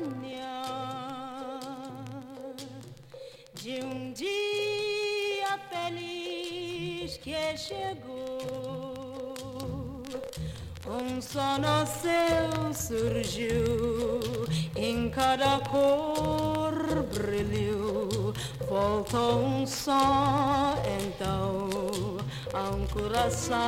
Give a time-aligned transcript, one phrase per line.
[0.00, 0.62] manhã
[3.54, 8.88] de um dia feliz que chegou.
[10.86, 14.20] Um só nasceu, surgiu,
[14.74, 18.32] em cada cor brilhou.
[18.68, 21.68] Voltou um só, então,
[22.54, 23.58] a um coração.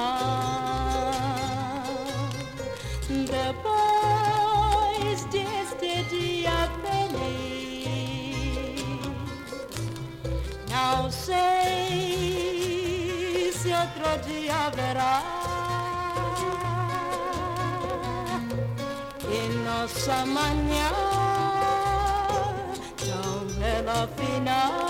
[19.89, 20.93] samanya
[23.01, 23.89] Jangan
[24.19, 24.90] final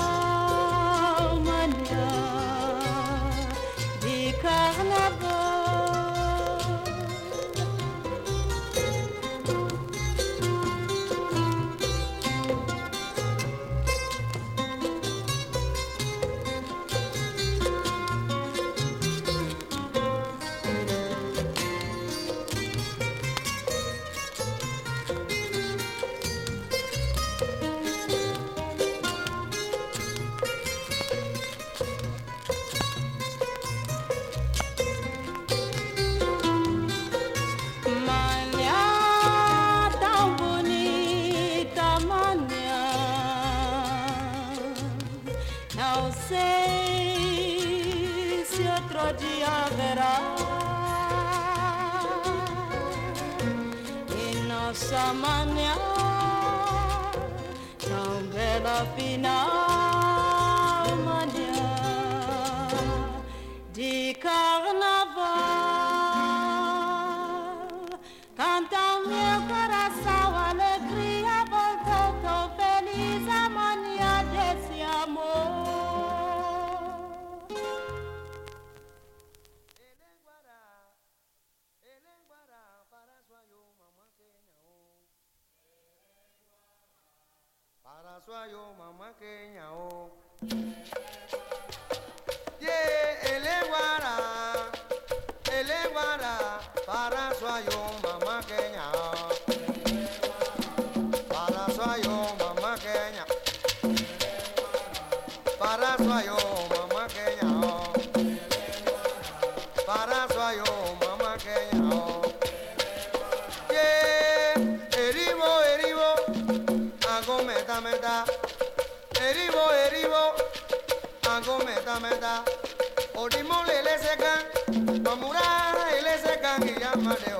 [127.10, 127.39] money.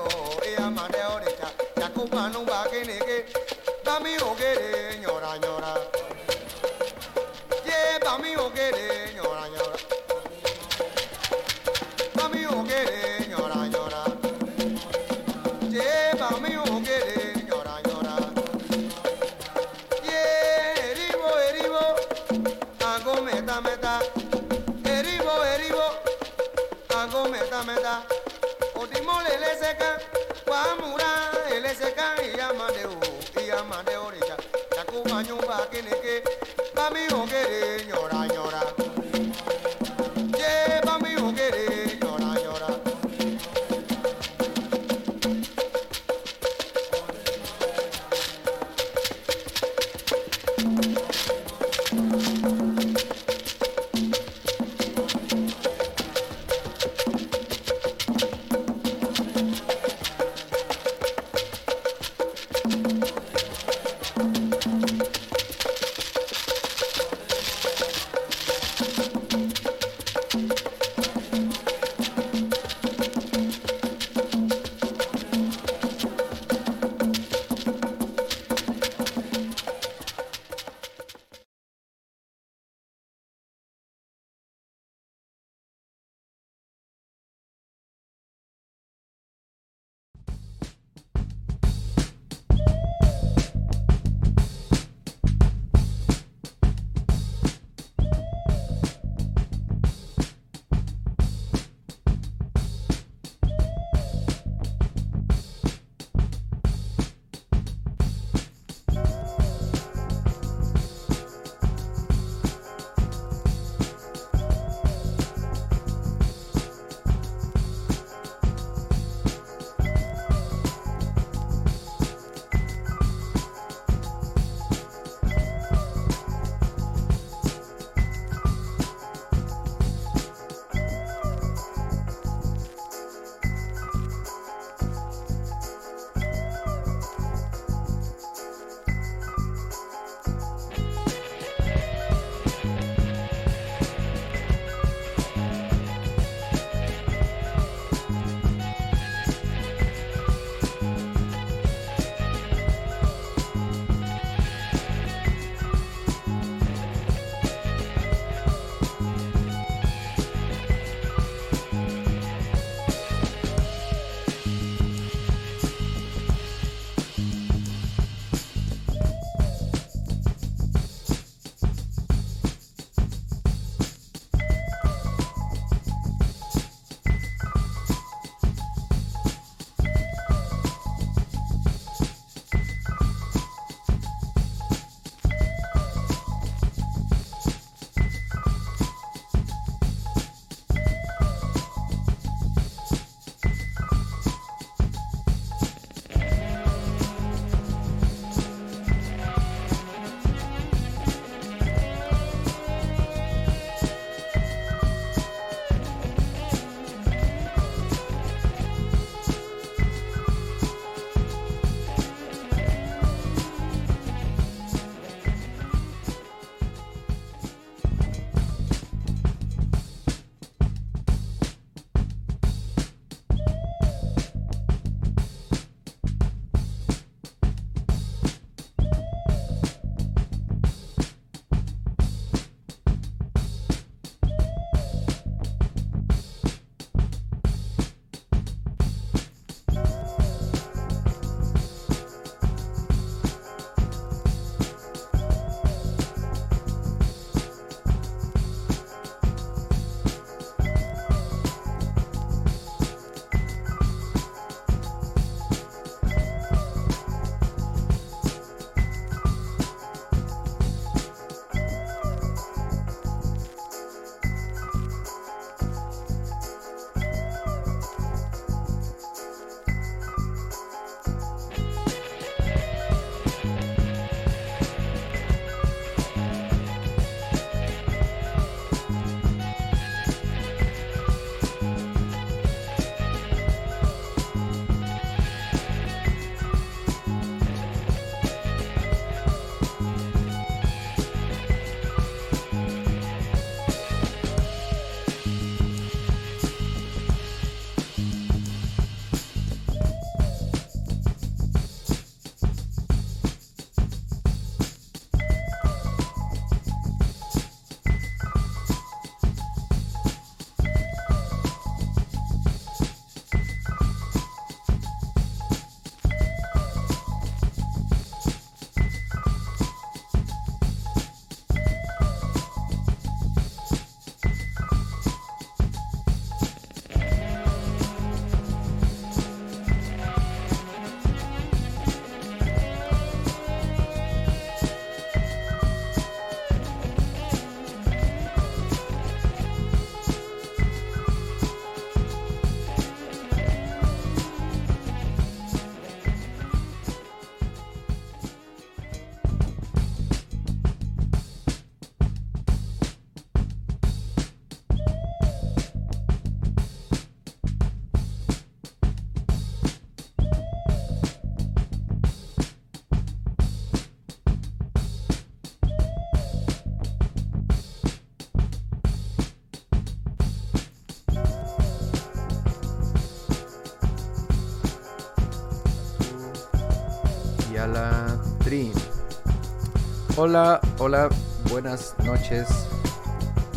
[380.23, 381.09] Hola, hola,
[381.49, 382.47] buenas noches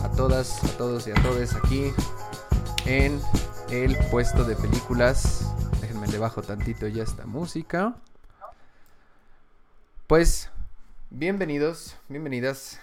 [0.03, 1.93] a todas, a todos y a todos aquí
[2.87, 3.21] en
[3.69, 5.47] el puesto de películas.
[5.83, 7.97] Déjenme le bajo tantito ya esta música.
[10.07, 10.51] Pues,
[11.11, 12.81] bienvenidos, bienvenidas.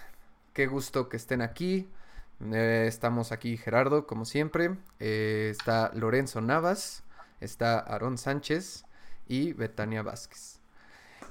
[0.52, 1.90] Qué gusto que estén aquí.
[2.52, 4.76] Eh, estamos aquí Gerardo, como siempre.
[5.00, 7.02] Eh, está Lorenzo Navas,
[7.40, 8.84] está Aarón Sánchez
[9.26, 10.61] y Betania Vázquez.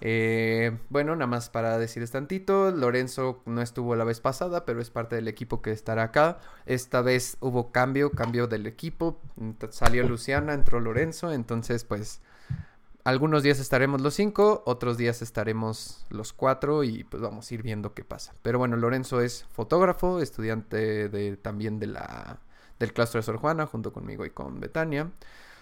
[0.03, 4.89] Eh, bueno, nada más para decirles tantito, Lorenzo no estuvo la vez pasada, pero es
[4.89, 6.39] parte del equipo que estará acá.
[6.65, 9.19] Esta vez hubo cambio, cambio del equipo,
[9.69, 12.21] salió Luciana, entró Lorenzo, entonces pues
[13.03, 17.61] algunos días estaremos los cinco, otros días estaremos los cuatro y pues vamos a ir
[17.63, 18.33] viendo qué pasa.
[18.41, 22.39] Pero bueno, Lorenzo es fotógrafo, estudiante de, también de la,
[22.79, 25.11] del claustro de Sor Juana, junto conmigo y con Betania.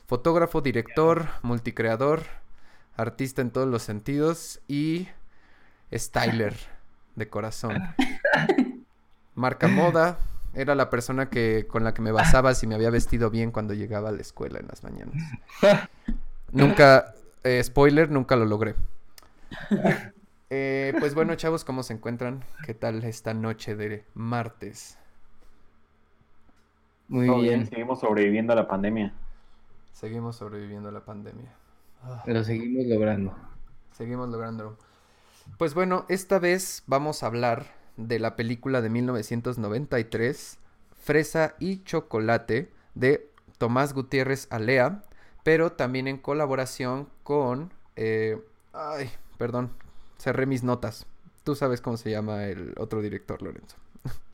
[0.08, 2.22] Fotógrafo, director, multicreador,
[3.00, 5.08] artista en todos los sentidos y
[5.94, 6.56] styler
[7.16, 7.82] de corazón.
[9.36, 10.20] Marca moda,
[10.54, 13.74] era la persona que con la que me basaba si me había vestido bien cuando
[13.74, 15.16] llegaba a la escuela en las mañanas.
[16.52, 17.14] Nunca,
[17.44, 18.76] eh, spoiler, nunca lo logré.
[20.50, 22.44] Eh, pues bueno, chavos, ¿cómo se encuentran?
[22.66, 24.98] ¿Qué tal esta noche de martes?
[27.08, 27.42] Muy bien.
[27.42, 29.14] bien, seguimos sobreviviendo a la pandemia.
[29.94, 31.59] Seguimos sobreviviendo a la pandemia.
[32.26, 33.36] Lo seguimos logrando.
[33.92, 34.78] Seguimos logrando.
[35.58, 37.66] Pues bueno, esta vez vamos a hablar
[37.98, 40.58] de la película de 1993,
[40.96, 45.04] Fresa y Chocolate, de Tomás Gutiérrez Alea,
[45.44, 47.74] pero también en colaboración con...
[47.96, 48.42] Eh,
[48.74, 49.72] ay, perdón,
[50.18, 51.06] cerré mis notas.
[51.44, 53.76] Tú sabes cómo se llama el otro director, Lorenzo.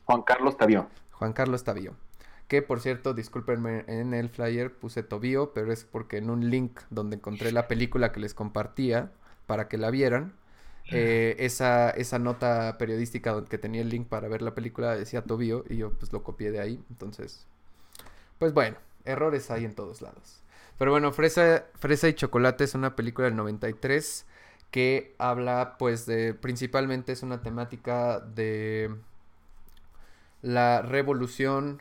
[0.04, 0.86] Juan Carlos Tavío.
[1.12, 1.94] Juan Carlos Tavío.
[2.48, 6.80] Que por cierto, discúlpenme, en el flyer puse Tobío, pero es porque en un link
[6.90, 9.10] donde encontré la película que les compartía
[9.46, 10.32] para que la vieran,
[10.92, 15.64] eh, esa, esa nota periodística que tenía el link para ver la película decía Tobío
[15.68, 16.84] y yo pues lo copié de ahí.
[16.90, 17.46] Entonces,
[18.38, 20.42] pues bueno, errores hay en todos lados.
[20.78, 24.26] Pero bueno, Fresa, Fresa y Chocolate es una película del 93
[24.70, 28.94] que habla pues de, principalmente es una temática de
[30.42, 31.80] la revolución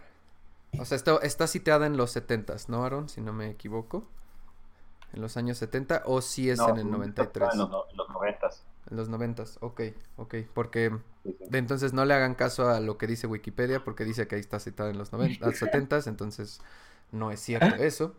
[0.79, 3.09] o sea, está, está situada en los 70, ¿no, Aaron?
[3.09, 4.07] Si no me equivoco.
[5.13, 7.49] En los años 70 o si es en el 93.
[7.53, 8.49] En los, los 90.
[8.91, 9.81] En los 90, ok,
[10.17, 10.35] ok.
[10.53, 10.91] Porque
[11.23, 14.41] de entonces no le hagan caso a lo que dice Wikipedia porque dice que ahí
[14.41, 16.59] está citada en los 90, 70, entonces
[17.11, 18.13] no es cierto eso.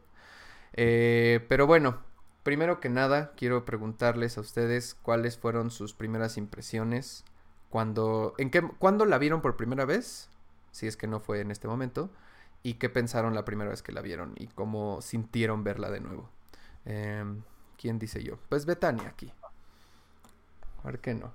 [0.72, 1.98] Eh, pero bueno,
[2.42, 7.24] primero que nada quiero preguntarles a ustedes cuáles fueron sus primeras impresiones
[7.68, 10.30] cuando, en qué, ¿cuándo la vieron por primera vez?
[10.70, 12.10] Si es que no fue en este momento
[12.66, 16.28] y qué pensaron la primera vez que la vieron y cómo sintieron verla de nuevo.
[16.84, 17.42] Em,
[17.80, 18.40] ¿Quién dice yo?
[18.48, 19.30] Pues Betania aquí.
[20.82, 21.32] A ver qué no.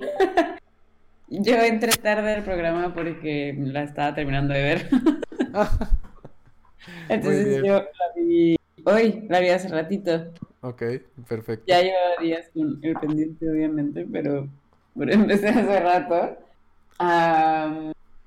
[1.28, 4.88] yo entré tarde al programa porque la estaba terminando de ver.
[7.10, 10.32] Entonces yo la vi hoy, la vi hace ratito.
[10.62, 10.82] Ok,
[11.28, 11.66] perfecto.
[11.66, 14.48] Ya llevaba días con el pendiente, obviamente, pero,
[14.96, 16.38] pero empecé hace rato.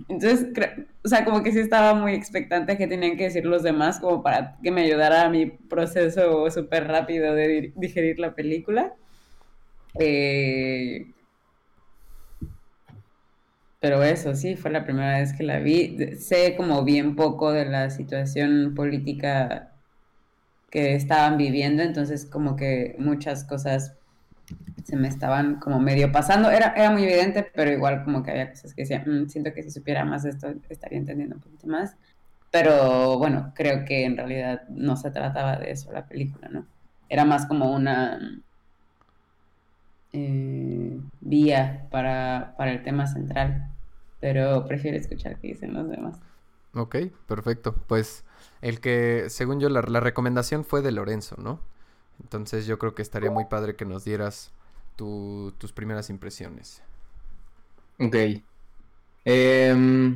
[0.07, 0.47] Entonces,
[1.03, 3.99] o sea, como que sí estaba muy expectante a qué tenían que decir los demás,
[3.99, 8.93] como para que me ayudara a mi proceso súper rápido de digerir la película.
[9.99, 11.07] Eh,
[13.79, 16.17] pero eso, sí, fue la primera vez que la vi.
[16.17, 19.71] Sé como bien poco de la situación política
[20.69, 23.95] que estaban viviendo, entonces como que muchas cosas
[24.83, 26.51] se me estaban como medio pasando.
[26.51, 29.63] Era, era muy evidente, pero igual como que había cosas que decía, mm, siento que
[29.63, 31.95] si supiera más esto estaría entendiendo un poquito más.
[32.51, 36.65] Pero bueno, creo que en realidad no se trataba de eso la película, ¿no?
[37.09, 38.41] Era más como una
[40.13, 43.71] eh, vía para, para el tema central,
[44.19, 46.19] pero prefiero escuchar qué dicen los demás.
[46.73, 46.97] Ok,
[47.27, 47.75] perfecto.
[47.87, 48.23] Pues
[48.61, 51.59] el que, según yo, la recomendación fue de Lorenzo, ¿no?
[52.21, 54.51] Entonces yo creo que estaría muy padre que nos dieras
[54.95, 56.81] tus primeras impresiones.
[57.99, 58.15] Ok.
[59.25, 60.15] Eh,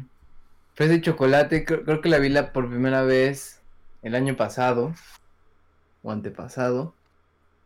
[0.74, 3.62] fresa chocolate, creo, que la vi la por primera vez
[4.02, 4.94] el año pasado
[6.04, 6.94] o antepasado.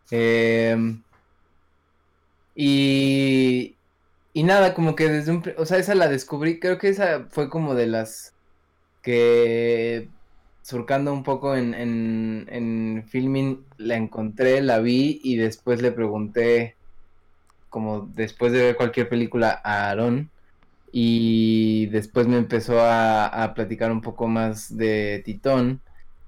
[0.10, 1.02] Em,
[2.56, 3.76] y,
[4.34, 5.44] y nada, como que desde un...
[5.58, 8.34] O sea, esa la descubrí, creo que esa fue como de las
[9.02, 10.10] que
[10.64, 16.76] surcando un poco en, en, en filming, la encontré, la vi y después le pregunté,
[17.70, 20.30] como después de ver cualquier película, a Aaron.
[20.92, 25.82] Y después me empezó a, a platicar un poco más de Titón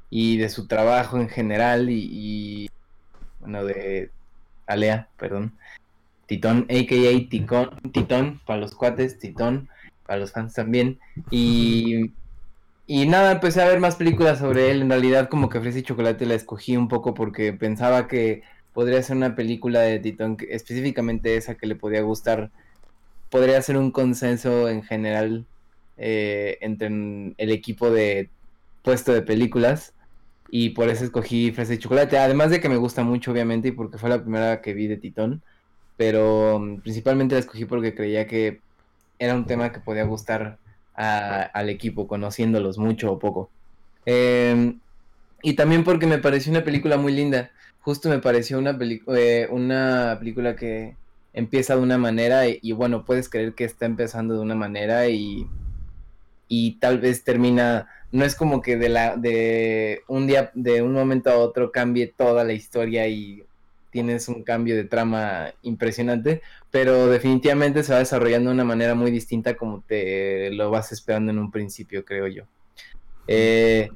[0.09, 2.69] y de su trabajo en general y,
[3.39, 4.11] bueno, de,
[4.67, 5.53] Alea, perdón.
[6.25, 7.29] Titón, a.k.a.
[7.29, 9.69] Ticón, Titón, para los cuates, Titón,
[10.05, 10.99] para los fans también.
[11.29, 12.11] Y,
[12.87, 14.83] y nada, empecé a ver más películas sobre él.
[14.83, 19.01] En realidad, como que Fresa y Chocolate la escogí un poco porque pensaba que podría
[19.01, 22.51] ser una película de Titón, específicamente esa que le podía gustar.
[23.31, 25.45] Podría ser un consenso en general
[25.97, 28.29] eh, entre el equipo de
[28.83, 29.93] puesto de películas.
[30.51, 32.19] Y por eso escogí Fresa y Chocolate.
[32.19, 34.97] Además de que me gusta mucho, obviamente, y porque fue la primera que vi de
[34.97, 35.41] Titón.
[35.97, 38.61] Pero mm, principalmente la escogí porque creía que
[39.19, 40.59] era un tema que podía gustar
[40.95, 43.49] a- al equipo, conociéndolos mucho o poco.
[44.05, 44.79] Em,
[45.43, 47.51] y también porque me pareció una película muy linda.
[47.81, 48.77] Justo me pareció una,
[49.17, 50.95] eh, una película que
[51.33, 55.07] empieza de una manera y, y bueno, puedes creer que está empezando de una manera
[55.09, 55.47] y,
[56.47, 60.93] y tal vez termina, no es como que de la de un día de un
[60.93, 63.43] momento a otro cambie toda la historia y
[63.95, 69.09] tienes un cambio de trama impresionante, pero definitivamente se va desarrollando de una manera muy
[69.09, 72.43] distinta como te lo vas esperando en un principio, creo yo.
[73.25, 73.89] Eh,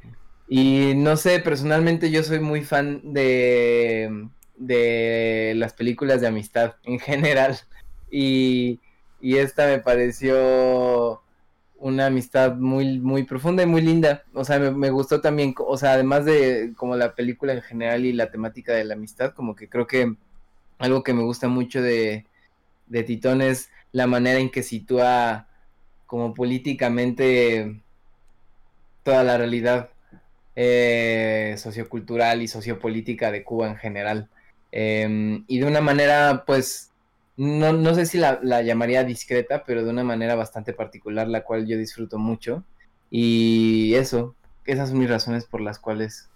[0.48, 7.00] y no sé, personalmente yo soy muy fan de, de las películas de amistad en
[7.00, 7.60] general.
[8.12, 8.79] Y,
[9.22, 11.22] y esta me pareció
[11.79, 14.24] una amistad muy, muy profunda y muy linda.
[14.33, 18.05] O sea, me, me gustó también, o sea, además de como la película en general
[18.05, 20.15] y la temática de la amistad, como que creo que
[20.77, 22.25] algo que me gusta mucho de,
[22.88, 25.48] de Titón es la manera en que sitúa
[26.05, 27.81] como políticamente
[29.03, 29.89] toda la realidad
[30.55, 34.29] eh, sociocultural y sociopolítica de Cuba en general.
[34.71, 36.88] Eh, y de una manera, pues,
[37.39, 41.43] no, no sé si la, la llamaría discreta, pero de una manera bastante particular, la
[41.46, 42.65] cual yo disfruto mucho.
[43.10, 46.31] Y eso, esas son mis razones por las cuales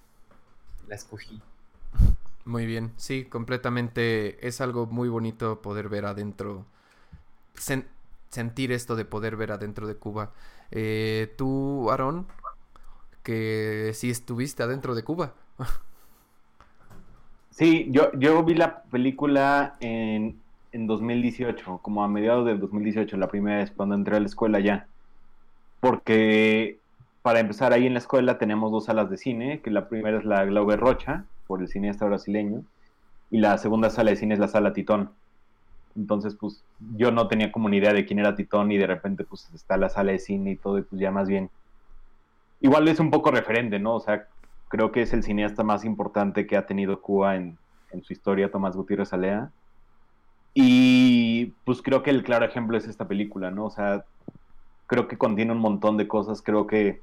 [0.88, 1.46] la escogí.
[2.46, 4.46] Muy bien, sí, completamente.
[4.48, 6.66] Es algo muy bonito poder ver adentro,
[7.56, 7.88] sen-
[8.32, 10.34] sentir esto de poder ver adentro de Cuba.
[10.72, 12.28] Eh, tú, Aarón,
[13.24, 15.36] que sí estuviste adentro de Cuba.
[17.50, 20.43] Sí, yo, yo vi la película en,
[20.74, 24.60] en 2018, como a mediados del 2018, la primera vez cuando entré a la escuela
[24.60, 24.88] ya.
[25.80, 26.80] Porque
[27.22, 30.26] para empezar ahí en la escuela tenemos dos salas de cine, que la primera es
[30.26, 32.64] la Glauber Rocha, por el cineasta brasileño,
[33.30, 35.12] y la segunda sala de cine es la sala Titón.
[35.96, 36.64] Entonces, pues
[36.98, 39.78] yo no tenía como ni idea de quién era Titón y de repente pues está
[39.78, 41.52] la sala de cine y todo y pues ya más bien.
[42.62, 43.96] Igual es un poco referente, ¿no?
[43.96, 44.26] O sea,
[44.70, 47.58] creo que es el cineasta más importante que ha tenido Cuba en,
[47.92, 49.52] en su historia, Tomás Gutiérrez Alea.
[50.54, 53.66] Y pues creo que el claro ejemplo es esta película, ¿no?
[53.66, 54.06] O sea,
[54.88, 57.02] creo que contiene un montón de cosas, creo que,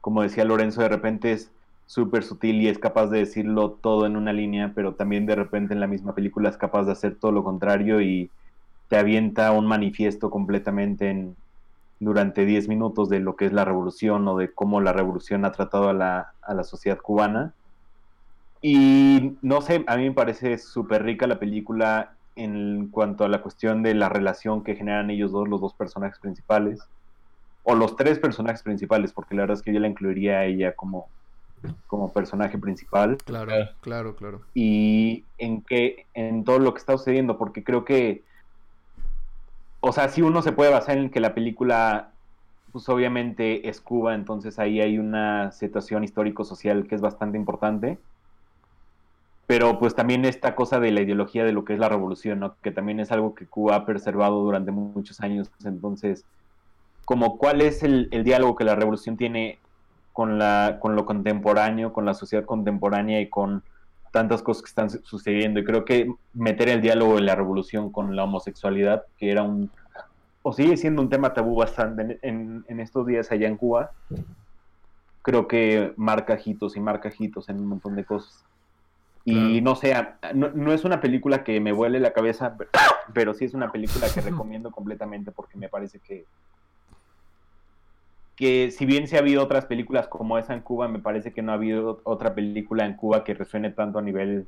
[0.00, 1.52] como decía Lorenzo, de repente es
[1.86, 5.74] súper sutil y es capaz de decirlo todo en una línea, pero también de repente
[5.74, 8.30] en la misma película es capaz de hacer todo lo contrario y
[8.88, 11.36] te avienta un manifiesto completamente en,
[12.00, 15.52] durante 10 minutos de lo que es la revolución o de cómo la revolución ha
[15.52, 17.54] tratado a la, a la sociedad cubana.
[18.60, 23.42] Y no sé, a mí me parece súper rica la película en cuanto a la
[23.42, 26.80] cuestión de la relación que generan ellos dos, los dos personajes principales,
[27.62, 30.74] o los tres personajes principales, porque la verdad es que yo la incluiría a ella
[30.74, 31.08] como,
[31.86, 33.70] como personaje principal Claro, Claro.
[33.80, 34.40] claro, claro.
[34.54, 38.24] y en que en todo lo que está sucediendo, porque creo que,
[39.80, 42.12] o sea, sí uno se puede basar en que la película,
[42.72, 47.98] pues obviamente es Cuba, entonces ahí hay una situación histórico-social que es bastante importante,
[49.46, 52.56] pero pues también esta cosa de la ideología de lo que es la revolución, ¿no?
[52.62, 56.26] que también es algo que Cuba ha preservado durante muchos años, entonces,
[57.04, 59.60] como cuál es el, diálogo que la revolución tiene
[60.12, 63.62] con, la, con lo contemporáneo, con la sociedad contemporánea y con
[64.12, 65.60] tantas cosas que están su- sucediendo.
[65.60, 69.70] Y creo que meter el diálogo de la revolución con la homosexualidad, que era un,
[70.42, 73.92] o sigue siendo un tema tabú bastante en, en- en estos días allá en Cuba,
[75.22, 78.44] creo que marca hitos y marca hitos en un montón de cosas.
[79.26, 79.64] Y Claro.
[79.64, 82.70] no sé, a- no, no es una película que me vuele la cabeza, pero-
[83.14, 86.24] pero sí es una película que recomiendo completamente porque me parece que,
[88.36, 91.40] que si bien se ha habido otras películas como esa en Cuba, me parece que
[91.42, 94.46] no ha habido otra película en Cuba que resuene tanto a nivel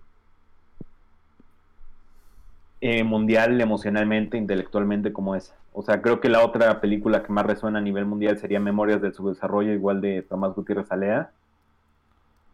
[2.80, 5.54] eh, mundial, emocionalmente, intelectualmente como esa.
[5.72, 9.00] O sea, creo que la otra película que más resuena a nivel mundial sería Memorias
[9.00, 11.30] del Subdesarrollo, igual de Tomás Gutiérrez Alea.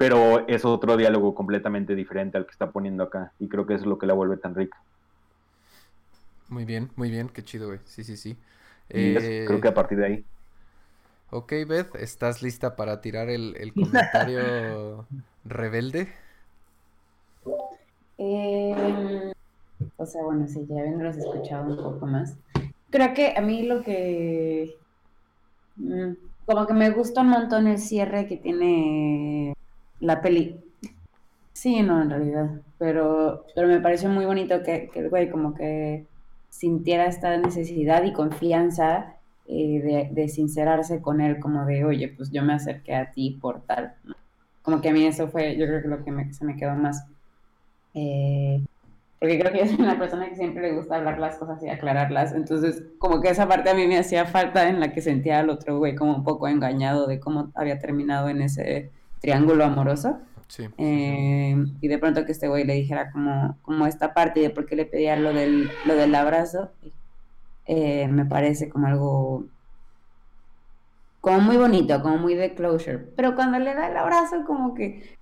[0.02, 3.32] Pero es otro diálogo completamente diferente al que está poniendo acá.
[3.38, 4.76] Y creo que eso es lo que la vuelve tan rica.
[6.48, 7.80] Muy bien, muy bien, qué chido, güey.
[7.86, 8.36] Sí, sí, sí.
[8.94, 10.24] Y eso, Eh, creo que a partir de ahí.
[11.30, 15.08] Ok, Beth, ¿estás lista para tirar el, el comentario
[15.44, 16.12] rebelde?
[18.18, 19.32] Eh,
[19.96, 22.38] o sea, bueno, sí, ya habiéndolos escuchado un poco más.
[22.90, 24.74] Creo que a mí lo que,
[25.76, 26.12] mm,
[26.46, 29.54] como que me gusta un montón el cierre que tiene
[30.02, 30.60] la peli.
[31.52, 35.54] Sí, no, en realidad, pero, pero me pareció muy bonito que, que el güey como
[35.54, 36.06] que
[36.50, 42.42] sintiera esta necesidad y confianza eh, de, sincerarse con él, como de, oye, pues yo
[42.42, 43.94] me acerqué a ti por tal.
[44.62, 47.06] Como que a mí eso fue, yo creo que lo que se me quedó más.
[47.94, 48.62] eh,
[49.20, 52.32] porque creo que yo una persona que siempre le gusta hablar las cosas y aclararlas.
[52.32, 55.48] Entonces, como que esa parte a mí me hacía falta en la que sentía al
[55.50, 58.90] otro güey como un poco engañado de cómo había terminado en ese
[59.22, 60.18] triángulo amoroso.
[60.48, 60.68] Sí.
[60.76, 64.66] Eh, y de pronto que este güey le dijera como, como esta parte de por
[64.66, 66.70] qué le pedía lo del, lo del abrazo,
[67.64, 69.46] eh, me parece como algo
[71.22, 72.98] como muy bonito, como muy de closure.
[72.98, 75.16] Pero cuando le da el abrazo, como que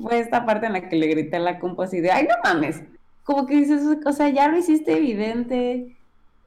[0.00, 2.34] fue esta parte en la que le grité a la compa así de, ay, no
[2.44, 2.82] mames.
[3.24, 5.96] Como que dices, o sea, ya lo hiciste evidente.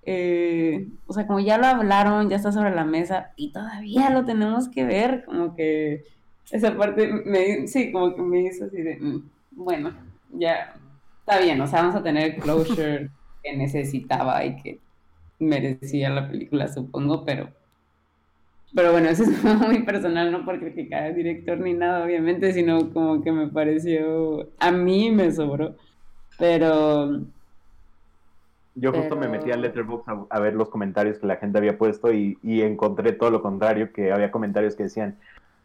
[0.04, 4.26] eh, o sea, como ya lo hablaron, ya está sobre la mesa y todavía lo
[4.26, 5.26] tenemos que ver.
[5.26, 6.06] Como que
[6.52, 9.92] esa parte, me, sí, como que me hizo así de, "Mm, bueno,
[10.30, 10.74] ya
[11.22, 11.60] está bien.
[11.62, 13.10] O sea, vamos a tener el closure
[13.44, 14.84] que necesitaba y que
[15.40, 17.54] merecía la película, supongo, pero
[18.74, 22.92] pero bueno, eso es muy personal, no por criticar al director ni nada, obviamente, sino
[22.94, 25.76] como que me pareció, a mí me sobró,
[26.38, 27.26] pero
[28.76, 31.78] Yo justo me metí a Letterboxd a, a ver los comentarios que la gente había
[31.78, 35.20] puesto y, y encontré todo lo contrario, que había comentarios que decían,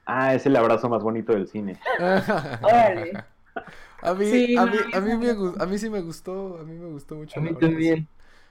[0.07, 1.81] ah, es el abrazo más bonito del cine.
[2.61, 3.25] órale.
[4.03, 5.31] A mí, Sí, a no, mí, a mí me
[5.62, 8.09] a mí sí me gustó, a mí me gustó mucho A mí también.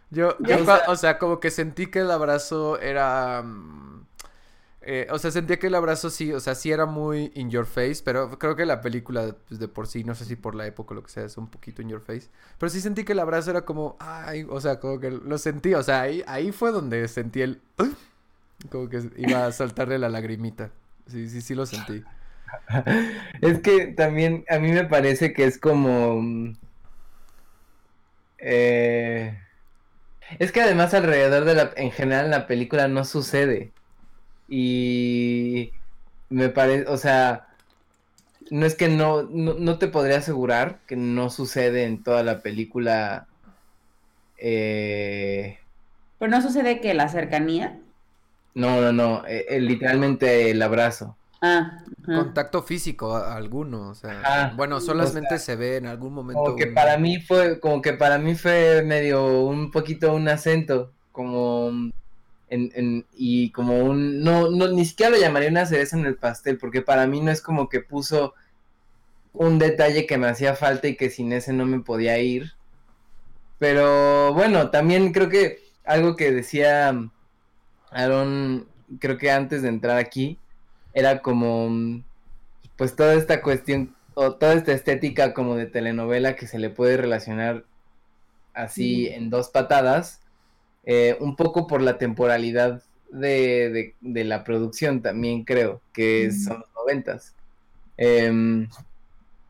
[0.10, 3.42] Yo, yo o sea, como que sentí que el abrazo era...
[3.44, 4.06] mm,
[4.82, 7.66] eh, o sea, sentía que el abrazo sí, o sea, sí era muy in your
[7.66, 10.68] face, pero creo que la película pues, de por sí, no sé si por la
[10.68, 12.30] época o lo que sea, es un poquito in your face.
[12.60, 15.74] Pero sí sentí que el abrazo era como, ay, o sea, como que lo sentí,
[15.74, 17.62] o sea, ahí, ahí fue donde sentí el...
[18.70, 20.72] Como que iba a saltarle la lagrimita.
[21.08, 22.10] Sí, sí, sí lo sentí.
[23.42, 26.22] Es que también a mí me parece que es como...
[26.22, 26.58] mm,
[28.38, 29.38] eh,
[30.40, 31.74] es que además alrededor de la...
[31.78, 33.76] En general en la película no sucede.
[34.48, 35.74] Y
[36.30, 37.48] me parece, o sea,
[38.52, 42.42] no es que no, no, no te podría asegurar que no sucede en toda la
[42.42, 43.30] película.
[44.38, 45.60] eh,
[46.18, 47.83] Pero no sucede que la cercanía.
[48.56, 51.18] No, no, no, eh, eh, literalmente el abrazo.
[51.42, 52.16] Ah, ajá.
[52.24, 54.54] Contacto físico a- alguno, o sea, Ajá.
[54.56, 56.42] bueno, O solamente se ve en algún momento.
[56.44, 60.28] Como que un- para mí fue, como que para mí fue medio un poquito un
[60.30, 61.70] acento, como
[62.50, 66.16] en, en- y como un, no, no, ni siquiera lo llamaría una cereza en el
[66.16, 68.34] pastel, porque para mí no es como que puso
[69.34, 72.54] un detalle que me hacía falta y que sin ese no me podía ir.
[73.60, 76.94] Pero bueno, también creo que algo que decía
[77.94, 78.68] Aaron,
[79.00, 80.40] creo que antes de entrar aquí,
[80.94, 82.04] era como,
[82.78, 86.98] pues toda esta cuestión, o toda esta estética como de telenovela que se le puede
[86.98, 87.66] relacionar
[88.54, 90.22] así en dos patadas,
[90.86, 96.60] eh, un poco por la temporalidad de, de- de la producción también creo, que son
[96.62, 97.36] los noventas.
[97.98, 98.70] Em,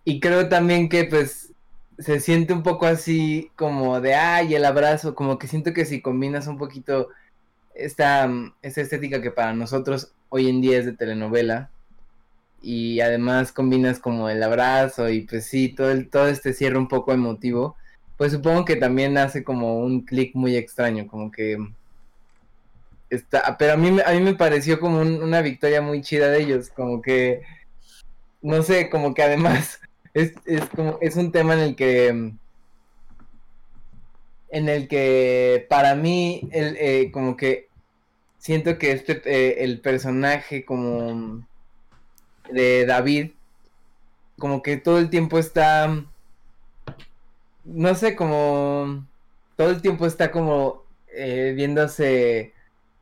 [0.06, 1.54] y creo también que pues
[2.00, 6.02] se siente un poco así como de, ay, el abrazo, como que siento que si
[6.02, 7.10] combinas un poquito
[7.76, 8.30] esta,
[8.62, 11.70] esta estética que para nosotros hoy en día es de telenovela,
[12.62, 16.88] y además combinas como el abrazo y pues sí, todo, el, todo este cierre un
[16.88, 17.76] poco emotivo,
[18.18, 21.58] pues supongo que también hace como un clic muy extraño, como que
[23.10, 26.42] está, pero a mí, a mí me pareció como un- una victoria muy chida de
[26.44, 27.42] ellos, como que,
[28.42, 29.80] no sé, como que además
[30.14, 32.34] es, es como, es un tema en el que,
[34.54, 37.70] en el que para mí, el, eh, como que
[38.38, 41.44] siento que este, eh, el personaje como
[42.52, 43.32] de David,
[44.38, 46.06] como que todo el tiempo está,
[47.66, 49.08] no sé, como
[49.56, 52.54] todo el tiempo está como eh, viéndose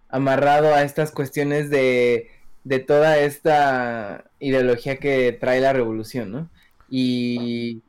[0.07, 2.29] amarrado a estas cuestiones de,
[2.63, 6.49] de toda esta ideología que trae la revolución, ¿no?
[6.89, 7.81] Y,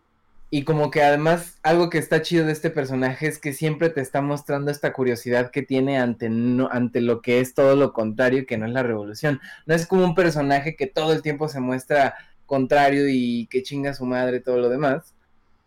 [0.54, 4.02] y como que además algo que está chido de este personaje es que siempre te
[4.02, 6.26] está mostrando esta curiosidad que tiene ante,
[6.70, 9.40] ante lo que es todo lo contrario, que no es la revolución.
[9.64, 13.94] No es como un personaje que todo el tiempo se muestra contrario y que chinga
[13.94, 15.14] su madre todo lo demás,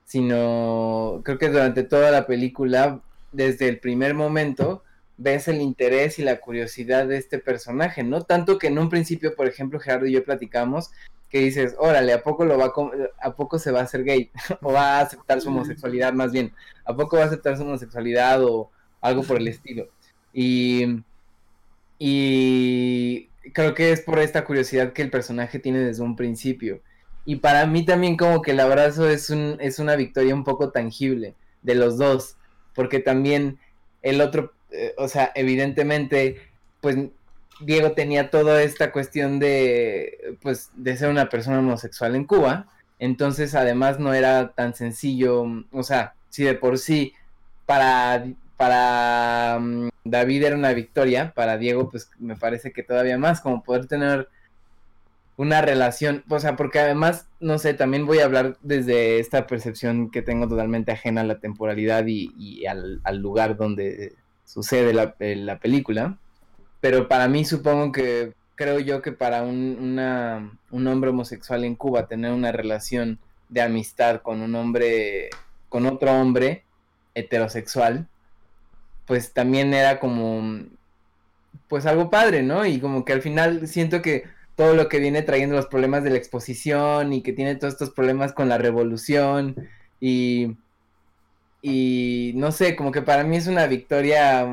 [0.04, 4.84] sino creo que durante toda la película, desde el primer momento,
[5.18, 8.22] ves el interés y la curiosidad de este personaje, ¿no?
[8.22, 10.92] Tanto que en un principio, por ejemplo, Gerardo y yo platicamos
[11.30, 14.32] que dices, órale, ¿a poco lo va a, a poco se va a hacer gay?
[14.62, 16.54] o va a aceptar su homosexualidad más bien,
[16.86, 19.88] ¿a poco va a aceptar su homosexualidad o algo por el estilo?
[20.34, 21.04] Y,
[22.00, 26.82] y creo que es por esta curiosidad que el personaje tiene desde un principio.
[27.26, 30.72] Y para mí también como que el abrazo es, un, es una victoria un poco
[30.72, 32.38] tangible de los dos,
[32.76, 33.60] porque también
[34.04, 36.38] el otro, eh, o sea, evidentemente,
[36.82, 36.98] pues
[37.60, 42.68] Diego tenía toda esta cuestión de, pues, de ser una persona homosexual en Cuba,
[43.00, 47.14] entonces además no era tan sencillo, o sea, si de por sí
[47.66, 48.26] para,
[48.58, 53.64] para mm, David era una victoria, para Diego pues me parece que todavía más, como
[53.64, 54.30] poder tener
[55.38, 60.10] una relación, o sea, porque además, no sé, también voy a hablar desde esta percepción
[60.10, 64.14] que tengo totalmente ajena a la temporalidad y, al, lugar donde
[64.46, 66.18] sucede la, eh, la película,
[66.86, 70.00] pero para mí supongo que, creo yo que para un,
[70.70, 73.18] un hombre homosexual en Cuba tener una relación
[73.50, 75.32] de amistad con un hombre,
[75.68, 76.64] con otro hombre
[77.16, 78.08] heterosexual,
[79.08, 80.64] pues también era como,
[81.70, 82.68] pues algo padre, ¿no?
[82.68, 86.12] Y como que al final siento que todo lo que viene trayendo los problemas de
[86.12, 89.56] la exposición y que tiene todos estos problemas con la revolución
[90.00, 90.56] y,
[91.64, 94.46] y no sé, como que para mí es una victoria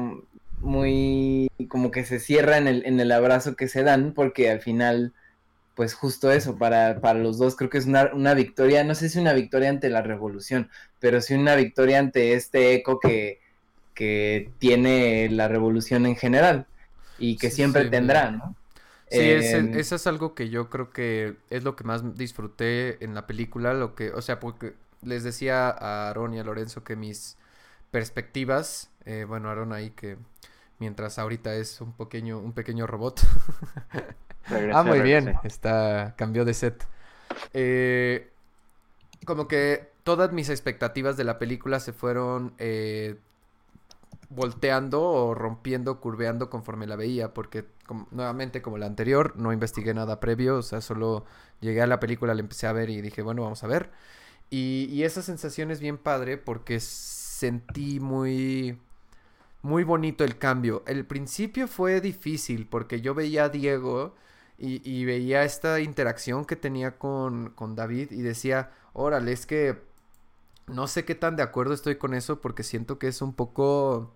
[0.63, 4.61] muy, como que se cierra en el, en el abrazo que se dan porque al
[4.61, 5.15] final,
[5.75, 9.09] pues justo eso, para, para los dos creo que es una, una victoria, no sé
[9.11, 10.71] si una victoria ante la revolución,
[11.01, 13.41] pero sí una victoria ante este eco que,
[13.95, 16.69] que tiene la revolución en general
[17.17, 18.33] y que Sí, sí, tendrá, sí.
[18.33, 18.57] ¿no?
[19.09, 23.05] Sí, ese- Eh, eso es algo que yo creo que es lo que más disfruté
[23.05, 26.85] en la película, lo que, o sea, porque les decía a Aaron y a Lorenzo
[26.85, 27.39] que mis
[27.93, 30.19] perspectivas, eh, bueno, Aaron ahí que
[30.83, 33.21] mientras ahorita es un pequeño, un pequeño robot.
[34.49, 36.87] Regresé, ah, muy bien, está, cambió de set.
[37.55, 38.31] Eh,
[39.27, 43.19] como que todas mis expectativas de la película se fueron eh,
[44.31, 49.93] volteando o rompiendo, curveando conforme la veía, porque como- nuevamente como la anterior, no investigué
[49.95, 51.25] nada previo, o sea, solo
[51.61, 53.91] llegué a la película, la empecé a ver y dije, bueno, vamos a ver.
[54.51, 58.79] Y, y esa sensación es bien padre porque sentí muy,
[59.63, 60.83] muy bonito el cambio.
[60.87, 64.15] El principio fue difícil porque yo veía a Diego
[64.59, 69.83] y, veía esta interacción que tenía con, David y decía, órale, es que
[70.69, 74.15] no sé qué tan de acuerdo estoy con eso porque siento que es un poco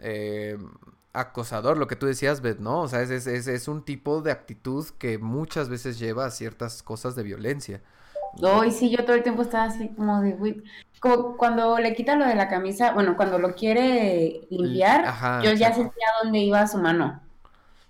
[0.00, 0.58] eh,
[1.12, 2.80] acosador lo que tú decías, Beth, ¿no?
[2.82, 7.22] O sea, es, un tipo de actitud que muchas veces lleva a ciertas cosas de
[7.22, 7.80] violencia.
[8.40, 10.62] No, y sí, yo todo el tiempo estaba así como de,
[11.00, 15.52] como cuando le quita lo de la camisa, bueno, cuando lo quiere limpiar, Ajá, yo
[15.52, 17.22] ya sentía dónde iba su mano,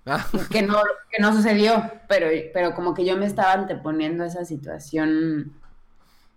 [0.07, 0.77] Ah, que no,
[1.11, 5.61] que no sucedió, pero, pero como que yo me estaba anteponiendo a esa situación,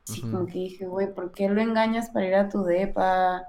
[0.04, 3.48] sí, como que dije, güey, ¿por qué lo engañas para ir a tu depa?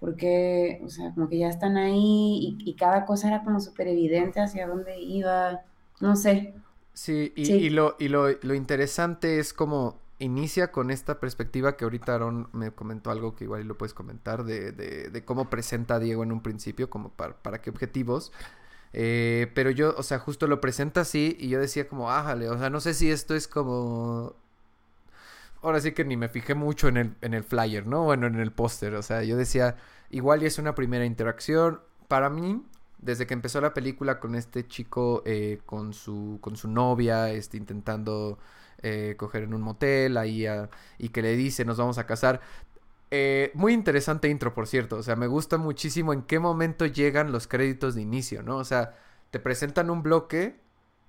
[0.00, 0.80] ¿Por qué?
[0.84, 4.40] O sea, como que ya están ahí y, y cada cosa era como súper evidente
[4.40, 5.62] hacia dónde iba,
[6.00, 6.54] no sé.
[6.92, 7.54] Sí, y, Sí.
[7.56, 12.48] y lo, y lo, lo interesante es como inicia con esta perspectiva que ahorita Aaron
[12.52, 16.30] me comentó algo que igual lo puedes comentar de, de, cómo presenta a Diego en
[16.30, 18.30] un principio, como para, para qué objetivos.
[18.92, 22.58] Eh, pero yo, o sea, justo lo presenta así y yo decía como, ájale, o
[22.58, 24.36] sea, no sé si esto es como...
[25.62, 28.04] Ahora sí que ni me fijé mucho en el, en el flyer, ¿no?
[28.04, 29.76] Bueno, en el póster, o sea, yo decía,
[30.10, 31.80] igual y es una primera interacción.
[32.08, 32.62] Para mí,
[32.98, 37.56] desde que empezó la película con este chico, eh, con, su, con su novia, este,
[37.58, 38.38] intentando
[38.82, 42.40] eh, coger en un motel, ahí a- y que le dice, nos vamos a casar.
[43.10, 44.96] Eh, muy interesante intro, por cierto.
[44.96, 48.56] O sea, me gusta muchísimo en qué momento llegan los créditos de inicio, ¿no?
[48.58, 48.94] O sea,
[49.30, 50.60] te presentan un bloque,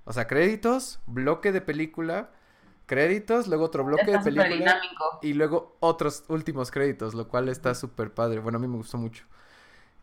[0.05, 2.31] o sea, créditos, bloque de película,
[2.87, 5.19] créditos, luego otro bloque de Está película dinámico.
[5.21, 8.39] y luego otros últimos créditos, lo cual está súper padre.
[8.39, 9.25] Bueno, a mí me gustó mucho.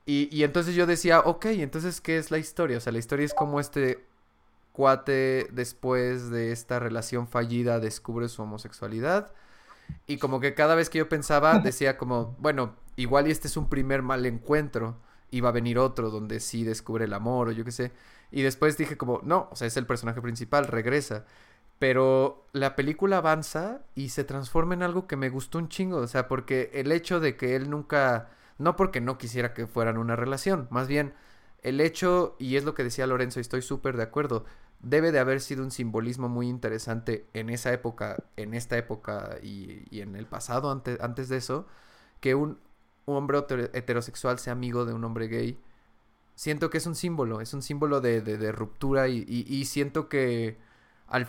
[0.06, 2.78] Y, y entonces yo decía, ok, entonces, ¿qué es la historia?
[2.78, 4.06] O sea, la historia es como este
[4.78, 9.32] cuate después de esta relación fallida descubre su homosexualidad.
[10.06, 13.56] Y como que cada vez que yo pensaba, decía como, bueno, igual y este es
[13.56, 14.96] un primer mal encuentro.
[15.32, 17.90] Y va a venir otro donde sí descubre el amor o yo qué sé.
[18.30, 21.24] Y después dije como, no, o sea, es el personaje principal, regresa.
[21.80, 25.96] Pero la película avanza y se transforma en algo que me gustó un chingo.
[25.96, 28.30] O sea, porque el hecho de que él nunca.
[28.58, 30.68] No porque no quisiera que fueran una relación.
[30.70, 31.14] Más bien,
[31.62, 34.44] el hecho, y es lo que decía Lorenzo, y estoy súper de acuerdo.
[34.80, 40.00] Debe de haber sido un simbolismo muy interesante en esa época, en esta época y,
[40.00, 41.66] en el pasado, antes, antes de eso,
[42.20, 42.58] que un,
[43.06, 45.58] hombre heter- heterosexual sea amigo de un hombre gay.
[46.36, 50.56] Siento que es un símbolo, es un símbolo de, ruptura y, siento que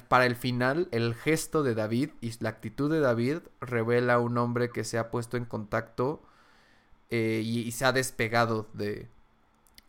[0.09, 4.37] para el final, el gesto de David y la actitud de David revela a un
[4.37, 6.21] hombre que se ha puesto en contacto
[7.09, 9.09] eh, y se ha despegado de...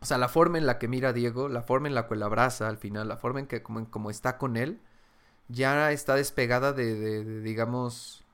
[0.01, 2.15] O sea, la forma en la que mira a Diego, la forma en la que
[2.15, 4.79] lo abraza al final, la forma en que como, como está con él,
[5.49, 8.25] ya está despegada de, de- de, digamos,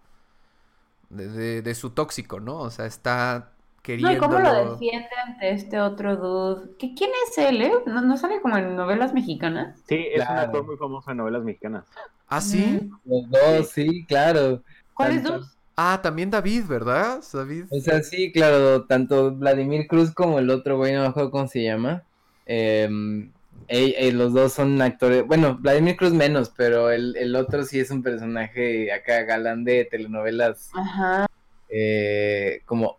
[1.09, 2.59] de, de- de su tóxico, ¿no?
[2.59, 3.51] O sea, está
[3.97, 6.75] No, ¿y cómo lo defiende ante este otro dude?
[6.77, 7.71] ¿Qué, ¿Quién es él, eh?
[7.87, 9.83] ¿No, no sale como en novelas mexicanas?
[9.87, 10.37] Sí, es un Claro.
[10.39, 11.87] actor muy famoso en novelas mexicanas.
[12.27, 12.89] ¿Ah, sí?
[13.03, 14.63] Los dos, sí, claro.
[14.93, 15.56] ¿Cuáles dos?
[15.77, 17.23] Ah, también David, ¿verdad?
[17.31, 17.65] David.
[17.69, 21.47] O sea, sí, claro, tanto Vladimir Cruz como el otro güey, no me acuerdo cómo
[21.47, 22.03] se llama.
[22.45, 23.31] em,
[23.67, 27.79] ey- ey, los dos son actores, bueno, Vladimir Cruz menos, pero el, el otro sí
[27.79, 31.25] es un personaje acá galán de telenovelas Ajá.
[31.69, 32.97] eh, como,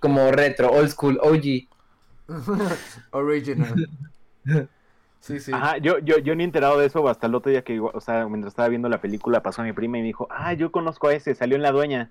[0.00, 1.68] como retro, old school, OG.
[3.12, 3.88] Original.
[5.20, 5.52] Sí, sí.
[5.54, 7.92] Ajá, yo, yo, yo ni he enterado de eso hasta el otro día que, igual-
[7.94, 10.72] o sea, mientras estaba viendo la película, pasó mi prima y me dijo, ah, yo
[10.72, 12.10] conozco a ese, salió en La Dueña.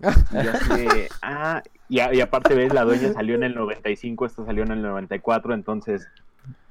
[0.32, 0.86] Y yo así
[1.22, 4.72] ah, y, a- y aparte ves, La Dueña salió en el 95, esta salió en
[4.72, 6.08] el 94, entonces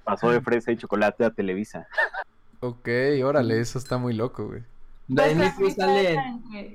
[0.03, 1.87] pasó de fresa y chocolate a Televisa.
[2.59, 2.89] Ok,
[3.23, 4.63] órale, eso está muy loco, güey.
[5.57, 6.13] Pues sale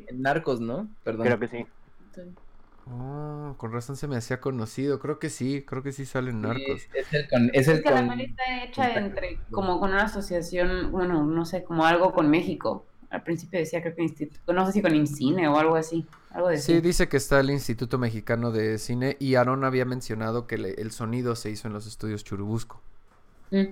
[0.09, 0.89] en, Narcos, ¿no?
[1.03, 1.27] Perdón.
[1.27, 1.67] Creo que sí.
[2.87, 4.99] Oh, con razón se me hacía conocido.
[4.99, 6.83] Creo que sí, creo que sí salen Sí, narcos.
[6.95, 9.91] es el con, es el Es que la con- peli está hecha entre, como con
[9.93, 12.85] una asociación, bueno, no sé, como algo con México.
[13.11, 16.05] Al principio decía, creo que instituto, no sé si con INCINE o algo así.
[16.31, 20.47] Algo de Sí, dice que está el Instituto Mexicano de Cine y Aaron había mencionado
[20.49, 22.81] que le- el sonido se hizo en los estudios Churubusco.
[23.53, 23.67] Mm.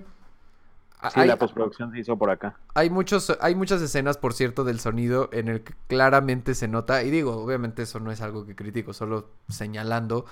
[1.03, 2.59] Ah, Sí, hay, la postproducción se hizo por acá.
[2.75, 7.03] hay muchos, hay muchas escenas, por cierto, del sonido en el que claramente se nota,
[7.03, 10.25] y digo, obviamente eso no es algo que critico, solo señalando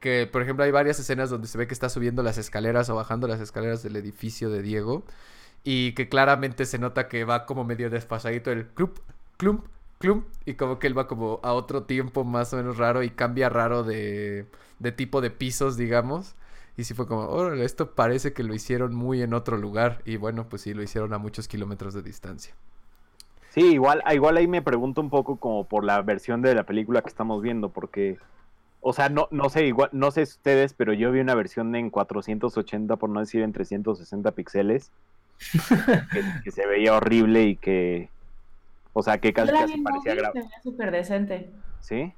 [0.00, 2.96] que, por ejemplo, hay varias escenas donde se ve que está subiendo las escaleras o
[2.96, 5.04] bajando las escaleras del edificio de Diego,
[5.64, 8.98] y que claramente se nota que va como medio despasadito el clump,
[9.36, 9.66] clump,
[9.98, 13.10] clump, y como que él va como a otro tiempo más o menos raro y
[13.10, 14.46] cambia raro de,
[14.78, 16.34] de tipo de pisos, digamos.
[16.80, 20.00] Y sí fue como, órale, esto parece que lo hicieron muy en otro lugar.
[20.06, 22.54] Y bueno, pues sí, lo hicieron a muchos kilómetros de distancia.
[23.50, 26.62] Sí, igual, ah, igual ahí me pregunto un poco como por la versión de la
[26.62, 28.16] película que estamos viendo, porque,
[28.80, 31.90] o sea, no, no sé, igual, no sé ustedes, pero yo vi una versión en
[31.90, 34.90] 480, por no decir en 360 píxeles,
[36.12, 38.08] que, que se veía horrible y que,
[38.94, 41.50] o sea, que casi, casi parecía móvil, grabada, se veía súper decente.
[41.80, 42.14] ¿sí?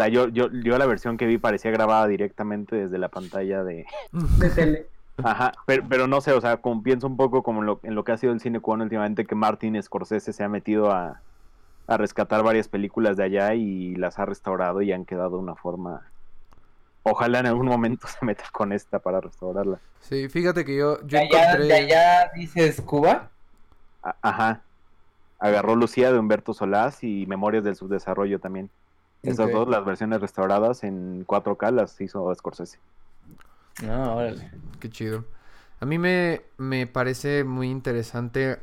[0.00, 3.84] Sea, yo, yo, yo la versión que vi parecía grabada directamente desde la pantalla de...
[4.12, 4.86] De tele.
[5.22, 7.94] Ajá, pero, pero no sé, o sea, como pienso un poco como en lo, en
[7.94, 11.20] lo que ha sido el cine cubano últimamente, que Martin Scorsese se ha metido a,
[11.86, 15.54] a rescatar varias películas de allá y las ha restaurado y han quedado de una
[15.56, 16.10] forma...
[17.02, 19.78] Ojalá en algún momento se meta con esta para restaurarla.
[20.00, 21.64] Sí, fíjate que yo, yo ¿De allá, encontré...
[21.66, 23.28] de allá dices Cuba?
[24.02, 24.62] A- Ajá.
[25.38, 28.70] Agarró Lucía de Humberto Solás y Memorias del Subdesarrollo también.
[29.22, 32.78] Esas dos, las versiones restauradas en 4K, las hizo Scorsese.
[33.82, 34.50] No, órale.
[34.78, 35.24] Qué chido.
[35.80, 38.58] A mí me, me parece muy interesante,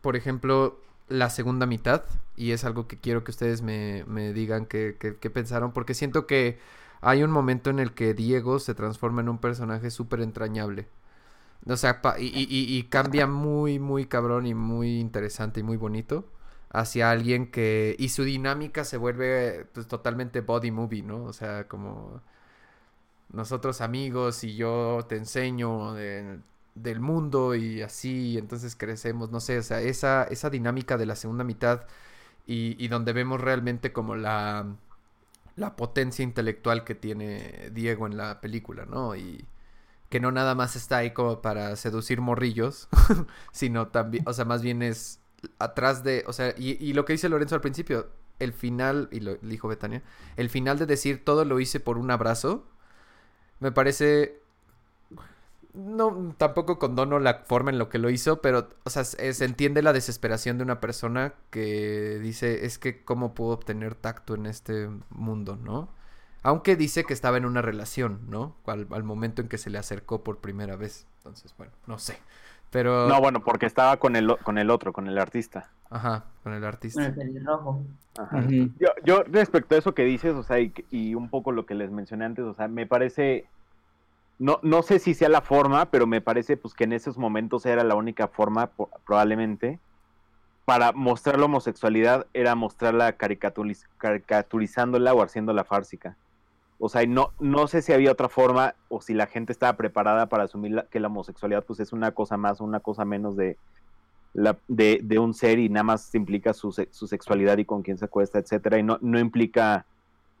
[0.00, 2.04] por ejemplo, la segunda mitad.
[2.36, 5.72] Y es algo que quiero que ustedes me, me digan qué que, que pensaron.
[5.72, 6.58] Porque siento que
[7.00, 10.88] hay un momento en el que Diego se transforma en un personaje súper entrañable.
[11.68, 15.62] O sea, pa- y, y- y- y cambia muy, muy cabrón y muy interesante y
[15.62, 16.24] muy bonito
[16.72, 17.96] hacia alguien que...
[17.98, 21.24] Y su dinámica se vuelve pues totalmente body movie, ¿no?
[21.24, 22.22] O sea, como
[23.30, 26.40] nosotros amigos y yo te enseño de-
[26.74, 31.16] del mundo y así, entonces crecemos, no sé, o sea, esa, esa dinámica de la
[31.16, 31.82] segunda mitad
[32.46, 34.66] y, y donde vemos realmente como la,
[35.56, 39.16] la potencia intelectual que tiene Diego en la película, ¿no?
[39.16, 39.46] Y
[40.10, 42.88] que no nada más está ahí como para seducir morrillos,
[43.52, 45.20] sino también, o sea, más bien es
[45.58, 49.20] atrás de, o sea, y, y lo que dice Lorenzo al principio, el final, y
[49.20, 50.02] lo dijo Betania,
[50.36, 52.66] el final de decir todo lo hice por un abrazo,
[53.60, 54.40] me parece.
[55.74, 59.80] No, tampoco condono la forma en lo que lo hizo, pero, o sea, se, entiende
[59.80, 64.90] la desesperación de una persona que dice, es que cómo puedo obtener tacto en este
[65.08, 65.88] mundo, ¿no?
[66.42, 68.56] Aunque dice que estaba en una relación, ¿no?
[68.66, 71.06] Al, al momento en que se le acercó por primera vez.
[71.18, 72.18] Entonces, bueno, no sé.
[72.72, 73.06] Pero...
[73.06, 75.70] No, bueno, porque estaba con el, con el otro, con el artista.
[75.90, 77.04] Ajá, con el Con artista.
[77.06, 77.82] el pelirrojo.
[78.18, 78.42] Ajá.
[78.48, 81.90] Yo, yo respecto a eso que dices, o sea, y, un poco lo que les
[81.90, 83.46] mencioné antes, o sea, me parece,
[84.38, 87.66] no, no sé si sea la forma, pero me parece pues que en esos momentos
[87.66, 88.70] era la única forma,
[89.06, 89.78] probablemente,
[90.64, 96.16] para mostrar la homosexualidad, era mostrarla caricaturiz- caricaturizándola o haciéndola fársica.
[96.84, 100.26] O sea, no, no sé si había otra forma o si la gente estaba preparada
[100.26, 103.56] para asumir que la homosexualidad pues es una cosa más o una cosa menos de,
[104.34, 107.98] la, de, de un ser y nada más implica su, su sexualidad y con quién
[107.98, 109.86] se acuesta, etcétera, y no, no implica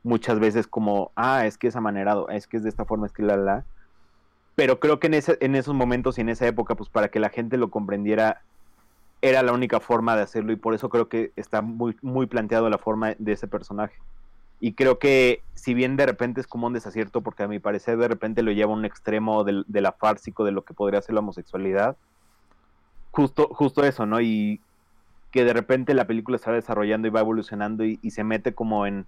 [0.02, 3.12] muchas veces como, ah, es que es amanerado, es que es de esta forma, es
[3.12, 3.64] que la, la.
[4.56, 7.20] Pero creo que en, ese, en esos momentos y en esa época, pues para que
[7.20, 8.42] la gente lo comprendiera,
[9.20, 12.68] era la única forma de hacerlo y por eso creo que está muy, muy planteado
[12.68, 13.94] la forma de ese personaje.
[14.64, 17.98] Y creo que si bien de repente es como un desacierto, porque a mi parecer
[17.98, 21.14] de repente lo lleva a un extremo de la fársico de lo que podría ser
[21.14, 21.96] la homosexualidad,
[23.10, 24.20] justo, justo eso, ¿no?
[24.20, 24.60] Y
[25.32, 28.86] que de repente la película se va desarrollando y va evolucionando y, se mete como
[28.86, 29.04] en,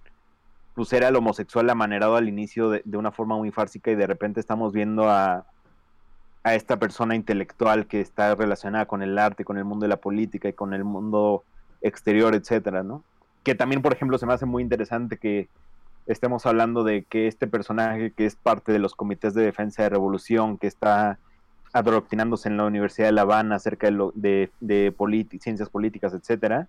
[0.73, 4.07] pues era el homosexual amanerado al inicio de, de una forma muy fársica y de
[4.07, 5.45] repente estamos viendo a,
[6.43, 10.01] a esta persona intelectual que está relacionada con el arte, con el mundo de la
[10.01, 11.45] política y con el mundo
[11.79, 13.03] exterior, etcétera, ¿no?
[13.45, 15.47] Que también, por ejemplo, se me hace muy interesante que
[16.05, 19.89] estemos hablando de que este personaje que es parte de los comités de defensa de
[19.89, 21.17] revolución, que está
[21.71, 24.93] adoctrinándose en la Universidad de La Habana acerca de, lo, de, de
[25.39, 26.67] ciencias políticas, etcétera,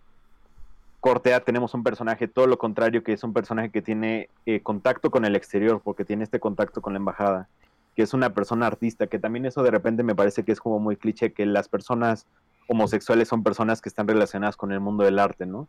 [1.06, 5.12] Cortea tenemos un personaje todo lo contrario, que es un personaje que tiene eh, contacto
[5.12, 7.48] con el exterior, porque tiene este contacto con la embajada,
[7.94, 10.80] que es una persona artista, que también eso de repente me parece que es como
[10.80, 12.26] muy cliché, que las personas
[12.68, 15.68] homosexuales son personas que están relacionadas con el mundo del arte, ¿no?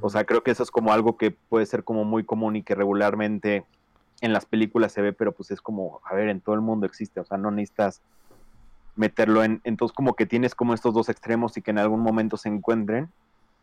[0.00, 2.62] O sea, creo que eso es como algo que puede ser como muy común y
[2.62, 3.64] que regularmente
[4.20, 6.86] en las películas se ve, pero pues es como, a ver, en todo el mundo
[6.86, 8.00] existe, o sea, no necesitas
[8.96, 12.36] meterlo en, entonces como que tienes como estos dos extremos y que en algún momento
[12.36, 13.08] se encuentren.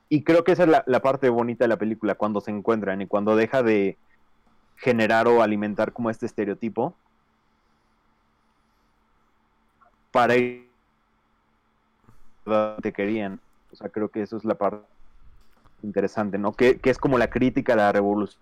[0.10, 3.02] Y creo que esa es la, la parte bonita de la película, cuando se encuentran
[3.02, 3.98] y cuando deja de
[4.78, 6.94] generar o alimentar como este estereotipo
[10.12, 10.67] para ir
[12.82, 13.40] te querían.
[13.72, 14.86] O sea, creo que eso es la parte
[15.84, 16.54] interesante, ¿no?
[16.54, 18.42] Que, que es como la crítica a la revolución.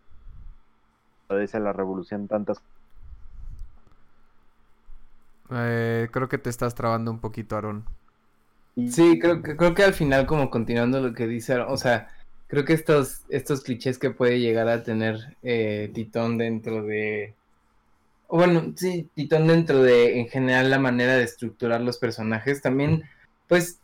[1.29, 2.61] A la revolución tantas
[5.51, 7.85] Eh, creo que te estás trabando un poquito, Aaron.
[8.89, 12.09] Sí, creo que, creo que al final, como continuando lo que dice, Aaron, o sea,
[12.47, 17.33] creo que estos, estos clichés que puede llegar a tener eh, Titón dentro de.
[18.27, 22.61] o Bueno, sí, Titón dentro de, en general, la manera de estructurar los personajes.
[22.61, 23.03] También,
[23.47, 23.79] pues,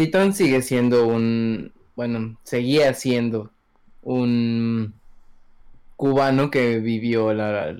[0.00, 1.74] Titón sigue siendo un.
[1.94, 3.50] Bueno, seguía siendo
[4.00, 4.94] un
[5.96, 7.76] cubano que vivió la,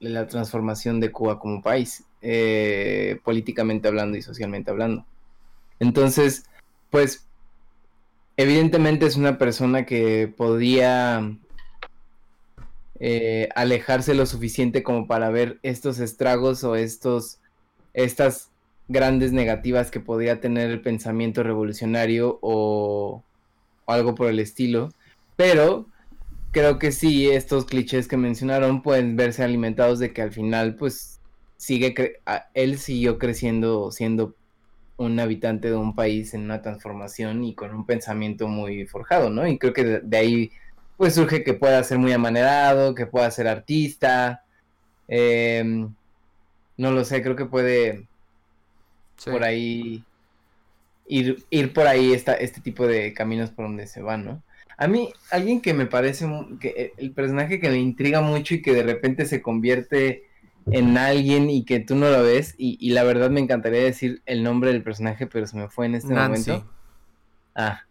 [0.00, 5.04] la transformación de Cuba como país, eh, políticamente hablando y socialmente hablando.
[5.78, 6.46] Entonces,
[6.88, 7.26] pues,
[8.38, 11.36] evidentemente es una persona que podía
[12.98, 17.40] eh, alejarse lo suficiente como para ver estos estragos o estos,
[17.92, 18.52] estas
[18.88, 23.22] grandes negativas que podría tener el pensamiento revolucionario o,
[23.84, 24.90] o algo por el estilo.
[25.36, 25.86] Pero
[26.52, 31.20] creo que sí, estos clichés que mencionaron pueden verse alimentados de que al final, pues,
[31.56, 32.20] sigue,
[32.54, 34.34] él siguió creciendo siendo
[34.96, 39.46] un habitante de un país en una transformación y con un pensamiento muy forjado, ¿no?
[39.46, 40.52] Y creo que de, de ahí
[40.98, 44.44] pues surge que pueda ser muy amanerado, que pueda ser artista,
[45.06, 45.94] em,
[46.76, 48.07] no lo sé, creo que puede
[49.18, 49.30] Sí.
[49.30, 50.02] por ahí
[51.06, 54.42] ir, ir por ahí esta, este tipo de caminos por donde se van, ¿no?
[54.76, 56.26] A mí, alguien que me parece
[56.60, 60.22] que eh, el personaje que me intriga mucho y que de repente se convierte
[60.70, 64.22] en alguien y que tú no lo ves, y, y la verdad me encantaría decir
[64.26, 66.50] el nombre del personaje, pero se me fue en este Nancy.
[66.50, 66.70] momento.
[67.56, 67.82] Ah.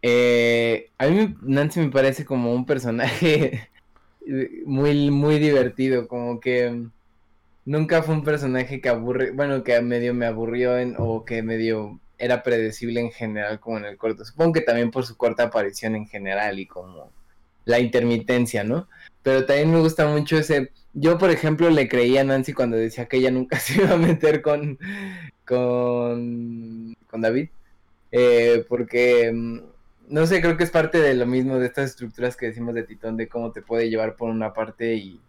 [0.00, 3.68] Eh, a mí Nancy me parece como un personaje
[4.64, 6.86] muy, muy divertido, como que
[7.64, 12.00] nunca fue un personaje que aburre, bueno, que medio me aburrió en, o que medio
[12.18, 14.24] era predecible en general como en el corto.
[14.24, 17.10] Supongo que también por su corta aparición en general y como
[17.64, 18.88] la intermitencia, ¿no?
[19.22, 20.70] Pero también me gusta mucho ese...
[20.92, 23.96] Yo, por ejemplo, le creía a Nancy cuando decía que ella nunca se iba a
[23.96, 24.78] meter con,
[25.46, 27.48] con, con David.
[28.12, 29.58] Eh, porque, mm,
[30.08, 32.84] no sé, creo que es parte de lo mismo de estas estructuras que decimos de
[32.84, 35.20] Titón, de cómo te puede llevar por una parte y,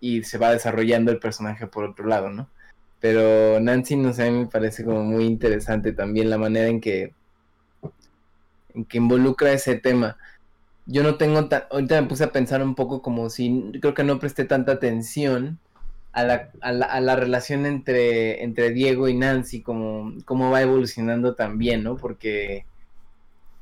[0.00, 2.48] y se va desarrollando el personaje por otro lado, ¿no?
[3.00, 7.14] Pero Nancy, no sé, me parece como muy interesante también la manera en que,
[8.74, 10.16] en que involucra ese tema.
[10.86, 14.04] Yo no tengo tan, ahorita me puse a pensar un poco como si, creo que
[14.04, 15.58] no presté tanta atención
[16.12, 20.62] a la, a la, a la relación entre, entre Diego y Nancy, como cómo va
[20.62, 21.96] evolucionando también, ¿no?
[21.96, 22.66] Porque,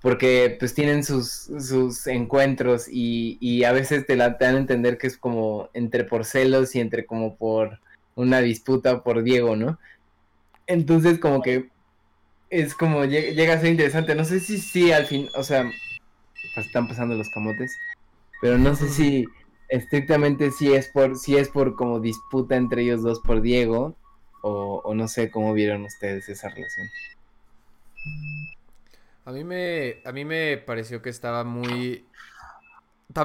[0.01, 4.59] porque pues tienen sus, sus encuentros y, y a veces te, la, te dan a
[4.59, 7.80] entender que es como entre por celos y entre como por
[8.14, 9.78] una disputa por Diego, ¿no?
[10.66, 11.70] Entonces como que
[12.51, 14.14] es como llega, llega a ser interesante.
[14.14, 15.64] No sé si sí al fin, o sea,
[16.55, 17.76] pues están pasando los camotes,
[18.40, 19.26] pero no sé si
[19.68, 23.94] estrictamente si es por si es por como disputa entre ellos dos por Diego
[24.42, 26.88] o, o no sé cómo vieron ustedes esa relación.
[29.29, 32.05] A mí me, a mí me pareció que estaba muy...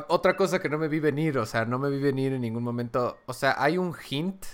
[0.08, 2.64] Otra cosa que no me vi venir, o sea, no me vi venir en ningún
[2.64, 3.18] momento.
[3.26, 4.45] O sea, hay un hint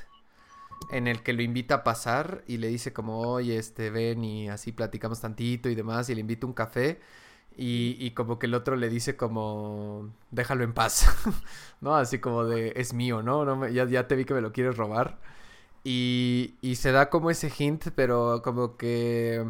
[0.92, 4.50] en el que lo invita a pasar y le dice como, oye, este, ven y
[4.50, 7.00] así platicamos tantito y demás, y le invita un café.
[7.58, 11.08] Y, y como que el otro le dice como, déjalo en paz,
[11.82, 11.96] ¿no?
[11.96, 13.46] Así como de, es mío, ¿no?
[13.46, 15.20] no me- ya, ya te vi que me lo quieres robar.
[15.84, 19.46] Y, y se da como ese hint, pero como que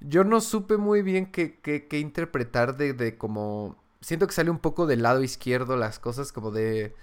[0.00, 3.76] yo no supe muy bien qué, qué- interpretar de, de como...
[4.00, 6.94] Siento que sale un poco del lado izquierdo las cosas, como de...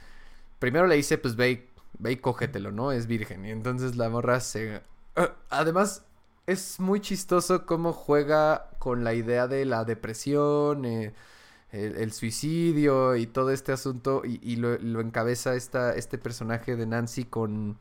[0.59, 1.69] Primero le dice, pues ve y,
[1.99, 2.91] ve y cógetelo, ¿no?
[2.91, 3.45] Es virgen.
[3.45, 4.81] Y entonces la morra se...
[5.15, 6.05] Ah, Además,
[6.47, 11.13] es muy chistoso cómo juega con la idea de la depresión, eh,
[11.71, 14.23] el, el suicidio y todo este asunto.
[14.25, 17.79] Y, y lo, lo encabeza esta, este personaje de Nancy con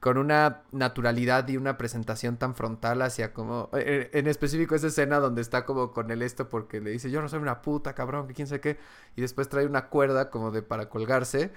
[0.00, 3.70] con una naturalidad y una presentación tan frontal hacia como...
[3.74, 7.22] eh, En específico esa escena donde está como con el esto porque le dice, yo
[7.22, 8.78] no soy una puta, cabrón, que quién sabe qué.
[9.16, 11.52] Y después trae una cuerda como de para colgarse.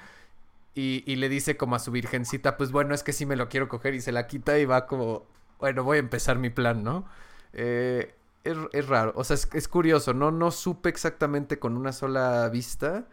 [0.75, 3.49] Y, y le dice como a su virgencita, pues bueno, es que sí me lo
[3.49, 5.25] quiero coger y se la quita y va como,
[5.59, 7.05] bueno, voy a empezar mi plan, ¿no?
[7.53, 8.13] Eh,
[8.43, 10.31] es, es raro, o sea, es, es curioso, ¿no?
[10.31, 13.05] No supe exactamente con una sola vista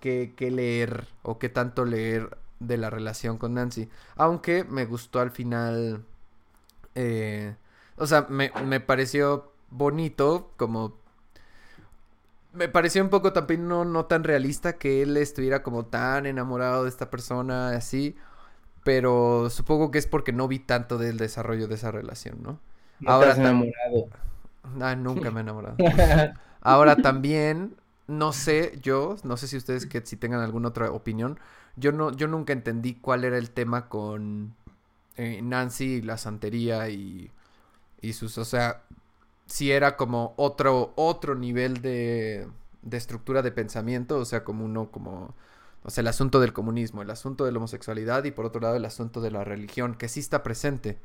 [0.00, 3.88] qué leer o qué tanto leer de la relación con Nancy.
[4.16, 6.04] Aunque me gustó al final.
[6.94, 7.56] eh,
[7.96, 10.52] o sea, me, me pareció bonito.
[10.56, 10.98] Como.
[12.52, 16.84] Me pareció un poco también no, no tan realista que él estuviera como tan enamorado
[16.84, 18.16] de esta persona así.
[18.84, 22.60] Pero supongo que es porque no vi tanto del desarrollo de esa relación, ¿no?
[23.00, 24.10] No Ahora estás enamorado.
[24.80, 25.78] Ah, nunca me he enamorado.
[26.62, 27.76] Ahora también,
[28.06, 31.38] no sé, yo, no sé si ustedes que si tengan alguna otra opinión,
[31.76, 34.54] yo no, yo nunca entendí cuál era el tema con
[35.16, 37.30] eh, Nancy y la santería y,
[38.00, 38.84] y sus, o sea,
[39.46, 42.48] si era como otro, otro nivel de,
[42.82, 45.34] de estructura de pensamiento, o sea, como uno, como,
[45.82, 48.76] o sea, el asunto del comunismo, el asunto de la homosexualidad y por otro lado
[48.76, 50.98] el asunto de la religión, que sí está presente,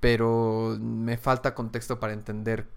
[0.00, 2.68] pero me falta contexto para entender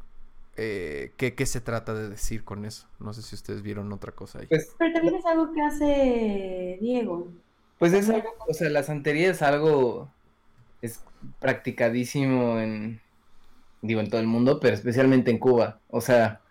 [0.57, 2.87] eh, qué, qué se trata de decir con eso.
[2.99, 4.47] No sé si ustedes vieron otra cosa ahí.
[4.47, 7.31] Pues, Pero también es algo que hace Diego.
[7.79, 10.09] pues es algo, o sea, la santería es algo,
[10.81, 11.01] es
[11.39, 13.01] practicadísimo en,
[13.81, 15.79] digo, en todo el mundo, pero especialmente en Cuba.
[15.89, 16.41] O sea,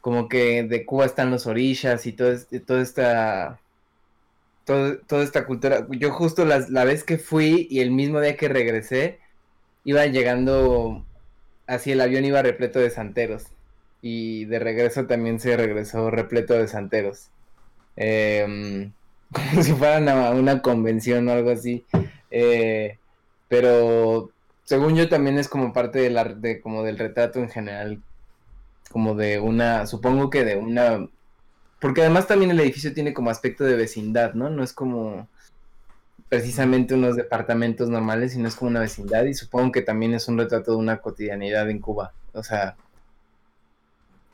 [0.00, 3.60] como que de Cuba están los orillas y todo este- toda esta,
[4.64, 5.86] todo- toda esta cultura.
[5.90, 9.20] Yo justo las- la vez que fui y el mismo día que regresé,
[9.84, 11.04] iba llegando,
[11.68, 13.44] así el avión iba repleto de santeros.
[14.02, 17.28] Y de regreso también se regresó repleto de santeros.
[17.96, 18.92] Em,
[19.32, 21.84] como si fueran a una convención o algo así.
[22.30, 22.98] Eh,
[23.48, 24.30] pero
[24.64, 28.02] según yo también es como parte de la, de, como del retrato en general.
[28.90, 31.08] Como de una, supongo que de una...
[31.80, 34.50] Porque además también el edificio tiene como aspecto de vecindad, ¿no?
[34.50, 35.28] No es como
[36.28, 40.38] precisamente unos departamentos normales, sino es como una vecindad y supongo que también es un
[40.38, 42.12] retrato de una cotidianidad en Cuba.
[42.32, 42.76] O sea,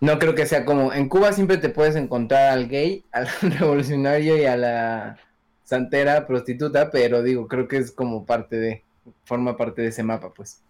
[0.01, 3.29] no creo que sea como en Cuba siempre te puedes encontrar al gay, al
[3.59, 5.19] revolucionario y a la
[5.63, 8.85] santera prostituta, pero digo, creo que es como parte de,
[9.25, 10.63] forma parte de ese mapa, pues.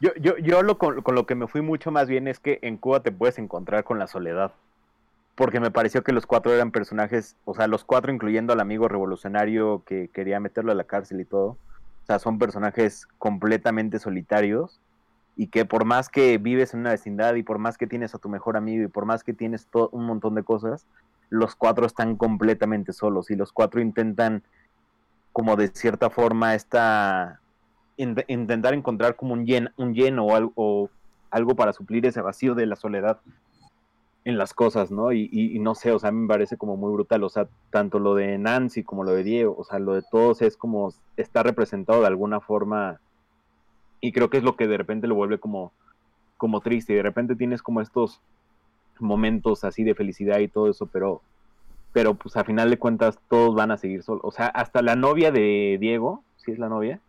[0.00, 2.58] Yo, yo, yo lo, con, con lo que me fui mucho más bien es que
[2.62, 4.52] en Cuba te puedes encontrar con la soledad.
[5.34, 8.86] Porque me pareció que los cuatro eran personajes, o sea, los cuatro incluyendo al amigo
[8.88, 11.46] revolucionario que quería meterlo a la cárcel y todo.
[11.46, 14.80] O sea, son personajes completamente solitarios
[15.36, 18.18] y que por más que vives en una vecindad y por más que tienes a
[18.18, 20.86] tu mejor amigo y por más que tienes un montón de cosas,
[21.30, 24.44] los cuatro están completamente solos y los cuatro intentan
[25.32, 27.40] como de cierta forma esta
[27.96, 30.90] in- intentar encontrar como un, llen, un lleno o algo, o
[31.30, 33.18] algo para suplir ese vacío de la soledad
[34.24, 35.12] en las cosas, ¿no?
[35.12, 37.98] Y, y, y no sé, o sea, me parece como muy brutal, o sea, tanto
[37.98, 41.42] lo de Nancy como lo de Diego, o sea, lo de todos es como, está
[41.42, 43.00] representado de alguna forma
[44.00, 45.72] y creo que es lo que de repente lo vuelve como,
[46.38, 48.20] como triste y de repente tienes como estos
[48.98, 51.20] momentos así de felicidad y todo eso, pero,
[51.92, 54.96] pero pues a final de cuentas todos van a seguir solos, o sea, hasta la
[54.96, 57.00] novia de Diego, si es la novia,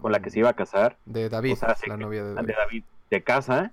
[0.00, 2.28] con la que se iba a casar, De David, o sea, se- la novia de
[2.30, 2.54] de David.
[2.56, 3.72] David se casa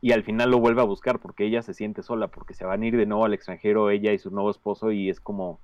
[0.00, 2.82] y al final lo vuelve a buscar porque ella se siente sola, porque se van
[2.82, 5.60] a ir de nuevo al extranjero ella y su nuevo esposo y es como,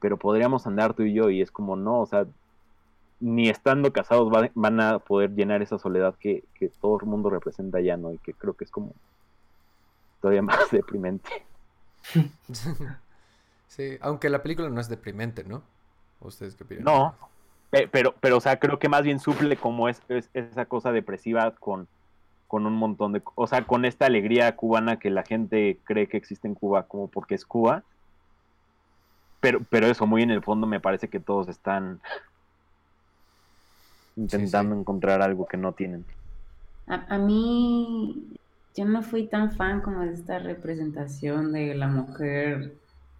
[0.00, 2.26] pero podríamos andar tú y yo y es como, no, o sea,
[3.20, 7.30] ni estando casados va- van a poder llenar esa soledad que, que todo el mundo
[7.30, 8.12] representa ya, ¿no?
[8.12, 8.94] Y que creo que es como
[10.20, 11.30] todavía más deprimente.
[13.66, 15.62] sí, aunque la película no es deprimente, ¿no?
[16.20, 16.84] ¿Ustedes qué opinan?
[16.84, 17.14] No,
[17.70, 20.92] pe- pero, pero, o sea, creo que más bien suple como es, es- esa cosa
[20.92, 21.88] depresiva con,
[22.48, 26.16] con un montón de, o sea, con esta alegría cubana que la gente cree que
[26.16, 27.84] existe en Cuba como porque es Cuba.
[29.40, 32.00] Pero, pero eso, muy en el fondo me parece que todos están
[34.16, 36.04] intentando encontrar algo que no tienen.
[36.88, 38.36] A, a mí,
[38.74, 42.74] yo no fui tan fan como de esta representación de la mujer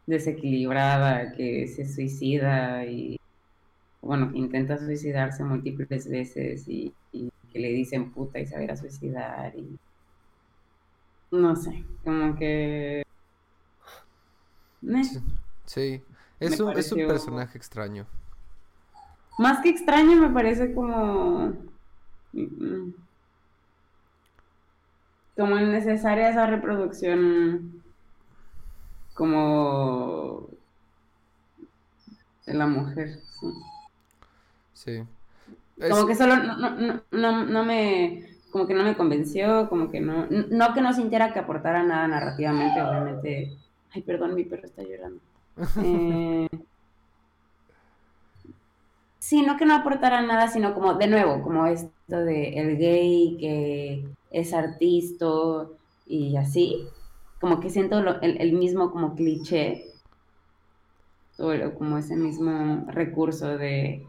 [0.07, 3.21] desequilibrada que se suicida y,
[4.01, 8.61] bueno, que intenta suicidarse múltiples veces y, y que le dicen puta y se va
[8.61, 9.79] a ir a suicidar y
[11.31, 13.03] no sé, como que...
[14.81, 15.21] Sí,
[15.67, 16.03] sí.
[16.41, 18.07] Es, un, es un personaje extraño.
[19.39, 21.53] Más que extraño me parece como...
[25.37, 27.83] Como innecesaria esa reproducción
[29.15, 30.49] como
[32.47, 33.21] de la mujer.
[33.41, 33.47] sí.
[34.75, 35.18] Sí.
[35.87, 39.91] Como Es- que solo no, no, no, no, me, como que no me convenció, como
[39.91, 43.57] que no, no que no sintiera que aportara nada narrativamente, obviamente.
[43.91, 45.21] Ay, perdón, mi perro está llorando.
[45.81, 46.49] Eh,
[49.19, 53.37] sí, no que no aportara nada, sino como, de nuevo, como esto de el gay
[53.39, 55.27] que es artista
[56.07, 56.87] y así,
[57.41, 59.85] como que siento lo- el, el mismo como cliché,
[61.39, 64.05] o como ese mismo recurso de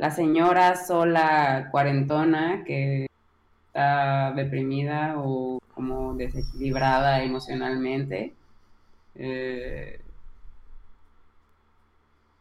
[0.00, 3.06] la señora sola cuarentona que
[3.68, 8.36] está deprimida o como desequilibrada emocionalmente.
[9.16, 10.00] eh,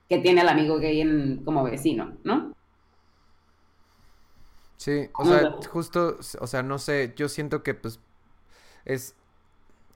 [0.10, 2.52] que tiene al amigo gay en- como vecino, ¿no?
[4.78, 8.00] Sí, o sea, justo, o sea, no sé, yo siento que pues
[8.86, 9.16] es,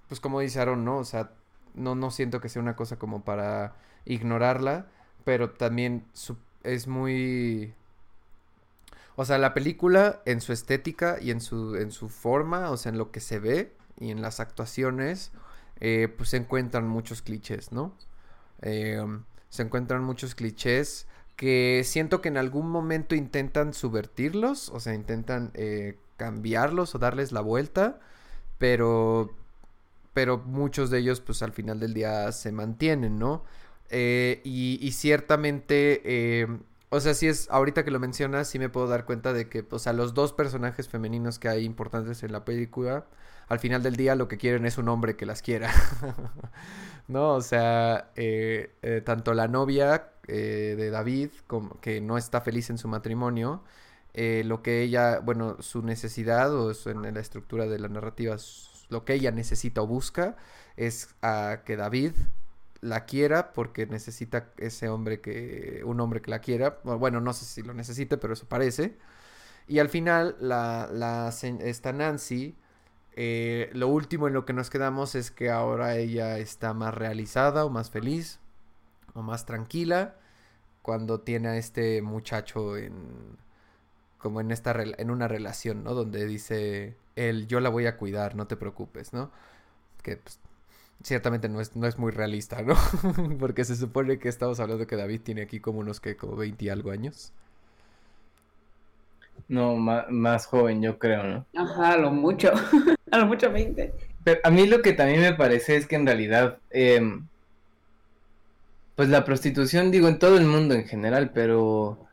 [0.07, 0.97] pues como dice Aaron, ¿no?
[0.99, 1.32] O sea,
[1.76, 4.88] no, no siento que sea una cosa como para ignorarla,
[5.26, 7.74] pero también su- es muy...
[9.16, 12.91] O sea, la película en su estética y en su, en su forma, o sea,
[12.91, 15.32] en lo que se ve y en las actuaciones,
[15.80, 17.93] eh, pues se encuentran muchos clichés, ¿no?
[18.61, 19.05] Eh,
[19.49, 21.05] se encuentran muchos clichés
[21.36, 27.32] que siento que en algún momento intentan subvertirlos, o sea, intentan eh, cambiarlos o darles
[27.32, 27.99] la vuelta,
[28.57, 29.36] pero,
[30.14, 33.43] pero muchos de ellos pues al final del día se mantienen, ¿no?
[33.90, 36.48] Eh, y, ciertamente, eh,
[36.90, 39.66] o sea, si es, ahorita que lo mencionas, sí me puedo dar cuenta de que,
[39.70, 43.06] o sea, los dos personajes femeninos que hay importantes en la película,
[43.48, 45.72] al final del día lo que quieren es un hombre que las quiera.
[47.08, 47.34] ¿No?
[47.34, 52.78] O sea, eh, eh, tanto la novia de David, como que no está feliz en
[52.78, 53.62] su matrimonio,
[54.14, 58.38] lo que ella, bueno, su necesidad o en la estructura de la narrativa,
[58.90, 60.38] lo que ella necesita o busca
[60.78, 62.14] es a que David
[62.84, 66.82] la quiera porque necesita ese hombre que, un hombre que la quiera.
[66.84, 68.98] Bu- Bueno, no sé si lo necesite, pero eso parece.
[69.68, 72.56] Y al final, la, la, esta Nancy,
[73.16, 77.66] eh, lo último en lo que nos quedamos es que ahora ella está más realizada
[77.66, 78.40] o más feliz
[79.16, 80.16] o más tranquila
[80.82, 82.94] cuando tiene a este muchacho en
[84.18, 85.94] como en esta en una relación, ¿no?
[85.94, 89.32] Donde dice él yo la voy a cuidar, no te preocupes, ¿no?
[90.04, 90.40] Que pues,
[91.04, 92.76] ciertamente no es no es muy realista, ¿no?
[93.39, 96.66] Porque se supone que estamos hablando que David tiene aquí como unos que como 20
[96.66, 97.34] y algo años.
[99.47, 101.47] No, ma- más joven, yo creo, ¿no?
[101.56, 102.51] Ajá, a lo mucho,
[103.12, 103.93] a lo mucho 20.
[104.24, 107.28] Pero a mí lo que también me parece es que en realidad, em,
[108.95, 112.08] pues la prostitución, digo, en todo el mundo en general, pero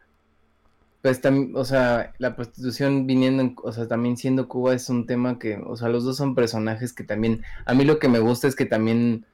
[1.03, 5.07] pues también, o sea, la prostitución viniendo, en- o sea, también siendo Cuba es un
[5.07, 8.19] tema que, o sea, los dos son personajes que también, a mí lo que me
[8.19, 9.25] gusta es que también,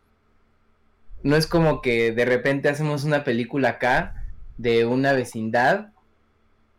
[1.22, 4.24] no es como que de repente hacemos una película acá
[4.58, 5.88] de una vecindad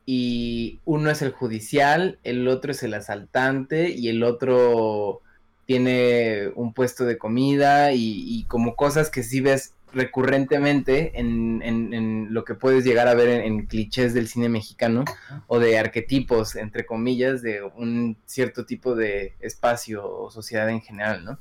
[0.06, 5.22] y uno es el judicial, el otro es el asaltante y el otro
[5.66, 11.94] tiene un puesto de comida y, y como cosas que sí ves recurrentemente en, en-
[11.94, 15.06] en lo que puedes llegar a ver en, en clichés del cine mexicano
[15.48, 21.24] o de arquetipos, entre comillas, de un cierto tipo de espacio o sociedad en general,
[21.26, 21.40] ¿no?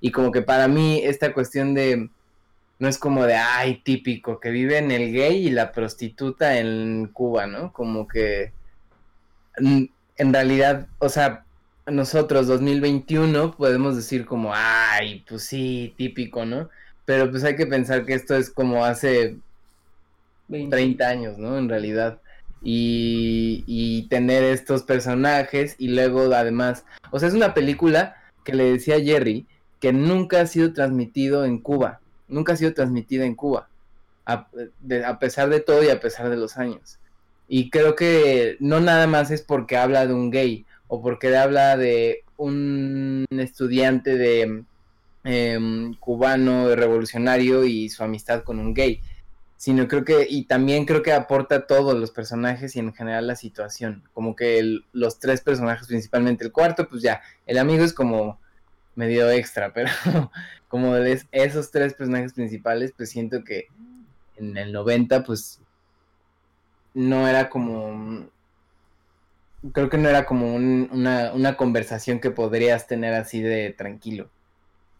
[0.00, 2.10] Y como que para mí esta cuestión de,
[2.78, 7.08] no es como de, ay, típico, que vive en el gay y la prostituta en
[7.12, 7.72] Cuba, ¿no?
[7.72, 8.52] Como que
[9.60, 9.84] mm,
[10.18, 11.44] en realidad, o sea,
[11.86, 16.68] nosotros 2021 podemos decir como, ay, pues sí, típico, ¿no?
[17.06, 19.36] Pero pues hay que pensar que esto es como hace
[20.70, 21.56] 30 años, ¿no?
[21.58, 22.20] En realidad.
[22.62, 28.64] Y, y tener estos personajes y luego además, o sea, es una película que le
[28.72, 29.46] decía a Jerry
[29.80, 33.68] que nunca ha sido transmitido en Cuba, nunca ha sido transmitida en Cuba,
[34.24, 34.48] a,
[34.80, 36.98] de- a pesar de todo y a pesar de los años.
[37.46, 41.76] Y creo que no nada más es porque habla de un gay, o porque habla
[41.76, 44.64] de un estudiante de
[45.26, 49.02] em, cubano revolucionario y su amistad con un gay,
[49.56, 53.26] sino creo que, y también creo que aporta a todos los personajes y en general
[53.26, 57.92] la situación, como que los tres personajes principalmente, el cuarto, pues ya, el amigo es
[57.94, 58.40] como
[58.96, 59.90] medio extra, pero
[60.68, 63.66] como es- esos tres personajes principales, pues siento que
[64.36, 65.60] en el 90, pues
[66.94, 68.28] no era como,
[69.72, 74.30] creo que no era como un- una, una conversación que podrías tener así de tranquilo.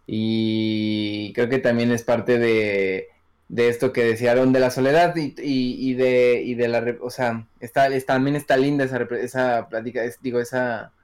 [0.06, 3.08] Y creo que también es parte de,
[3.48, 7.10] de esto que decía Aaron de la soledad y, y, de, y de la, o
[7.10, 10.94] sea, está, es- también está linda esa, esa plática, digo, esa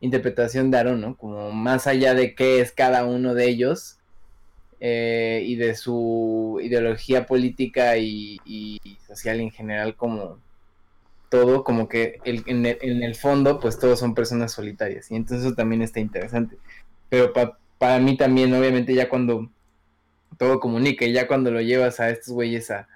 [0.00, 1.16] interpretación de Aaron, ¿no?
[1.16, 4.00] Como más allá de qué es cada uno de ellos
[4.80, 10.42] eh, y de su ideología política y, y social en general, como
[11.30, 15.46] todo, como que en, el, en el fondo, pues todos son personas solitarias y entonces
[15.46, 16.60] eso también está interesante.
[17.10, 19.50] Pero pa- para mí también, obviamente, ya cuando
[20.38, 22.88] todo comunica y ya cuando lo llevas a estos güeyes a,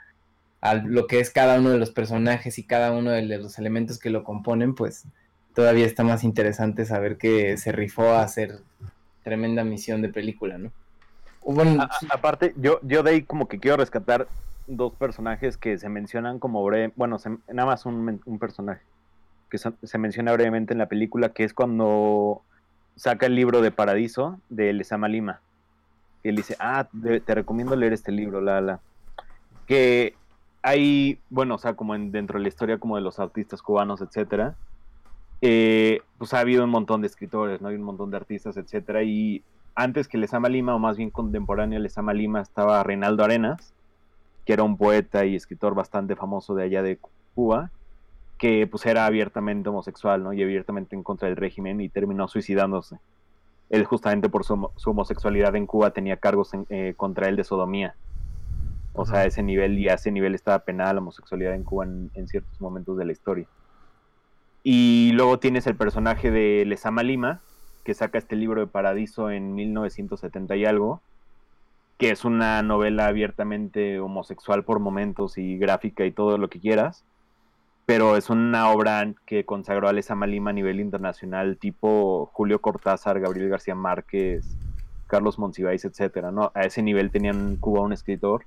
[0.62, 3.98] a lo que es cada uno de los personajes y cada uno de los elementos
[4.00, 5.04] que lo componen, pues
[5.54, 8.60] todavía está más interesante saber que se rifó a hacer
[9.22, 10.72] tremenda misión de película, ¿no?
[11.42, 14.28] Bueno, A- aparte, yo, yo de ahí como que quiero rescatar
[14.66, 18.82] dos personajes que se mencionan como breve, bueno, se- nada más un, un personaje
[19.50, 22.44] que se menciona brevemente en la película, que es cuando
[22.96, 25.40] saca el libro de Paradiso de Lezama Lima.
[26.22, 26.88] Y él dice, ah,
[27.26, 28.80] te recomiendo leer este libro, la, la.
[29.66, 30.14] Que
[30.62, 34.00] hay, bueno, o sea, como en, dentro de la historia como de los artistas cubanos,
[34.00, 34.56] etcétera,
[35.42, 37.68] eh, pues ha habido un montón de escritores, ¿no?
[37.68, 39.42] Hay un montón de artistas, etcétera, y
[39.74, 43.74] antes que Lezama Lima, o más bien contemporáneo Lezama Lima, estaba Reinaldo Arenas,
[44.46, 46.98] que era un poeta y escritor bastante famoso de allá de
[47.34, 47.70] Cuba,
[48.38, 50.32] que pues era abiertamente homosexual, ¿no?
[50.32, 52.98] Y abiertamente en contra del régimen y terminó suicidándose.
[53.70, 57.36] Él justamente por su, homo- su homosexualidad en Cuba tenía cargos en- eh, contra él
[57.36, 57.94] de sodomía.
[58.92, 61.84] O sea, a ese nivel y a ese nivel estaba penada la homosexualidad en Cuba
[61.84, 63.46] en, en ciertos momentos de la historia.
[64.62, 67.40] Y luego tienes el personaje de Lezama Lima,
[67.84, 71.02] que saca este libro de Paradiso en 1970 y algo,
[71.98, 77.04] que es una novela abiertamente homosexual por momentos y gráfica y todo lo que quieras,
[77.86, 83.20] pero es una obra que consagró a Lezama Lima a nivel internacional, tipo Julio Cortázar,
[83.20, 84.56] Gabriel García Márquez,
[85.06, 86.50] Carlos Monsiváis, etcétera, ¿no?
[86.54, 88.46] A ese nivel tenían en Cuba un escritor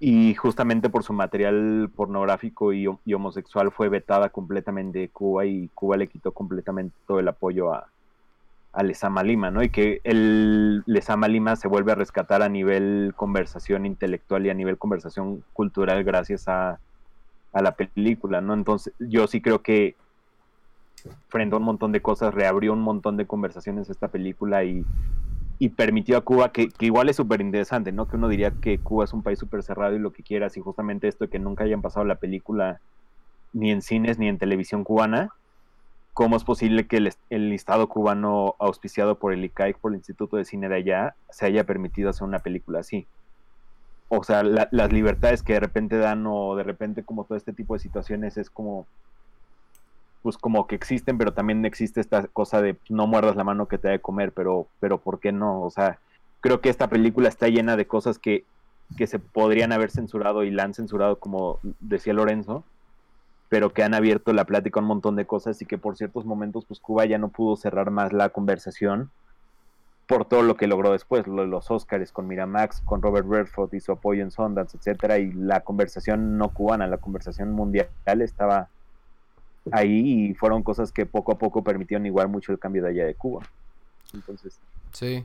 [0.00, 5.68] y justamente por su material pornográfico y, y homosexual fue vetada completamente de Cuba y
[5.74, 7.88] Cuba le quitó completamente todo el apoyo a,
[8.72, 9.62] a Lima, ¿no?
[9.62, 10.82] Y que el
[11.28, 16.46] Lima se vuelve a rescatar a nivel conversación intelectual y a nivel conversación cultural gracias
[16.48, 16.78] a,
[17.56, 18.52] a la película, ¿no?
[18.52, 19.94] Entonces yo sí creo que
[21.28, 24.84] frente a un montón de cosas reabrió un montón de conversaciones esta película y,
[25.58, 28.08] y permitió a Cuba, que, que igual es súper interesante, ¿no?
[28.08, 30.60] Que uno diría que Cuba es un país súper cerrado y lo que quieras, y
[30.60, 32.78] justamente esto de que nunca hayan pasado la película
[33.54, 35.30] ni en cines ni en televisión cubana,
[36.12, 40.36] ¿cómo es posible que el, el Estado cubano auspiciado por el ICAIC, por el Instituto
[40.36, 43.06] de Cine de allá, se haya permitido hacer una película así?
[44.08, 47.52] O sea, la- las libertades que de repente dan o de repente como todo este
[47.52, 48.86] tipo de situaciones es como
[50.22, 53.78] pues como que existen, pero también existe esta cosa de no muerdas la mano que
[53.78, 55.62] te da de comer, pero, pero ¿por qué no?
[55.62, 56.00] O sea,
[56.40, 58.44] creo que esta película está llena de cosas que,
[58.96, 62.64] que se podrían haber censurado y la han censurado, como decía Lorenzo,
[63.48, 66.24] pero que han abierto la plática a un montón de cosas y que por ciertos
[66.26, 69.10] momentos, pues Cuba ya no pudo cerrar más la conversación
[70.06, 73.74] por todo lo que logró después, lo de los Oscars con Miramax, con Robert Redford
[73.74, 77.88] y su apoyo en Sundance, etcétera, y la conversación no cubana, la conversación mundial
[78.20, 78.68] estaba
[79.72, 83.04] ahí y fueron cosas que poco a poco permitieron igual mucho el cambio de allá
[83.04, 83.42] de Cuba.
[84.14, 84.58] Entonces,
[84.92, 85.24] Sí,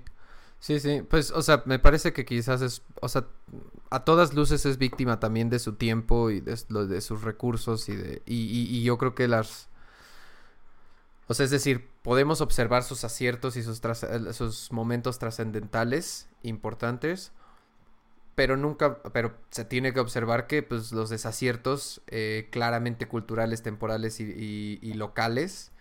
[0.59, 1.03] sí, sí.
[1.07, 3.25] Pues, o sea, me parece que quizás es, o sea,
[3.91, 6.55] a todas luces es víctima también de su tiempo y de,
[6.87, 9.69] de sus recursos y de, y, y- y yo creo que las,
[11.31, 17.31] o sea, es decir, podemos observar sus aciertos y eh, sus momentos trascendentales importantes,
[18.35, 24.19] pero nunca, pero se tiene que observar que pues los desaciertos eh, claramente culturales, temporales
[24.19, 25.71] y locales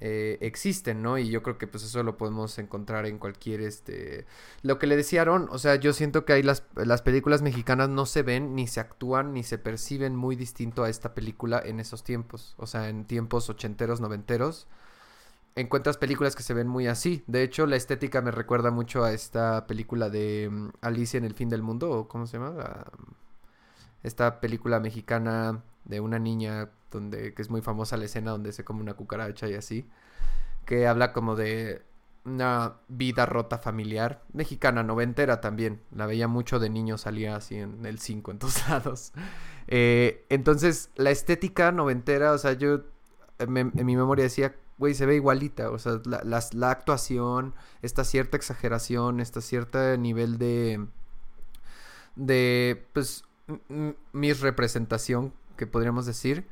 [0.00, 1.18] eh, existen, ¿no?
[1.18, 4.26] Y yo creo que pues eso lo podemos encontrar en cualquier, este...
[4.62, 7.88] Lo que le decía Aaron, o sea, yo siento que ahí las, las películas mexicanas
[7.88, 11.78] no se ven, ni se actúan, ni se perciben muy distinto a esta película en
[11.80, 12.54] esos tiempos.
[12.58, 14.66] O sea, en tiempos ochenteros, noventeros.
[15.56, 17.22] Encuentras películas que se ven muy así.
[17.28, 21.34] De hecho, la estética me recuerda mucho a esta película de mm, Alicia en el
[21.34, 22.50] fin del mundo, o ¿cómo se llama?
[22.50, 22.86] La-
[24.02, 28.64] esta película mexicana de una niña donde que es muy famosa la escena donde se
[28.64, 29.88] come una cucaracha y así,
[30.66, 31.82] que habla como de
[32.24, 37.86] una vida rota familiar, mexicana, noventera también, la veía mucho de niño, salía así en
[37.86, 39.12] el 5 en todos lados.
[39.68, 42.82] Eh, entonces, la estética noventera, o sea, yo
[43.48, 48.04] me- en mi memoria decía, güey, se ve igualita, o sea, la, la actuación, esta
[48.04, 50.86] cierta exageración, esta cierto nivel de,
[52.16, 53.24] de, pues,
[54.12, 56.46] misrepresentación, que podríamos decir,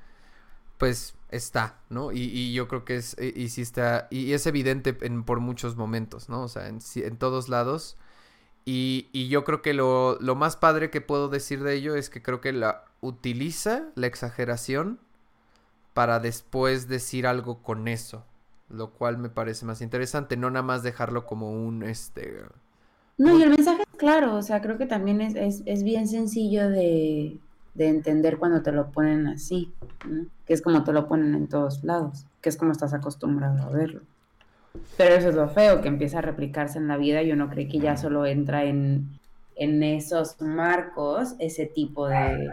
[0.78, 2.12] pues está, ¿no?
[2.12, 5.40] Y, y yo creo que es, y, y sí está, y es evidente en, por
[5.40, 6.42] muchos momentos, ¿no?
[6.42, 7.96] O sea, en, en todos lados.
[8.64, 12.10] Y, y yo creo que lo, lo más padre que puedo decir de ello es
[12.10, 15.00] que creo que la utiliza la exageración
[15.94, 18.24] para después decir algo con eso.
[18.68, 22.42] Lo cual me parece más interesante, no nada más dejarlo como un, este...
[23.18, 26.08] No, y el mensaje es claro, o sea, creo que también es, es, es bien
[26.08, 27.38] sencillo de,
[27.74, 29.72] de entender cuando te lo ponen así,
[30.08, 30.26] ¿no?
[30.46, 33.70] Que es como te lo ponen en todos lados, que es como estás acostumbrado a
[33.70, 34.00] verlo.
[34.96, 37.68] Pero eso es lo feo, que empieza a replicarse en la vida y uno cree
[37.68, 39.18] que ya solo entra en,
[39.56, 42.50] en esos marcos ese tipo de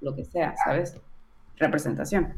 [0.00, 0.96] lo que sea, ¿sabes?
[1.56, 2.34] Representación.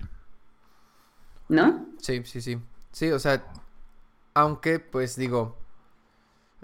[1.54, 1.86] ¿No?
[1.98, 2.58] Sí, sí, sí.
[2.92, 3.44] Sí, o sea,
[4.34, 5.56] aunque pues digo...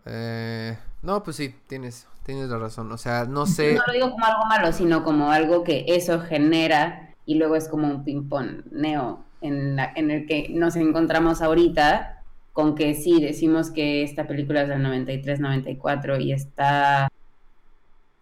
[0.06, 2.90] eh, no, pues sí, tienes, tienes la razón.
[2.92, 3.74] O sea, no sé...
[3.76, 7.68] No lo digo como algo malo, sino como algo que eso genera y luego es
[7.68, 12.22] como un ping-pong neo en, la- en el que nos encontramos ahorita
[12.52, 17.08] con que sí, decimos que esta película es del 93-94 y está...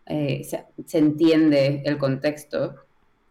[0.06, 2.74] eh, se, se entiende el contexto,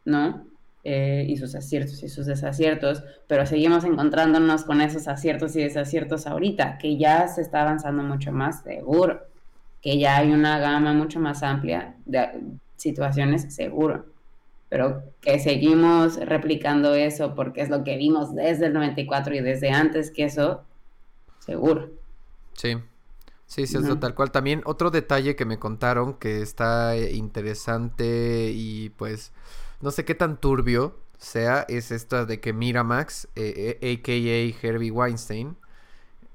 [0.06, 0.46] ¿no?
[0.90, 6.26] Eh, y sus aciertos y sus desaciertos, pero seguimos encontrándonos con esos aciertos y desaciertos
[6.28, 9.20] ahorita, que ya se está avanzando mucho más, seguro
[9.82, 12.30] que ya hay una gama mucho más amplia de
[12.76, 14.06] situaciones, seguro.
[14.70, 19.70] Pero que seguimos replicando eso porque es lo que vimos desde el 94 y desde
[19.70, 20.64] antes que eso,
[21.40, 21.90] seguro.
[22.54, 22.76] Sí,
[23.46, 23.88] sí, sí, es Ujú.
[23.88, 24.32] lo tal cual.
[24.32, 29.32] También otro detalle que me contaron que está eh, interesante y pues
[29.82, 34.68] no sé qué tan turbio sea, es esta de que Miramax, eh, eh, a.k.a.
[34.68, 35.58] Herbie Weinstein,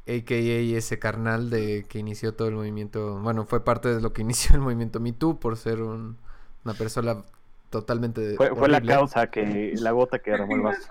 [0.06, 0.76] a.k.a.
[0.78, 4.56] ese carnal de que inició todo el movimiento, bueno, fue parte de lo que inició
[4.56, 6.16] el movimiento Me Too por ser un-
[6.64, 7.24] una persona
[7.70, 10.88] totalmente Fue, fue la causa que, la gota que derramó el vaso.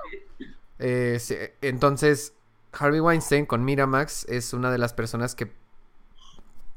[0.80, 2.34] Eh, sí, entonces,
[2.74, 5.52] Harvey Weinstein con Miramax es una de las personas que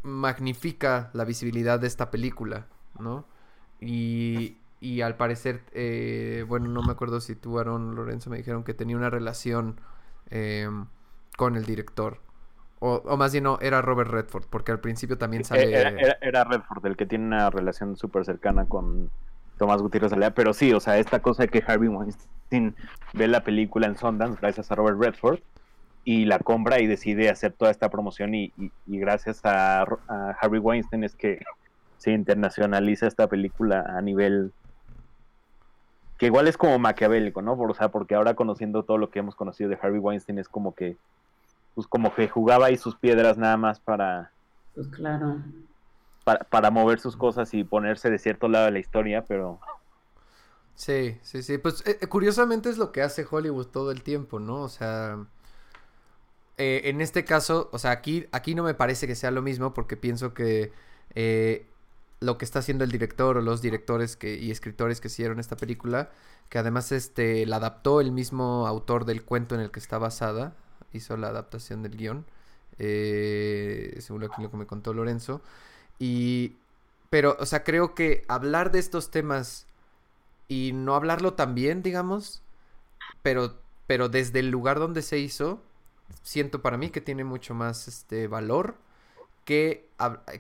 [0.03, 2.67] magnifica la visibilidad de esta película,
[2.99, 3.25] ¿no?
[3.81, 8.65] Y, y al parecer, eh, bueno, no me acuerdo si tú, Aaron Lorenzo, me dijeron
[8.65, 9.81] que tenía una relación
[10.31, 10.69] eh,
[11.37, 12.19] con el director.
[12.81, 15.71] O, o más bien no, era Robert Redford, porque al principio también sale...
[15.75, 19.11] Era, era- era Redford el que tiene una relación súper cercana con
[19.59, 22.77] Tomás Gutiérrez Alea, pero sí, o sea, esta cosa de que Harvey Weinstein
[23.15, 25.41] ve la película en Sundance gracias a Robert Redford
[26.05, 30.31] y la compra y decide hacer toda esta promoción y, y- y gracias a, a
[30.41, 31.39] Harvey Weinstein es que
[31.97, 34.53] se internacionaliza esta película a nivel
[36.19, 37.57] que igual es como maquiavélico, ¿no?
[37.57, 40.49] Por- o sea, porque ahora conociendo todo lo que hemos conocido de Harvey Weinstein es
[40.49, 40.99] como que
[41.75, 44.33] pues como que jugaba ahí sus piedras nada más para
[44.75, 45.43] Pues claro.
[46.25, 49.61] para, para mover sus cosas y ponerse de cierto lado de la historia, pero
[50.75, 51.59] Sí, sí, sí.
[51.59, 54.63] Pues eh, eh, curiosamente es lo que hace Hollywood todo el tiempo, ¿no?
[54.63, 55.27] O sea,
[56.57, 59.75] eh, en este caso, o sea, aquí, aquí no me parece que sea lo mismo
[59.75, 60.73] porque pienso que
[61.15, 61.74] eh,
[62.25, 66.11] lo que está haciendo el director o los directores y escritores que hicieron esta película,
[66.49, 70.55] que además este, la adaptó el mismo autor del cuento en el que está basada,
[70.93, 72.25] hizo la adaptación del guion,
[72.79, 75.43] eh, según lo que, me contó Lorenzo.
[75.99, 76.57] Y,
[77.11, 79.67] pero, o sea, creo que hablar de estos temas
[80.49, 82.43] y no hablarlo tan bien, digamos,
[83.23, 85.63] pero, pero desde el lugar donde se hizo,
[86.23, 88.77] siento para mí que tiene mucho más este valor
[89.45, 89.89] que,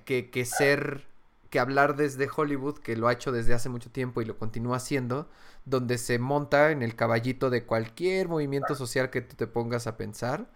[0.04, 1.06] que, que ser,
[1.54, 4.78] que hablar desde Hollywood, que lo ha hecho desde hace mucho tiempo y lo continúa
[4.78, 5.28] haciendo,
[5.64, 9.96] donde se monta en el caballito de cualquier movimiento social que tú te pongas a
[9.96, 10.50] pensar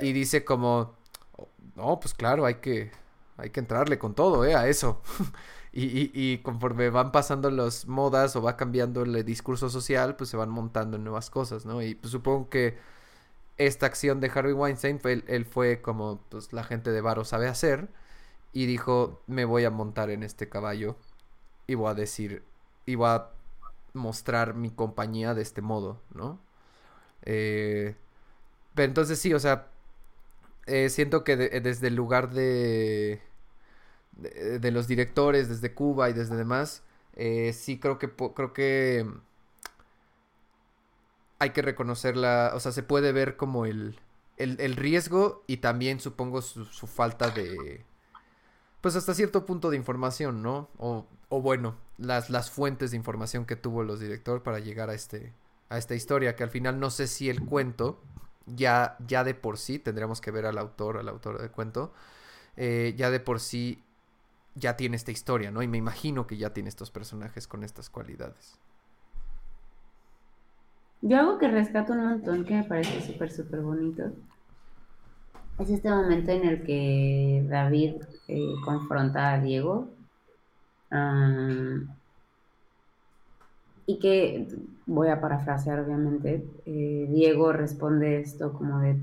[0.00, 0.96] y dice como,
[1.36, 2.90] "Oh, no, pues claro, hay que,
[3.36, 4.54] hay que entrarle con todo, ¿eh?
[4.54, 5.02] A eso.
[5.72, 10.30] Y, y, y conforme van pasando las modas o va cambiando el discurso social, pues
[10.30, 11.82] se van montando en nuevas cosas, ¿no?
[11.82, 12.76] Y pues supongo que
[13.58, 17.24] esta acción de Harvey Weinstein, fue, él, él fue como pues la gente de Varo
[17.24, 17.88] sabe hacer
[18.52, 20.96] y dijo, me voy a montar en este caballo
[21.66, 22.44] y voy a decir,
[22.86, 23.30] y voy a
[23.94, 26.40] mostrar mi compañía de este modo, ¿no?
[27.22, 27.96] Eh,
[28.74, 29.68] pero entonces sí, o sea,
[30.66, 33.22] eh, siento que de- desde el lugar de,
[34.12, 36.82] de, los directores, desde Cuba y desde demás,
[37.14, 39.06] eh, sí creo que creo que
[41.38, 43.98] hay que reconocerla, o sea, se puede ver como el,
[44.36, 47.84] el, el riesgo y también supongo su, su, falta de,
[48.80, 50.68] pues hasta cierto punto de información, ¿no?
[50.78, 55.32] O, bueno, las, las fuentes de información que tuvo los directores para llegar a este,
[55.68, 58.00] a esta historia, que al final no sé si el cuento,
[58.46, 61.92] ya, ya de por sí, tendríamos que ver al autor, al autor del cuento,
[62.56, 63.84] eh, ya de por sí
[64.54, 65.62] ya tiene esta historia, ¿no?
[65.62, 68.58] Y me imagino que ya tiene estos personajes con estas cualidades.
[71.02, 74.12] Yo algo que rescato un montón, que me parece súper, súper bonito,
[75.60, 77.96] es este momento en el que David
[78.28, 79.88] eh, confronta a Diego.
[80.90, 81.88] Um,
[83.86, 84.48] y que,
[84.86, 88.96] voy a parafrasear obviamente, eh, Diego responde esto como de...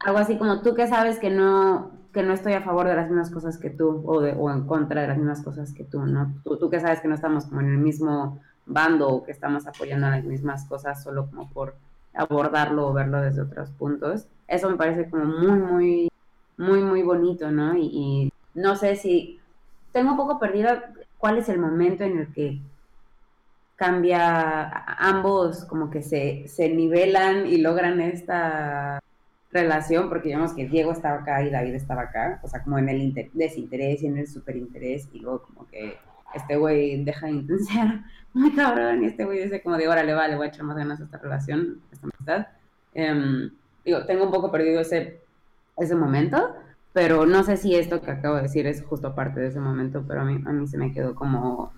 [0.00, 3.08] Algo así como, tú que sabes que no, que no estoy a favor de las
[3.08, 6.34] mismas cosas que tú, o, en contra de las mismas cosas que tú, ¿no?
[6.44, 9.66] Tú, tú que sabes que no estamos como en el mismo bando o que estamos
[9.66, 11.74] apoyando las mismas cosas solo como por
[12.16, 14.26] abordarlo o verlo desde otros puntos.
[14.48, 16.08] Eso me parece como muy, muy,
[16.56, 17.76] muy, muy bonito, ¿no?
[17.76, 19.38] Y, no sé si
[19.92, 22.58] tengo un poco perdida cuál es el momento en el que
[23.76, 28.98] cambia, ambos como que se, se nivelan y logran esta
[29.52, 32.88] relación, porque digamos que Diego estaba acá y David estaba acá, o sea, como en
[32.88, 35.98] el desinterés y en el superinterés, y luego como que
[36.34, 38.04] este güey deja de intensiar
[38.34, 41.00] muy cabrón, y este güey dice como de, órale, vale, voy a echar más ganas
[41.00, 42.46] a esta relación, a esta amistad.
[42.94, 43.50] Um,
[43.84, 45.20] digo, tengo un poco perdido ese,
[45.76, 46.54] ese momento,
[46.92, 50.04] pero no sé si esto que acabo de decir es justo parte de ese momento,
[50.06, 51.72] pero a mí, a mí se me quedó como,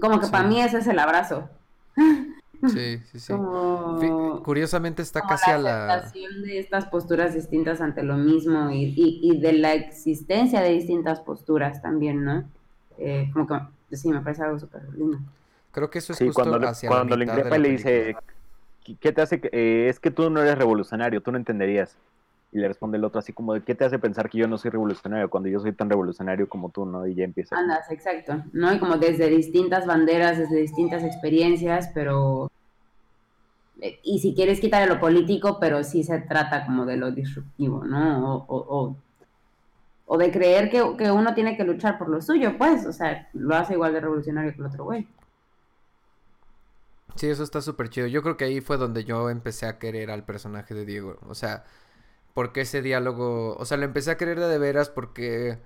[0.00, 0.32] como que sí.
[0.32, 1.48] para mí ese es el abrazo.
[2.68, 3.32] Sí, sí, sí.
[3.32, 5.94] Como, Curiosamente está como casi la a la...
[5.94, 10.70] aceptación de estas posturas distintas ante lo mismo y, y, y de la existencia de
[10.70, 12.44] distintas posturas también, ¿no?
[12.98, 15.18] Eh, como que sí, me parece algo súper lindo.
[15.72, 17.62] Creo que eso es Sí, justo cuando, hacia cuando la le mitad de increpa la
[17.62, 18.16] le dice.
[19.00, 19.40] ¿qué te hace?
[19.52, 21.96] eh, es que tú no eres revolucionario, tú no entenderías.
[22.52, 24.58] Y le responde el otro así como, de, ¿qué te hace pensar que yo no
[24.58, 27.04] soy revolucionario cuando yo soy tan revolucionario como tú, no?
[27.06, 27.56] Y ya empieza.
[27.56, 28.72] Andas, exacto, ¿no?
[28.72, 32.48] Y como desde distintas banderas, desde distintas experiencias, pero...
[33.80, 37.84] eh, Y si quieres quitar lo político, pero sí se trata como de lo disruptivo,
[37.84, 38.34] ¿no?
[38.36, 38.96] O, o, o,
[40.06, 43.28] o de creer que, que uno tiene que luchar por lo suyo, pues, o sea,
[43.32, 45.08] lo hace igual de revolucionario que el otro güey.
[47.16, 48.06] Sí, eso está súper chido.
[48.08, 51.18] Yo creo que ahí fue donde yo empecé a querer al personaje de Diego.
[51.28, 51.64] O sea,
[52.34, 55.58] porque ese diálogo, o sea, lo empecé a querer de, de veras porque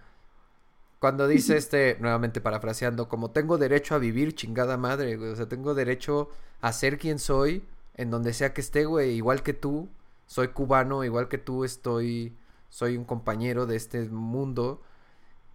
[0.98, 5.30] cuando dice este, nuevamente parafraseando, como tengo derecho a vivir, chingada madre, güey.
[5.30, 6.28] O sea, tengo derecho
[6.60, 7.64] a ser quien soy,
[7.94, 9.88] en donde sea que esté, güey, igual que tú.
[10.26, 12.36] Soy cubano, igual que tú estoy,
[12.68, 14.82] soy un compañero de este mundo.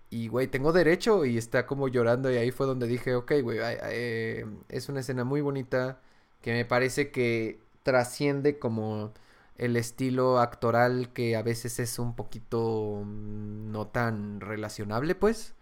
[0.10, 3.60] Y, güey, tengo derecho y está como llorando y ahí fue donde dije, ok, güey,
[3.62, 6.02] eh, es una escena muy bonita
[6.42, 9.14] que me parece que trasciende como
[9.58, 15.56] el estilo actoral que a veces es un poquito mm, no tan relacionable, pues.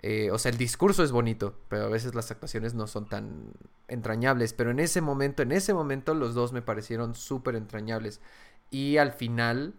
[0.00, 3.52] Eh, o sea, el discurso es bonito, pero a veces las actuaciones no son tan
[3.88, 4.52] entrañables.
[4.52, 8.20] Pero en ese momento, en ese momento los dos me parecieron súper entrañables.
[8.70, 9.74] Y al final,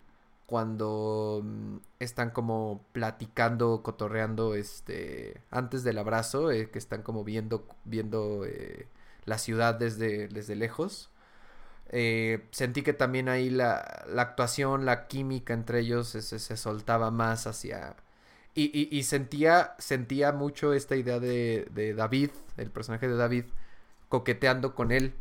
[0.48, 7.68] cuando mm, están como platicando, cotorreando, este, antes del abrazo, eh, que están como viendo,
[7.86, 8.88] viendo eh,
[9.26, 11.12] la ciudad desde, desde lejos.
[11.90, 17.12] eh, sentí que también ahí la, la actuación, la química entre ellos se, se- soltaba
[17.12, 17.96] más hacia...
[18.56, 23.46] Y, y- y sentía, sentía mucho esta idea de, de David, el personaje de David,
[24.10, 25.14] coqueteando con él,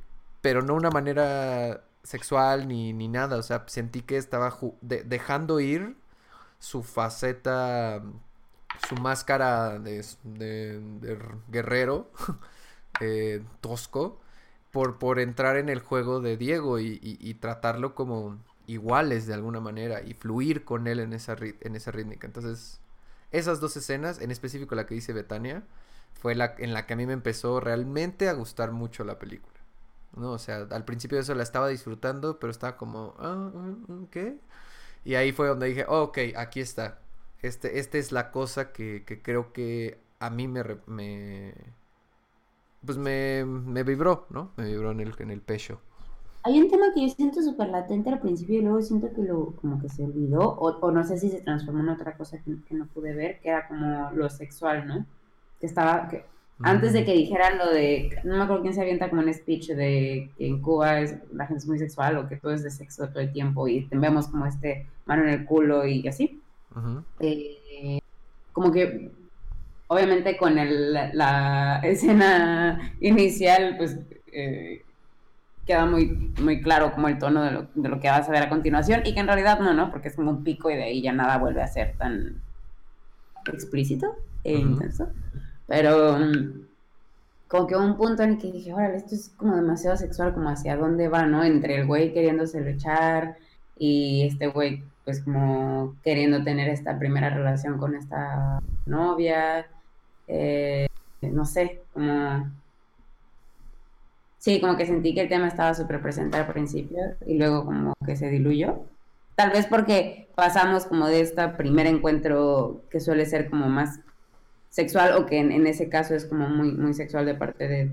[0.43, 5.97] pero no una manera sexual ni, ni nada, o sea, sentí que estaba dejando ir
[6.61, 8.03] su faceta,
[8.89, 10.05] su máscara de,
[11.49, 12.11] guerrero
[13.61, 14.21] tosco
[14.73, 19.61] por, por entrar en el juego de Diego y, y- tratarlo como iguales de alguna
[19.61, 22.27] manera y fluir con él en esa, en esa rítmica.
[22.27, 22.81] Entonces,
[23.31, 25.63] esas dos escenas, en específico la que dice Betania,
[26.15, 29.56] fue la en la que a mí me empezó realmente a gustar mucho la película.
[30.17, 30.33] ¿No?
[30.33, 34.39] O sea, al principio eso la estaba disfrutando, pero estaba como, ah, mm, mm, ¿qué?
[35.05, 37.01] Y ahí fue donde dije, oh, ok, aquí está.
[37.43, 41.55] Este, esta es la cosa que, que creo que a mí me, me
[42.85, 44.53] pues me, me vibró, ¿no?
[44.57, 45.81] Me vibró en el, en el pecho.
[46.45, 49.57] Hay un tema que yo siento súper latente al principio y luego siento que lo
[49.57, 52.63] como que se olvidó o, o no sé si se transformó en otra cosa que,
[52.65, 55.07] que no pude ver, que era como lo sexual, ¿no?
[55.59, 56.25] Que estaba, que
[56.63, 59.69] antes de que dijeran lo de, no me acuerdo quién se avienta como un speech
[59.69, 62.71] de que en Cuba es, la gente es muy sexual o que todo es de
[62.71, 66.41] sexo todo el tiempo y vemos como este mano en el culo y así.
[67.21, 68.01] Eh,
[68.53, 69.11] como que
[69.89, 73.99] obviamente con el, la, la escena inicial, pues
[74.33, 74.83] eh,
[75.67, 78.45] queda muy, muy claro como el tono de lo, de lo, que vas a ver
[78.45, 79.91] a continuación y que en realidad no, ¿no?
[79.91, 82.41] Porque es como un pico y de ahí ya nada vuelve a ser tan
[83.53, 85.09] explícito e intenso.
[85.67, 86.67] Pero mm,
[87.49, 90.49] como que un punto en el que dije, órale, esto es como demasiado sexual, como
[90.51, 91.45] hacia dónde va, ¿no?
[91.45, 93.37] Entre el güey queriéndose luchar
[93.79, 99.67] y este güey pues como queriendo tener esta primera relación con esta novia,
[100.27, 100.89] eh,
[101.23, 102.51] no sé, como...
[104.39, 107.95] Sí, como que sentí que el tema estaba súper presente al principio y luego como
[108.05, 108.81] que se diluyó.
[109.37, 114.01] Tal vez porque pasamos como de este primer encuentro que suele ser como más
[114.77, 117.91] sexual o que en, ese caso es como muy, muy sexual de parte de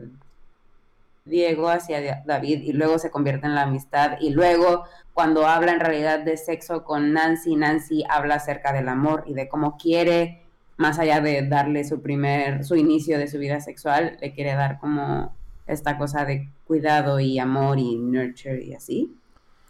[1.23, 5.79] Diego hacia David y luego se convierte en la amistad y luego cuando habla en
[5.79, 10.43] realidad de sexo con Nancy, Nancy habla acerca del amor y de cómo quiere,
[10.75, 14.77] más allá de darle su primer, su inicio de su vida sexual, le quiere dar
[14.79, 15.33] como
[15.67, 19.15] esta cosa de cuidado y amor y nurture y así.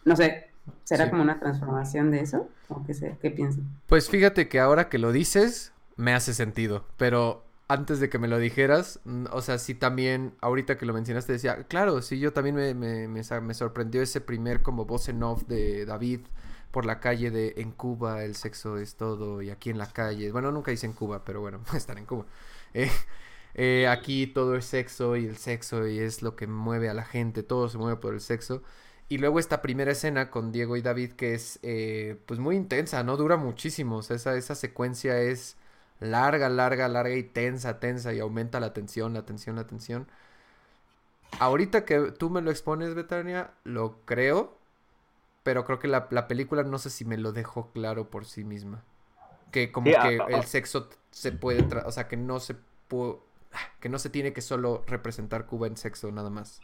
[0.03, 0.47] No sé,
[0.83, 2.49] ¿será como una transformación de eso?
[2.69, 3.65] ¿O qué, sé, qué piensan?
[3.85, 8.27] Pues fíjate que ahora que lo dices, me hace sentido, pero antes de que me
[8.27, 8.99] lo dijeras,
[9.31, 13.07] o sea, sí también, ahorita que lo mencionaste, decía, claro, sí, yo también me, me,
[13.07, 16.21] me, sorprendió ese primer como voz en off de David
[16.71, 20.31] por la calle de en Cuba el sexo es todo y aquí en la calle,
[20.31, 22.25] bueno, nunca dice en Cuba, pero bueno, están en Cuba.
[22.75, 22.89] Eh,
[23.55, 27.05] eh, aquí todo es sexo y el sexo y es lo que mueve a la
[27.05, 28.63] gente, todo se mueve por el sexo.
[29.09, 33.03] Y luego esta primera escena con Diego y David que es eh, pues muy intensa,
[33.03, 33.15] ¿no?
[33.15, 35.55] Dura muchísimo, o sea, esa, esa secuencia es
[36.03, 40.07] larga, larga, larga y tensa, tensa y aumenta la tensión, la tensión, la tensión.
[41.39, 44.55] Ahorita que tú me lo expones, Betania, lo creo,
[45.43, 48.83] pero creo que la, película no sé si me lo dejó claro por sí misma.
[49.51, 50.43] Que como que ah, el ah.
[50.43, 52.55] sexo se puede, o sea, que no se
[53.79, 56.61] que no se tiene que solo representar Cuba en sexo nada más.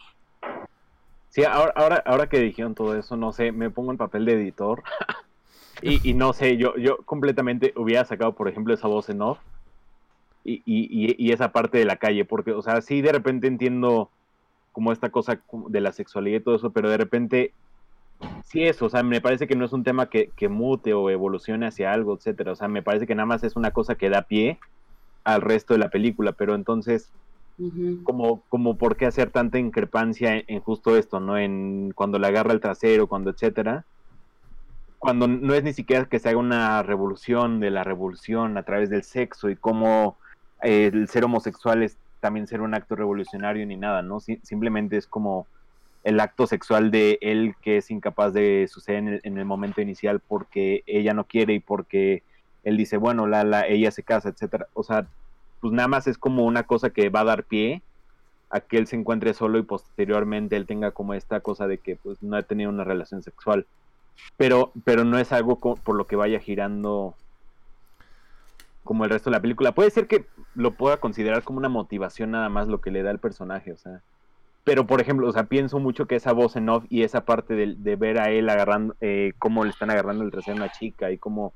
[1.29, 4.33] Sí, ahora, ahora, ahora que dijeron todo eso, no sé, me pongo en papel de
[4.33, 4.83] editor
[5.81, 9.39] Y, no sé, yo, yo completamente hubiera sacado, por ejemplo, esa voz en off
[10.43, 14.09] y, y, y, esa parte de la calle, porque, o sea, sí de repente entiendo
[14.71, 17.53] como esta cosa de la sexualidad y todo eso, pero de repente,
[18.45, 21.09] sí eso, o sea, me parece que no es un tema que, que mute o
[21.09, 24.09] evolucione hacia algo, etcétera, o sea, me parece que nada más es una cosa que
[24.09, 24.59] da pie
[25.23, 27.11] al resto de la película, pero entonces,
[28.03, 31.37] como, como por qué hacer tanta increpancia en, en, justo esto, ¿no?
[31.37, 33.85] En cuando le agarra el trasero, cuando etcétera,
[34.99, 38.89] cuando no es ni siquiera que se haga una revolución de la revolución a través
[38.89, 40.17] del sexo y cómo
[40.61, 44.19] eh, el ser homosexual es también ser un acto revolucionario ni nada, ¿no?
[44.19, 45.47] simplemente es como
[46.03, 50.83] el acto sexual de él que es incapaz de suceder en el, momento inicial porque
[50.85, 52.23] ella no quiere y porque
[52.63, 54.67] él dice, bueno, la, la, ella se casa, etcétera.
[54.73, 55.07] O sea,
[55.61, 57.81] pues nada más es como una cosa que va a dar pie
[58.49, 61.95] a que él se encuentre solo y posteriormente él tenga como esta cosa de que
[61.95, 63.65] pues no ha tenido una relación sexual
[64.37, 67.15] pero, pero no es algo por lo que vaya girando
[68.83, 69.73] como el resto de la película.
[69.73, 73.11] Puede ser que lo pueda considerar como una motivación nada más lo que le da
[73.11, 74.01] el personaje, o sea.
[74.63, 77.55] Pero, por ejemplo, o sea, pienso mucho que esa voz en off y esa parte
[77.55, 81.11] de, ver a él agarrando, eh, cómo le están agarrando el trasero a una chica
[81.11, 81.53] y cómo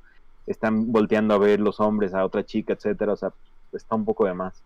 [0.47, 3.31] están volteando a ver los hombres a otra chica, etcétera, o sea,
[3.71, 4.61] está un poco de más.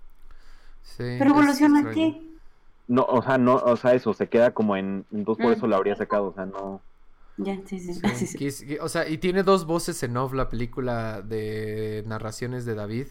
[0.97, 2.21] Pero evoluciona qué?
[2.87, 5.57] No, o sea, no, o sea, eso se queda como en, entonces por mm.
[5.57, 6.81] eso la habría sacado, o sea, no.
[7.37, 8.77] Ya, sí, sí.
[8.81, 13.07] o sea, y tiene dos voces en off la película de narraciones de David,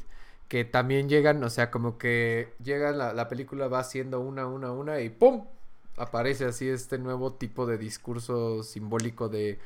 [0.48, 4.72] que también llegan, o sea, como que llega la, la película, va haciendo una, una,
[4.72, 5.46] una y ¡pum!
[5.96, 9.58] Aparece así este nuevo tipo de discurso simbólico de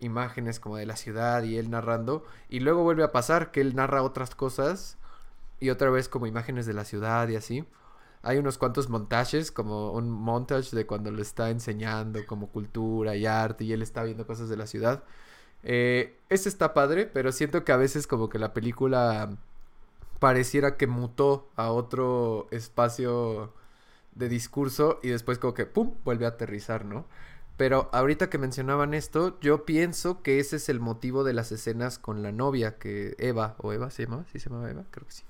[0.00, 2.24] imágenes como de la ciudad y él narrando.
[2.50, 4.98] Y luego vuelve a pasar que él narra otras cosas
[5.60, 7.64] y otra vez como imágenes de la ciudad y así
[8.22, 13.26] hay unos cuantos montajes, como un montage de cuando le está enseñando como cultura y
[13.26, 15.02] arte y él está viendo cosas de la ciudad.
[15.64, 19.30] Eh, ese está padre, pero siento que a veces como que la película
[20.18, 23.52] pareciera que mutó a otro espacio
[24.14, 27.06] de discurso y después como que pum, vuelve a aterrizar, ¿no?
[27.56, 31.98] Pero ahorita que mencionaban esto, yo pienso que ese es el motivo de las escenas
[31.98, 34.84] con la novia, que Eva, o Eva se llamaba, ¿sí se llamaba Eva?
[34.90, 35.24] Creo que sí.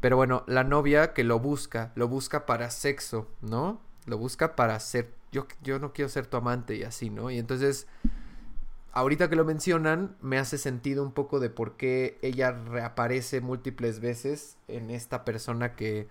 [0.00, 3.80] Pero bueno, la novia que lo busca, lo busca para sexo, ¿no?
[4.06, 7.30] Lo busca para ser, yo, yo no quiero ser tu amante y así, ¿no?
[7.30, 7.86] Y entonces,
[8.92, 14.00] ahorita que lo mencionan, me hace sentido un poco de por qué ella reaparece múltiples
[14.00, 16.08] veces en esta persona que,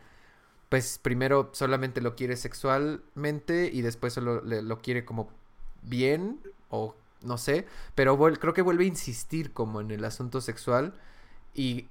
[0.69, 5.29] pues primero solamente lo quiere sexualmente y después solo lo quiere como
[5.81, 6.39] bien
[6.69, 6.93] o
[7.23, 7.65] no sé,
[7.95, 10.93] pero creo que vuelve a insistir como en el asunto sexual
[11.53, 11.87] y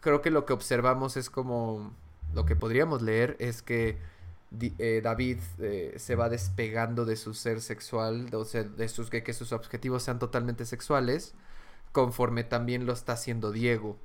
[0.00, 1.92] creo que lo que observamos es como,
[2.34, 3.98] lo que podríamos leer es que
[4.60, 9.22] eh, David eh, se va despegando de su ser sexual, o sea, de sus, que,
[9.22, 11.34] que sus objetivos sean totalmente sexuales,
[11.92, 13.98] conforme también lo está haciendo Diego,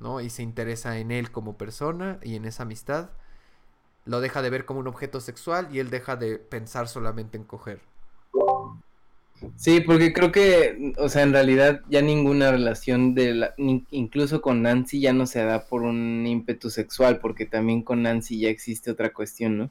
[0.00, 0.20] ¿no?
[0.20, 3.10] Y se interesa en él como persona y en esa amistad.
[4.04, 7.44] Lo deja de ver como un objeto sexual y él deja de pensar solamente en
[7.44, 7.80] coger.
[9.56, 14.62] Sí, porque creo que, o sea, en realidad ya ninguna relación de la, incluso con
[14.62, 18.90] Nancy ya no se da por un ímpetu sexual, porque también con Nancy ya existe
[18.90, 19.70] otra cuestión, ¿no?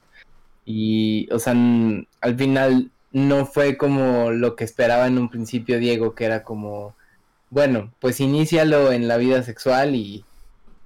[0.66, 6.16] Y, o sea, al final no fue como lo que esperaba en un principio Diego,
[6.16, 6.96] que era como,
[7.50, 10.26] bueno, pues inícialo en la vida sexual y,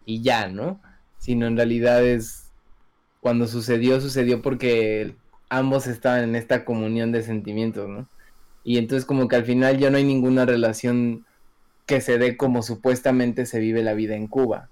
[0.05, 0.79] y ya, ¿no?
[1.17, 2.49] Sino en realidad es,
[3.21, 5.15] cuando sucedió, sucedió porque
[5.49, 8.07] ambos estaban en esta comunión de sentimientos, ¿no?
[8.69, 11.25] Y entonces como que al final ya no hay ninguna relación
[11.87, 14.69] que se dé como supuestamente se vive la vida en Cuba.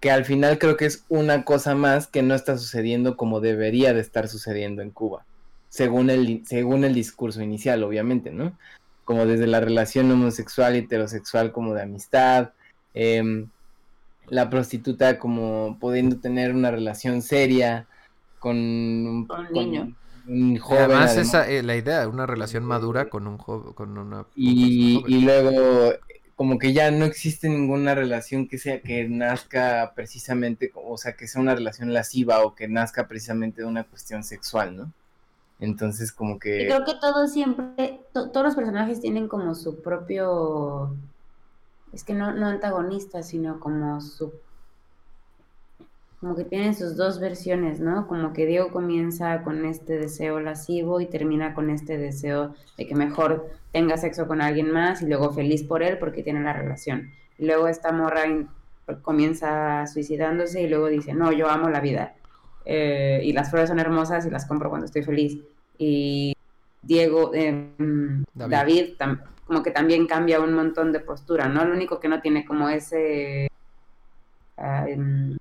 [0.00, 3.94] Que al final creo que es una cosa más que no está sucediendo como debería
[3.94, 5.24] de estar sucediendo en Cuba.
[5.68, 8.58] Según el, según el discurso inicial, obviamente, ¿no?
[9.04, 12.50] Como desde la relación homosexual y heterosexual como de amistad.
[12.92, 13.50] Em,
[14.26, 17.86] la prostituta como pudiendo tener una relación seria
[18.40, 19.94] con un niño
[20.26, 20.84] un joven.
[20.84, 24.26] Además, esa, eh, la idea, una relación madura con un joven, con una...
[24.34, 25.94] Y, y, luego,
[26.34, 31.28] como que ya no existe ninguna relación que sea, que nazca precisamente, o sea, que
[31.28, 34.92] sea una relación lasciva o que nazca precisamente de una cuestión sexual, ¿no?
[35.60, 36.66] Entonces, como que...
[36.66, 40.96] creo que todo siempre, todos los personajes tienen como su propio,
[41.92, 44.32] es que no, no antagonista, sino como su
[46.22, 48.06] como que tienen sus dos versiones, ¿no?
[48.06, 52.94] Como que Diego comienza con este deseo lascivo y termina con este deseo de que
[52.94, 57.10] mejor tenga sexo con alguien más y luego feliz por él porque tiene la relación.
[57.38, 58.22] Y luego esta morra
[59.02, 62.14] comienza suicidándose y luego dice, no, yo amo la vida.
[62.66, 65.40] Eh, y las flores son hermosas y las compro cuando estoy feliz.
[65.76, 66.36] Y
[66.82, 67.68] Diego, eh,
[68.32, 68.90] David,
[69.44, 71.64] como que también cambia un montón de postura, ¿no?
[71.64, 73.48] Lo único que no tiene como ese...
[74.56, 75.36] Ah, em,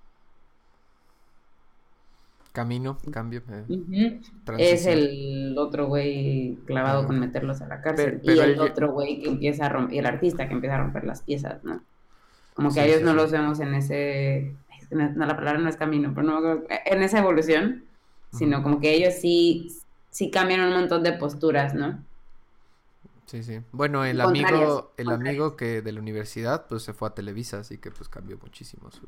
[2.51, 3.43] Camino, cambio.
[3.69, 4.19] Eh,
[4.57, 8.19] es el otro güey clavado con meterlos a la cárcel.
[8.23, 11.21] y el, otro güey que empieza a romper, el artista que empieza a romper las
[11.21, 11.81] piezas, ¿no?
[12.53, 14.53] Como que a ellos no los vemos en ese,
[14.89, 17.85] no, la palabra no es camino, pero no, en esa evolución,
[18.33, 19.71] sino como que ellos sí,
[20.09, 22.03] sí cambian un montón de posturas, ¿no?
[23.27, 23.61] Sí, sí.
[23.71, 27.77] Bueno, el amigo, el amigo que de la universidad, pues se fue a Televisa, así
[27.77, 29.07] que pues cambió muchísimo su,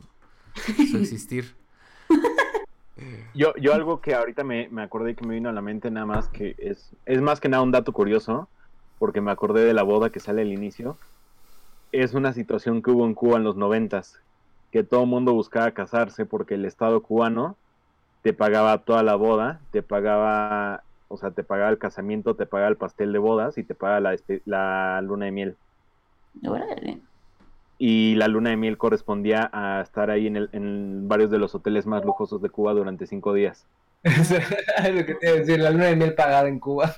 [0.90, 1.56] su existir.
[3.34, 6.06] Yo, yo algo que ahorita me, me acordé que me vino a la mente nada
[6.06, 8.52] más que es, es más que nada un dato curioso,
[9.00, 11.02] porque me acordé de la boda que sale al inicio.
[11.92, 14.24] Es una situación que hubo en Cuba en los noventas,
[14.72, 17.60] que todo el mundo buscaba casarse porque el Estado cubano
[18.22, 22.70] te pagaba toda la boda, te pagaba, o sea, te pagaba el casamiento, te pagaba
[22.72, 25.60] el pastel de bodas y te pagaba la, la luna de miel
[27.86, 31.54] y la luna de miel correspondía a estar ahí en, el, en varios de los
[31.54, 33.66] hoteles más lujosos de Cuba durante cinco días.
[34.04, 36.94] lo que te iba a decir, la luna de miel pagada en Cuba.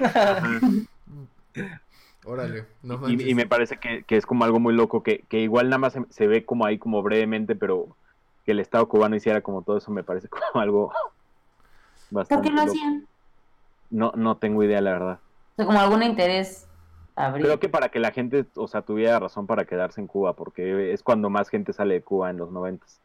[2.24, 5.40] Órale, no y, y, me parece que, que, es como algo muy loco, que, que
[5.40, 7.88] igual nada más se, ve como ahí como brevemente, pero
[8.46, 10.94] que el Estado cubano hiciera como todo eso me parece como algo
[12.12, 13.08] bastante ¿Por qué lo hacían?
[13.90, 15.20] No, no tengo idea, la verdad.
[15.54, 16.65] O sea, como algún interés
[17.16, 20.94] Creo que para que la gente, o sea, tuviera razón para quedarse en Cuba, porque
[20.94, 23.00] es cuando más gente sale de Cuba en los noventas.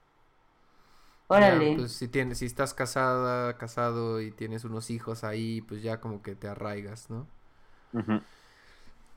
[1.29, 1.77] Órale.
[1.77, 6.23] pues si tienes, si estás casada, casado y tienes unos hijos ahí, pues ya como
[6.23, 7.29] que te arraigas, ¿no?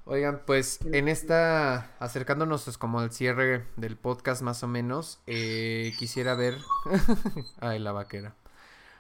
[0.06, 5.94] Oigan, pues en esta, acercándonos pues, como al cierre del podcast más o menos, eh,
[5.98, 6.58] quisiera ver...
[7.60, 8.36] Ay, la vaquera.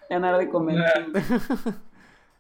[0.10, 1.06] Ganar de comer.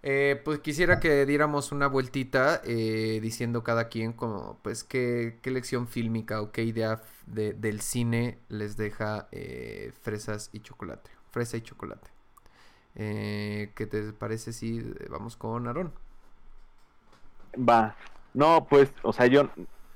[0.06, 5.50] Eh, pues quisiera que diéramos una vueltita eh, diciendo cada quien como pues qué, qué
[5.50, 11.10] lección fílmica o qué idea de, del cine les deja eh, fresas y chocolate.
[11.32, 12.10] Fresa y chocolate.
[12.96, 15.94] ¿Qué te parece si vamos con Aarón?
[17.58, 17.96] Va.
[18.34, 19.50] No, pues, o sea, yo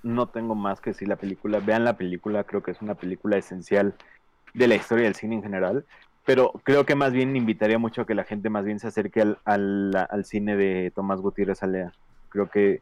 [0.04, 1.60] no tengo más que decir la película.
[1.60, 3.96] Vean la película, creo que es una película esencial
[4.54, 5.86] de la historia del cine en general
[6.28, 9.22] pero creo que más bien invitaría mucho a que la gente más bien se acerque
[9.22, 11.94] al, al, cine de Tomás Gutiérrez Alea.
[12.28, 12.82] Creo que,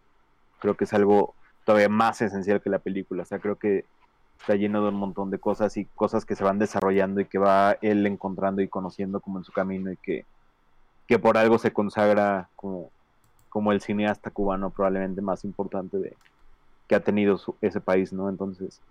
[0.57, 3.21] creo que es algo todavía más esencial que la película.
[3.21, 3.85] O sea, creo que
[4.39, 7.37] está lleno de un montón de cosas y cosas que se van desarrollando y que
[7.37, 10.25] va él encontrando y conociendo como en su camino y que,
[11.05, 12.89] que por algo se consagra como,
[13.49, 16.17] como el cineasta cubano probablemente más importante de,
[16.87, 18.27] que ha tenido ese país, ¿no?
[18.27, 18.81] Entonces,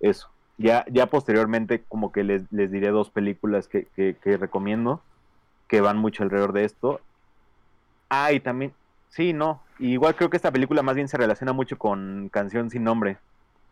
[0.00, 0.30] eso.
[0.60, 5.00] Ya, ya posteriormente como que les, les diré dos películas que, que, recomiendo.
[5.68, 7.00] que van mucho alrededor de esto.
[8.10, 8.74] Ah, y también,
[9.08, 12.84] sí, no, igual creo que esta película más bien se relaciona mucho con Canción sin
[12.84, 13.16] nombre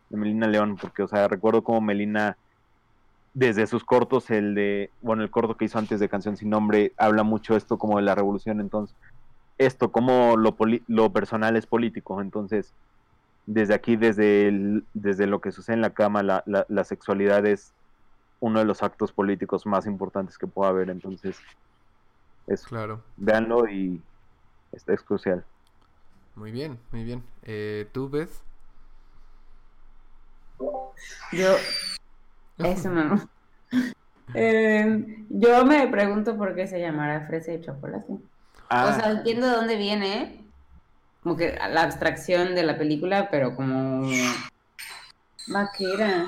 [0.09, 2.37] de Melina León, porque, o sea, recuerdo como Melina,
[3.35, 6.93] desde sus cortos, el de, bueno, el corto que hizo antes de Canción sin nombre,
[6.97, 8.95] habla mucho esto como de la revolución, entonces,
[9.59, 10.55] esto, como lo,
[10.87, 12.73] lo personal es político, entonces,
[13.51, 17.45] desde aquí, desde, el, desde lo que sucede en la cama, la, la, la sexualidad
[17.47, 17.73] es
[18.39, 21.39] uno de los actos políticos más importantes que pueda haber, entonces,
[22.45, 23.03] eso, Claro.
[23.17, 24.01] véanlo y
[24.71, 25.43] es crucial.
[26.35, 27.23] Muy bien, muy bien.
[27.41, 28.29] Eh, ¿Tú, Beth?
[31.33, 31.55] Yo,
[32.59, 33.29] eso no.
[34.35, 38.13] Eh, yo me pregunto por qué se llamará fresa y chocolate.
[38.69, 40.48] Ah, O sea, entiendo de dónde viene,
[41.21, 44.09] como que la abstracción de la película, pero como
[45.47, 46.25] vaquera.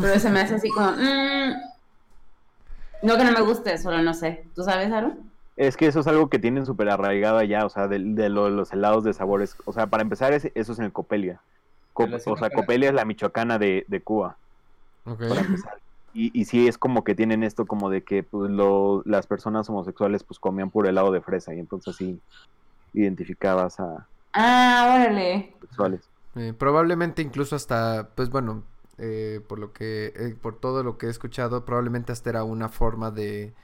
[0.00, 1.52] Pero se me hace así como, mm,
[3.02, 4.44] no que no me guste, solo no sé.
[4.54, 5.30] ¿Tú sabes, Aaron?
[5.56, 8.48] Es que eso es algo que tienen súper arraigado allá, o sea, de, de lo-
[8.50, 9.56] los helados de sabores.
[9.66, 11.40] O sea, para empezar, es- eso es en el Copelia.
[11.92, 12.50] O sea.
[12.50, 14.36] Copelia es la michoacana de, de Cuba,
[15.04, 15.28] Ok.
[15.28, 15.74] para empezar.
[16.12, 19.68] Y, y sí es como que tienen esto como de que pues, lo- las personas
[19.68, 22.20] homosexuales pues comían puro helado de fresa y entonces sí
[22.94, 25.56] identificabas a Ah, órale.
[25.60, 26.10] sexuales.
[26.34, 28.64] Eh, probablemente incluso hasta, pues bueno,
[28.98, 32.68] eh, por lo que, eh, por todo lo que he escuchado, probablemente hasta era una
[32.68, 33.54] forma de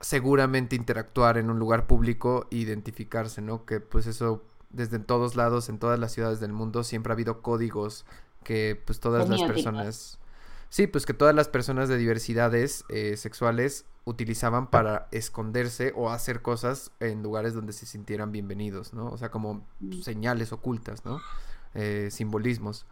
[0.00, 3.64] seguramente interactuar en un lugar público e identificarse, ¿no?
[3.64, 7.14] Que pues eso desde en todos lados, en todas las ciudades del mundo, siempre ha
[7.14, 8.04] habido códigos
[8.44, 10.18] que pues todas las personas...
[10.72, 16.40] Sí, pues que todas las personas de diversidades eh, sexuales utilizaban para esconderse o hacer
[16.40, 19.08] cosas en lugares donde se sintieran bienvenidos, ¿no?
[19.08, 19.66] O sea, como
[20.00, 21.20] señales ocultas, ¿no?
[21.74, 22.86] Eh, simbolismos.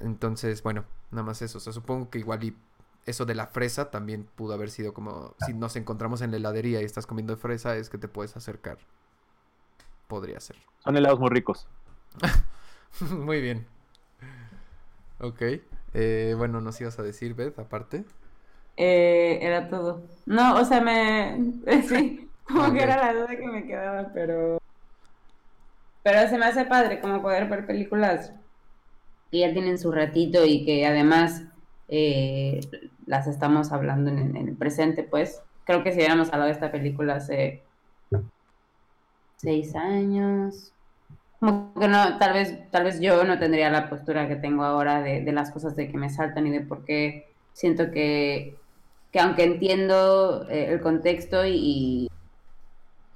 [0.00, 1.58] Entonces, bueno, nada más eso.
[1.58, 2.56] O sea, supongo que igual y
[3.04, 6.80] eso de la fresa también pudo haber sido como si nos encontramos en la heladería
[6.80, 8.78] y estás comiendo fresa, es que te puedes acercar.
[10.06, 10.56] Podría ser.
[10.78, 11.68] Son helados muy ricos.
[13.10, 13.66] Muy bien.
[15.20, 15.42] Ok.
[15.94, 18.04] Eh, bueno, nos ibas a decir, Beth, aparte.
[18.76, 20.02] Eh, era todo.
[20.26, 21.52] No, o sea, me...
[21.88, 24.58] Sí, como que era la duda que me quedaba, pero...
[26.02, 28.32] Pero se me hace padre como poder ver películas
[29.30, 31.42] que ya tienen su ratito y que además
[31.88, 32.60] eh,
[33.06, 35.42] las estamos hablando en, en el presente, pues.
[35.64, 37.62] Creo que si hubiéramos hablado de esta película hace
[39.36, 40.72] seis años,
[41.38, 45.00] como que no, tal vez, tal vez yo no tendría la postura que tengo ahora
[45.02, 48.62] de, de las cosas de que me saltan y de por qué siento que,
[49.12, 52.08] que aunque entiendo eh, el contexto y,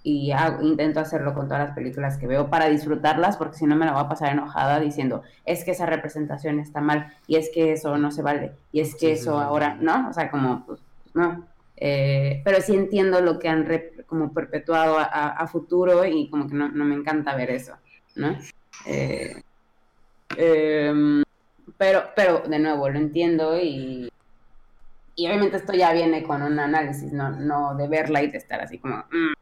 [0.04, 3.76] y hago- intento hacerlo con todas las películas que veo para disfrutarlas, porque si no
[3.76, 7.50] me la voy a pasar enojada diciendo, es que esa representación está mal, y es
[7.54, 9.40] que eso no se vale, y es que Sí, eso sí.
[9.40, 10.08] ahora, ¿no?
[10.08, 10.84] O sea, como, pues,
[11.14, 11.48] no.
[11.76, 16.28] Eh, pero sí entiendo lo que han re- como perpetuado a, a- a futuro y
[16.30, 17.74] como que no, no me encanta ver eso,
[18.16, 18.38] ¿no?
[18.86, 19.40] Eh,
[20.36, 21.22] em,
[21.78, 24.10] pero, pero de nuevo lo entiendo y,
[25.14, 28.60] y obviamente esto ya viene con un análisis, no, no de verla y de estar
[28.60, 29.32] así como "Mm,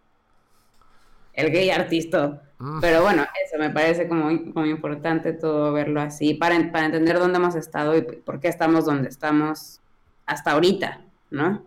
[1.34, 2.42] el gay artista.
[2.58, 7.38] Mm, Pero bueno, eso me parece como, importante todo verlo así para, para entender dónde
[7.38, 9.80] hemos estado y por qué estamos donde estamos
[10.26, 11.66] hasta ahorita, ¿no?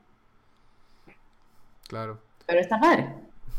[1.87, 2.19] claro.
[2.45, 3.07] Pero está padre.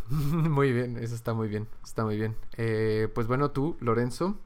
[0.10, 1.66] muy bien, eso está muy bien.
[1.84, 2.36] Está muy bien.
[2.56, 4.38] Eh, pues bueno, tú, Lorenzo.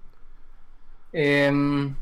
[1.12, 1.94] Em,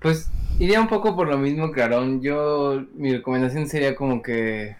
[0.00, 1.82] pues iría un poco por lo mismo que.
[2.20, 4.76] Yo, mi recomendación sería como que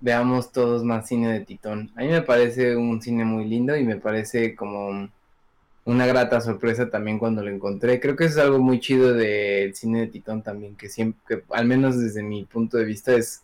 [0.00, 1.90] veamos todos más cine de Titón.
[1.96, 5.08] A mí me parece un cine muy lindo y me parece como
[5.84, 8.00] una grata sorpresa también cuando lo encontré.
[8.00, 11.44] Creo que eso es algo muy chido del cine de Titón también, que siempre, que
[11.50, 13.42] al menos desde mi punto de vista es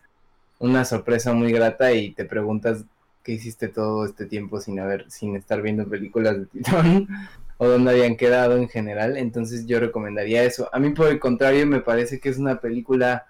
[0.63, 2.85] una sorpresa muy grata y te preguntas
[3.25, 7.09] qué hiciste todo este tiempo sin haber, sin estar viendo películas de Titón
[7.59, 9.17] o dónde habían quedado en general.
[9.17, 10.71] Entonces yo recomendaría eso.
[10.73, 13.27] A mí por el contrario me parece que es una película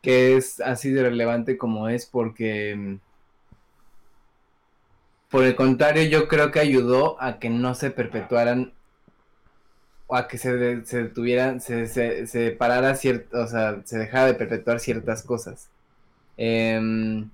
[0.00, 2.96] que es así de relevante como es porque mm,
[5.30, 8.72] por el contrario yo creo que ayudó a que no se perpetuaran
[10.06, 14.26] o a que se, se detuvieran, se, se, se parara cierto, o sea, se dejara
[14.26, 15.68] de perpetuar ciertas cosas.
[16.36, 17.30] Em,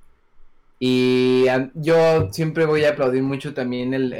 [0.78, 4.12] y yo siempre voy a aplaudir mucho también el,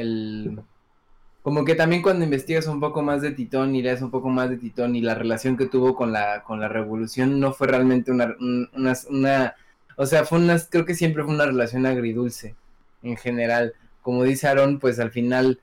[1.42, 4.58] Como que también cuando investigas un poco más de Titón y un poco más de
[4.58, 8.34] Titón y la relación que tuvo con la, con la revolución no fue realmente una,
[8.40, 9.54] un- una, una-
[9.96, 10.58] O sea, fue una...
[10.70, 12.54] Creo que siempre fue una relación agridulce
[13.02, 13.74] en general.
[14.02, 15.60] Como dice Aaron, pues al final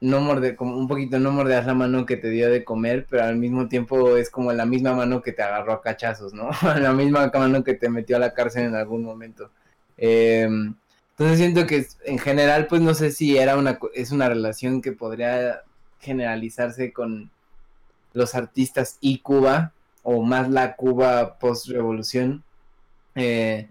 [0.00, 3.24] no morder, como un poquito no mordeas la mano que te dio de comer, pero
[3.24, 6.50] al mismo tiempo es como la misma mano que te agarró a cachazos, ¿no?
[6.80, 9.50] la misma mano que te metió a la cárcel en algún momento.
[9.96, 10.74] Em,
[11.10, 14.92] entonces siento que en general, pues no sé si era una, es una relación que
[14.92, 15.62] podría
[16.00, 17.30] generalizarse con
[18.12, 22.44] los artistas y Cuba, o más la Cuba post-revolución.
[23.14, 23.68] Eh,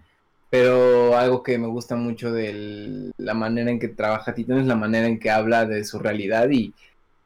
[0.50, 4.76] pero algo que me gusta mucho de la manera en que trabaja Titón es la
[4.76, 6.74] manera en que habla de su realidad y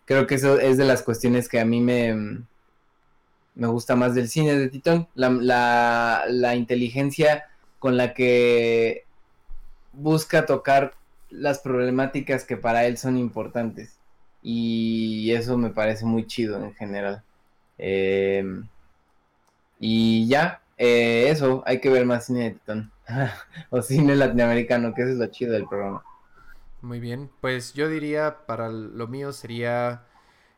[0.05, 2.43] creo que eso es de las cuestiones que a mí me,
[3.55, 7.45] me gusta más del cine de Titón, la, la inteligencia
[7.79, 9.05] con la que
[9.93, 10.95] busca tocar
[11.31, 14.01] las problemáticas que para él son importantes
[14.43, 17.23] y eso me parece muy chido en general.
[17.79, 18.45] Eh,
[19.79, 22.93] y ya, eh, eso, hay que ver más cine de Titón.
[23.71, 26.05] o cine latinoamericano, que es lo chido del programa.
[26.83, 30.05] Muy bien, pues yo diría para lo mío sería,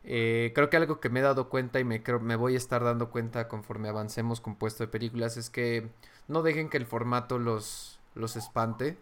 [0.05, 2.59] eh, creo que algo que me he dado cuenta y me, creo, me voy a
[2.59, 5.91] estar dando cuenta conforme avancemos con puesto de películas es que
[6.29, 8.99] no dejen que el formato los, los espante,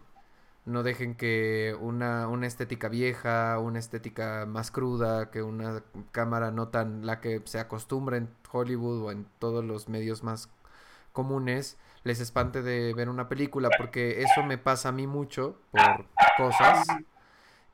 [0.65, 6.69] no dejen que una, una estética vieja, una estética más cruda, que una cámara no
[6.69, 10.49] tan la que se acostumbra en Hollywood o en todos los medios más
[11.11, 16.05] comunes, les espante de ver una película, porque eso me pasa a mí mucho por
[16.37, 16.87] cosas.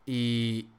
[0.06, 0.70] Y,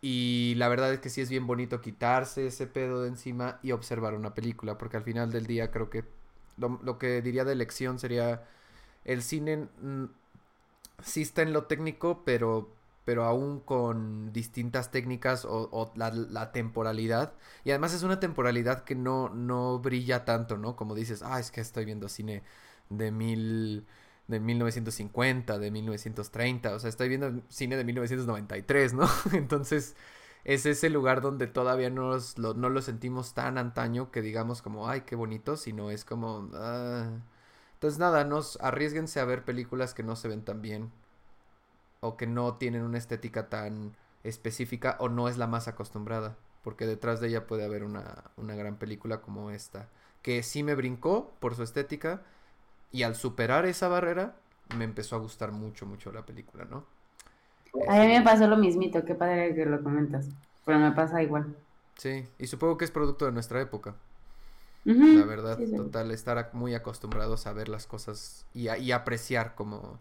[0.00, 3.72] y la verdad es que sí es bien bonito quitarse ese pedo de encima y
[3.72, 6.04] observar una película, porque al final del día creo que
[6.58, 8.44] lo, que diría de elección sería
[9.04, 10.04] el cine mm,
[11.02, 12.75] sí está en lo técnico, pero
[13.06, 17.34] pero aún con distintas técnicas o, la, temporalidad.
[17.64, 20.74] Y además es una temporalidad que no, no brilla tanto, ¿no?
[20.74, 22.42] Como dices, ah, es que estoy viendo cine
[22.90, 23.86] de mil
[24.26, 29.08] de 1950, de 1930, o sea, estoy viendo cine de 1993, ¿no?
[29.34, 29.94] Entonces,
[30.44, 34.88] es ese lugar donde todavía no, lo, no lo sentimos tan antaño que digamos como,
[34.88, 36.50] ay, qué bonito, sino es como...
[36.54, 37.10] Ah.
[37.74, 40.90] Entonces, nada, nos arriesguense a ver películas que no se ven tan bien
[42.06, 46.86] o que no tienen una estética tan específica o no es la más acostumbrada, porque
[46.86, 49.88] detrás de ella puede haber una, una gran película como esta,
[50.22, 52.22] que sí me brincó por su estética,
[52.92, 54.36] y al superar esa barrera,
[54.76, 56.84] me empezó a gustar mucho, mucho la película, ¿no?
[57.88, 60.28] A mí me pasó lo mismito, qué padre que lo comentas.
[60.64, 61.54] Pero me pasa igual.
[61.96, 63.96] Sí, y supongo que es producto de nuestra época.
[64.84, 69.98] La verdad, total, estar muy acostumbrados a ver las cosas y, y apreciar como,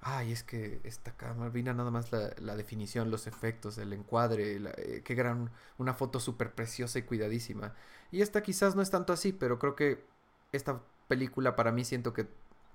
[0.00, 5.02] ay, es que esta cámara, vino nada más la, definición, los efectos, el encuadre, eh,
[5.04, 7.74] qué gran, una foto súper preciosa y cuidadísima.
[8.10, 10.04] Y esta quizás no es tanto así, pero creo que
[10.52, 12.28] esta película para mí siento que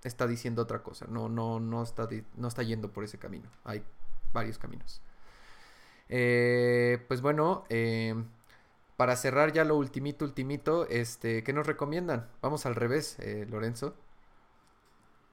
[0.04, 1.08] está diciendo otra cosa.
[1.10, 3.50] No, no, no, está, no está yendo por ese camino.
[3.64, 3.84] Hay
[4.34, 5.02] varios caminos.
[6.10, 8.16] Eh, pues bueno, eh,
[8.98, 12.28] para cerrar ya lo ultimito, ultimito, este, ¿qué nos recomiendan?
[12.42, 13.18] Vamos al revés,
[13.50, 13.96] Lorenzo.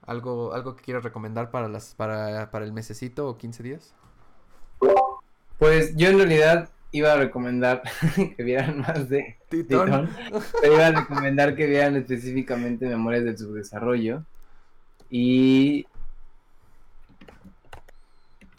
[0.03, 3.95] ¿Algo, ¿Algo que quieras recomendar para, las, para, para el mesecito o 15 días?
[5.59, 7.83] Pues yo en realidad iba a recomendar
[8.37, 10.09] que vieran más de Titón.
[10.65, 14.25] iba a recomendar que vieran específicamente Memorias del Subdesarrollo.
[15.11, 15.87] Y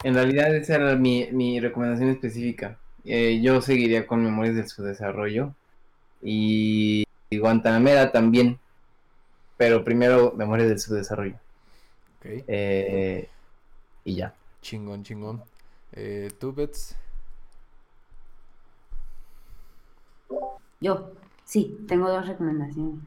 [0.04, 2.78] en realidad esa era mi, recomendación específica.
[3.04, 5.54] Eh, yo seguiría con Memorias del Subdesarrollo.
[6.22, 8.58] Y, y Guantanamera también.
[9.62, 11.36] Pero primero Memorias del Subdesarrollo.
[12.24, 13.28] Eh,
[14.04, 14.34] y ya.
[14.60, 15.40] Chingón, chingón.
[15.92, 16.96] Eh, ¿Tú, Bets?
[20.80, 21.12] Yo,
[21.44, 23.04] sí, tengo dos recomendaciones.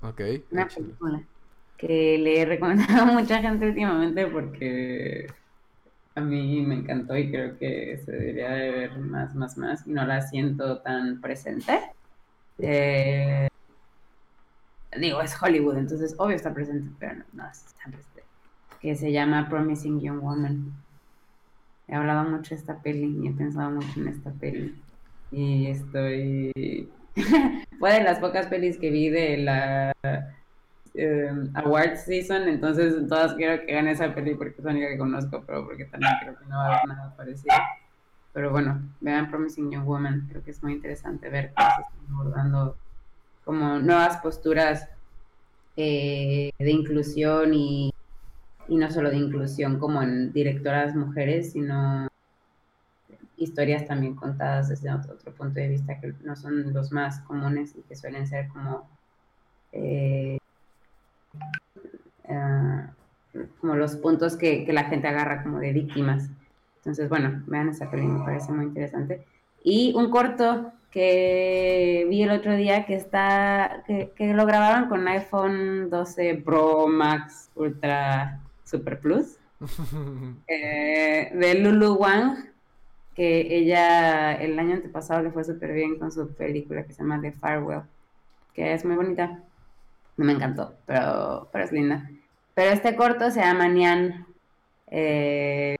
[0.00, 0.20] Ok.
[0.52, 1.20] Una película
[1.76, 5.26] que le he recomendado a mucha gente últimamente porque
[6.14, 9.90] a mí me encantó y creo que se debería de ver más, más, más y
[9.90, 11.90] no la siento tan presente.
[12.60, 13.47] Eh,
[14.98, 18.24] digo, es Hollywood, entonces obvio está presente, pero no, no está presente.
[18.80, 20.72] Que se llama Promising Young Woman.
[21.88, 24.74] He hablado mucho de esta peli y he pensado mucho en esta peli.
[25.30, 26.88] Y estoy
[27.78, 29.92] Fue de las pocas pelis que vi de la
[30.94, 34.98] eh, Awards Season, entonces todas quiero que gane esa peli porque es la única que
[34.98, 37.54] conozco, pero porque también creo que no va a haber nada parecido.
[38.32, 42.14] Pero bueno, vean Promising Young Woman, creo que es muy interesante ver cómo se están
[42.14, 42.76] abordando
[43.48, 44.86] como nuevas posturas
[45.74, 47.94] eh, de inclusión y,
[48.68, 52.08] no solo de inclusión como en directoras mujeres, sino
[53.38, 57.80] historias también contadas desde otro, punto de vista que no son los más comunes y
[57.88, 58.86] que suelen ser como,
[59.72, 60.36] eh,
[62.28, 62.90] ah,
[63.62, 66.28] como los puntos que, que, la gente agarra como de víctimas.
[66.76, 69.24] Entonces, bueno, vean esa película, me parece muy interesante.
[69.64, 75.06] Y un corto que vi el otro día que está, que, que lo grabaron con
[75.06, 79.36] iPhone 12 Pro Max Ultra Super Plus,
[80.48, 82.46] eh, de Lulu Wang,
[83.14, 87.20] que ella el año antepasado le fue súper bien con su película que se llama
[87.20, 87.82] The Farewell,
[88.52, 89.38] que es muy bonita.
[90.16, 92.10] No me encantó, pero, pero es linda.
[92.54, 94.26] Pero este corto se llama Nian.
[94.88, 95.76] Eh,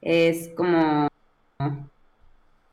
[0.00, 1.06] es como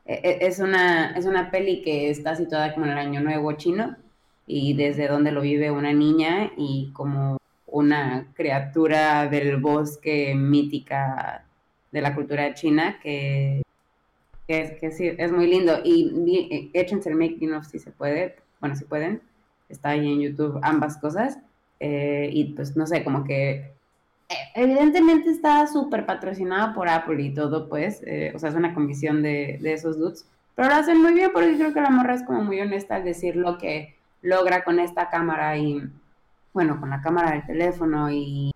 [0.04, 3.96] es una, es una peli que está situada como en el Año Nuevo chino
[4.46, 11.44] y desde donde lo vive una niña y como una criatura del bosque mítica
[11.90, 13.62] de la cultura china que,
[14.46, 15.80] que, es, sí, es muy lindo.
[15.84, 19.22] Y eh, échense el making of si se puede, bueno, si pueden,
[19.68, 21.38] está ahí en YouTube ambas cosas.
[21.80, 23.73] Eh, y pues no sé, como que
[24.54, 29.22] evidentemente está súper patrocinada por Apple y todo, pues, eh, o sea, es una comisión
[29.22, 32.42] de, esos dudes, pero lo hacen muy bien porque creo que la morra es como
[32.42, 35.82] muy honesta al decir lo que logra con esta cámara y,
[36.52, 38.52] bueno, con la cámara del teléfono y,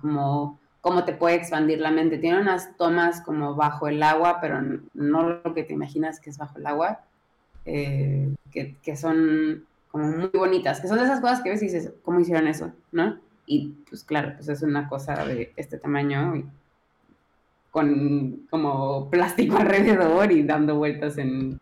[0.00, 2.16] como cómo te puede expandir la mente.
[2.16, 4.62] Tiene unas tomas como bajo el agua, pero
[4.94, 7.00] no lo que te imaginas que es bajo el agua,
[7.66, 11.66] eh, que, que son como muy bonitas, que son de esas cosas que ves y
[11.66, 12.72] dices, ¿cómo hicieron eso?
[12.92, 13.18] ¿No?
[13.52, 16.48] Y pues claro, pues es una cosa de este tamaño y
[17.72, 21.60] con como plástico alrededor y dando vueltas en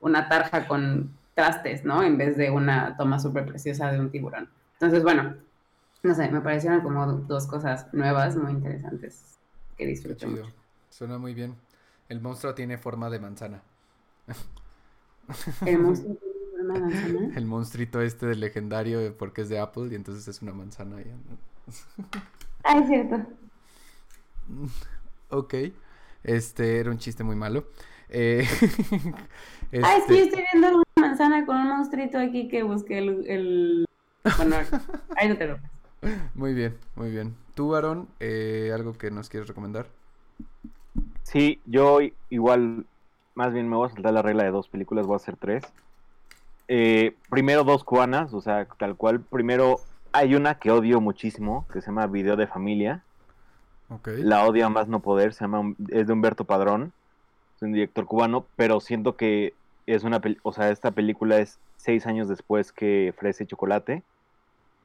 [0.00, 2.02] una tarja con trastes, ¿no?
[2.02, 4.50] En vez de una toma súper preciosa de un tiburón.
[4.74, 5.34] Entonces, bueno,
[6.02, 9.38] no sé, me parecieron como dos cosas nuevas, muy interesantes
[9.78, 10.52] que disfruté mucho.
[10.90, 11.54] Suena muy bien.
[12.10, 13.62] El monstruo tiene forma de manzana.
[15.64, 16.18] El monstruo
[17.34, 20.96] El monstruito este del legendario porque es de Apple y entonces es una manzana.
[22.64, 23.16] Ah, es cierto.
[25.32, 25.54] Ok.
[26.24, 27.64] Este era un chiste muy malo.
[28.08, 28.44] Eh,
[29.84, 33.86] Ah, es que yo estoy viendo una manzana con un monstruito aquí que busqué el.
[34.36, 34.56] Bueno,
[35.16, 35.58] ahí no te lo
[36.34, 37.36] Muy bien, muy bien.
[37.54, 39.86] ¿Tú, Aaron, eh, algo que nos quieres recomendar?
[41.22, 42.84] Sí, yo igual,
[43.36, 45.62] más bien me voy a saltar la regla de dos películas, voy a hacer tres.
[46.72, 49.20] Eh, primero dos cubanas, o sea, tal cual.
[49.20, 49.80] Primero
[50.12, 53.02] hay una que odio muchísimo, que se llama Video de Familia.
[54.06, 56.92] La odio a más no poder, se llama, es de Humberto Padrón,
[57.56, 59.52] es un director cubano, pero siento que
[59.86, 64.04] es una, o sea, esta película es seis años después que Fresa y Chocolate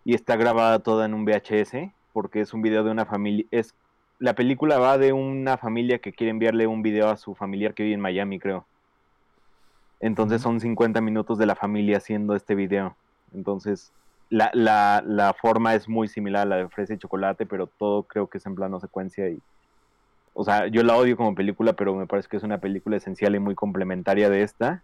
[0.06, 3.76] y está grabada toda en un VHS porque es un video de una familia, es
[4.18, 7.84] la película va de una familia que quiere enviarle un video a su familiar que
[7.84, 8.66] vive en Miami, creo.
[10.00, 12.96] Entonces son 50 minutos de la familia haciendo este video.
[13.34, 13.92] Entonces
[14.30, 18.04] la, la, la forma es muy similar a la de Fresa y Chocolate, pero todo
[18.04, 19.40] creo que es en plano secuencia y...
[20.38, 23.36] O sea, yo la odio como película, pero me parece que es una película esencial
[23.36, 24.82] y muy complementaria de esta.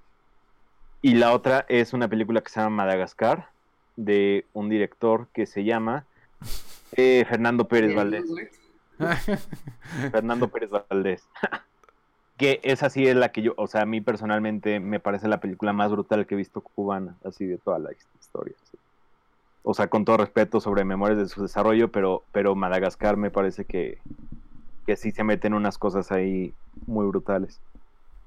[1.02, 3.50] Y la otra es una película que se llama Madagascar,
[3.98, 6.06] de un director que se llama
[6.94, 8.24] eh, Fernando Pérez Valdés.
[10.12, 11.28] Fernando Pérez Valdés.
[12.42, 15.40] que esa sí es la que yo, o sea, a mí personalmente me parece la
[15.40, 18.56] película más brutal que he visto cubana, así de toda la historia.
[19.62, 23.66] O sea, con todo respeto sobre memorias de su desarrollo, pero, pero Madagascar me parece
[23.66, 24.00] que,
[24.88, 26.52] que sí se meten unas cosas ahí
[26.88, 27.62] muy brutales.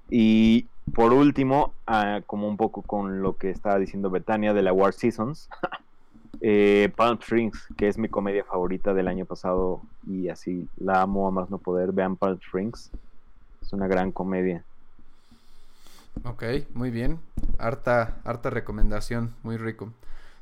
[0.08, 4.72] Y por último, ah, como un poco con lo que estaba diciendo Betania de la
[4.72, 5.48] War Seasons,
[6.40, 11.26] eh, Palm Springs, que es mi comedia favorita del año pasado y así la amo
[11.26, 11.90] a más no poder.
[11.90, 12.92] Vean Palm Springs
[13.64, 14.64] es una gran comedia.
[16.24, 17.18] Ok, muy bien.
[17.58, 19.92] Harta, harta recomendación, muy rico.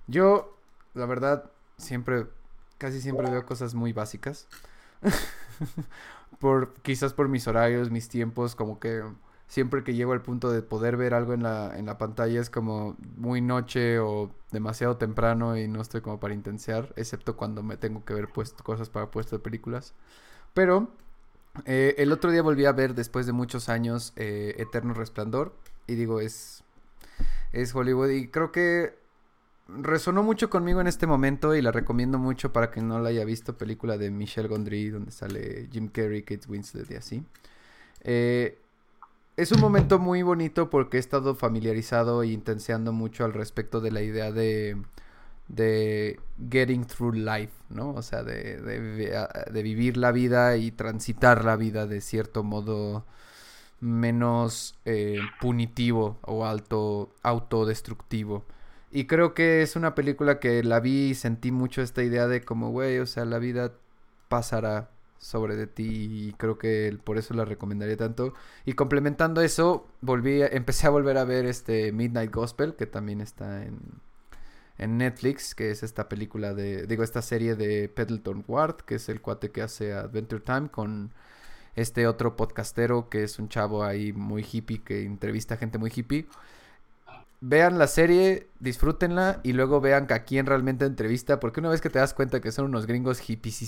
[0.06, 0.56] Yo,
[0.94, 2.26] la verdad, siempre,
[2.78, 4.48] casi siempre veo cosas muy básicas.
[6.40, 9.02] por, quizás por mis horarios, mis tiempos, como que
[9.48, 12.50] siempre que llego al punto de poder ver algo en la, en la pantalla es
[12.50, 17.76] como muy noche o demasiado temprano y no estoy como para intensear, excepto cuando me
[17.76, 19.94] tengo que ver pues, cosas para puesto de películas.
[20.54, 20.88] Pero
[21.66, 25.54] eh, el otro día volví a ver, después de muchos años, eh, Eterno Resplandor.
[25.86, 26.64] Y digo, es,
[27.52, 28.10] es Hollywood.
[28.10, 28.94] Y creo que
[29.68, 33.24] resonó mucho conmigo en este momento y la recomiendo mucho para quien no la haya
[33.24, 33.56] visto.
[33.56, 37.24] Película de Michelle Gondry, donde sale Jim Carrey, Kate Winslet y así.
[38.02, 38.58] Eh,
[39.36, 43.90] es un momento muy bonito porque he estado familiarizado e intenseando mucho al respecto de
[43.90, 44.76] la idea de
[45.52, 46.18] de
[46.50, 47.90] getting through life, ¿no?
[47.90, 53.04] O sea, de, de, vivir la vida y transitar la vida de cierto modo
[53.80, 58.44] menos eh, punitivo o alto, autodestructivo.
[58.90, 62.42] Y creo que es una película que la vi y sentí mucho esta idea de
[62.42, 63.72] como, güey, o sea, la vida
[64.28, 68.34] pasará, sobre de ti y creo que por eso la recomendaría tanto.
[68.64, 73.64] Y complementando eso, volví, empecé a volver a ver este Midnight Gospel, que también está
[73.64, 73.78] en,
[74.78, 79.08] en Netflix, que es esta película de, digo, esta serie de Pendleton Ward, que es
[79.08, 81.12] el cuate que hace Adventure Time con
[81.74, 85.92] este otro podcastero que es un chavo ahí muy hippie que entrevista a gente muy
[85.94, 86.26] hippie.
[87.40, 91.90] Vean la serie, disfrútenla y luego vean a quién realmente entrevista, porque una vez que
[91.90, 93.58] te das cuenta que son unos gringos hippies,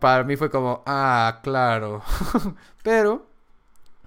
[0.00, 2.02] para mí fue como, ah, claro.
[2.82, 3.29] Pero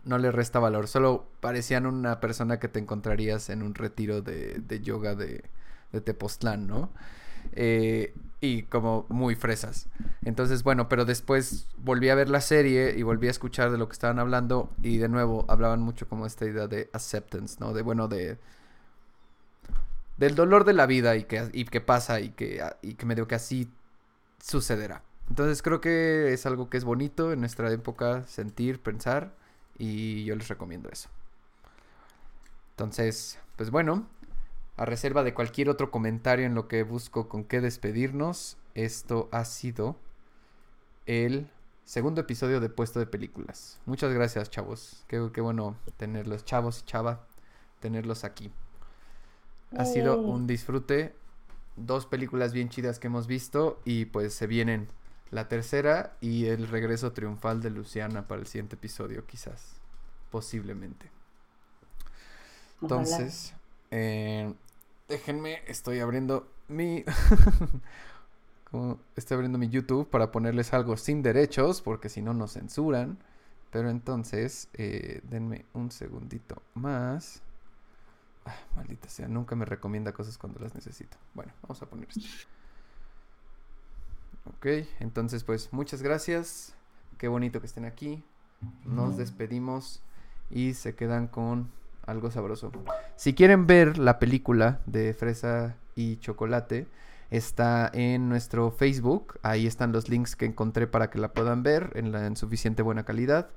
[0.04, 4.60] no le resta valor, solo parecían una persona que te encontrarías en un retiro de,
[4.60, 5.44] de yoga de,
[5.92, 6.90] de Tepoztlán, ¿no?
[7.54, 9.88] Eh, y como muy fresas.
[10.26, 13.88] Entonces, bueno, pero después volví a ver la serie y volví a escuchar de lo
[13.88, 17.74] que estaban hablando y de nuevo hablaban mucho como esta idea de acceptance, ¿no?
[17.74, 18.38] De bueno, de
[20.18, 23.36] del dolor de la vida y que, y pasa y que, y que medio que
[23.36, 23.70] así
[24.42, 25.02] sucederá.
[25.30, 29.32] Entonces creo que es algo que es bonito en nuestra época sentir, pensar
[29.78, 31.10] y yo les recomiendo eso.
[32.72, 34.08] Entonces, pues bueno,
[34.78, 39.46] a reserva de cualquier otro comentario en lo que busco con qué despedirnos, esto ha
[39.46, 39.96] sido
[41.06, 41.50] el
[41.86, 43.80] segundo episodio de Puesto de Películas.
[43.86, 45.04] Muchas gracias, chavos.
[45.08, 47.28] Qué, qué bueno tenerlos, chavos y chava,
[47.80, 48.52] tenerlos aquí.
[49.78, 51.16] Ha sido un disfrute.
[51.76, 54.88] Dos películas bien chidas que hemos visto y pues se vienen
[55.34, 59.78] la tercera y el regreso triunfal de Luciana para el siguiente episodio, quizás.
[60.30, 61.10] Posiblemente.
[62.82, 63.54] Entonces,
[63.90, 64.54] eh,
[65.08, 67.04] déjenme, estoy abriendo mi...
[69.16, 73.18] estoy abriendo mi YouTube para ponerles algo sin derechos, porque si no nos censuran.
[73.72, 77.42] Pero entonces, eh, denme un segundito más.
[78.46, 81.18] Ah, maldita sea, nunca me recomienda cosas cuando las necesito.
[81.34, 82.28] Bueno, vamos a poner esto.
[84.46, 84.68] Ok,
[85.00, 86.76] entonces pues muchas gracias.
[87.18, 88.24] Qué bonito que estén aquí.
[88.86, 90.02] Nos despedimos
[90.50, 91.70] y se quedan con
[92.06, 92.72] algo sabroso.
[93.16, 96.88] Si quieren ver la película de Fresa y Chocolate,
[97.30, 99.40] está en nuestro Facebook.
[99.42, 102.84] Ahí están los links que encontré para que la puedan ver en, la, en suficiente
[102.84, 103.50] buena calidad.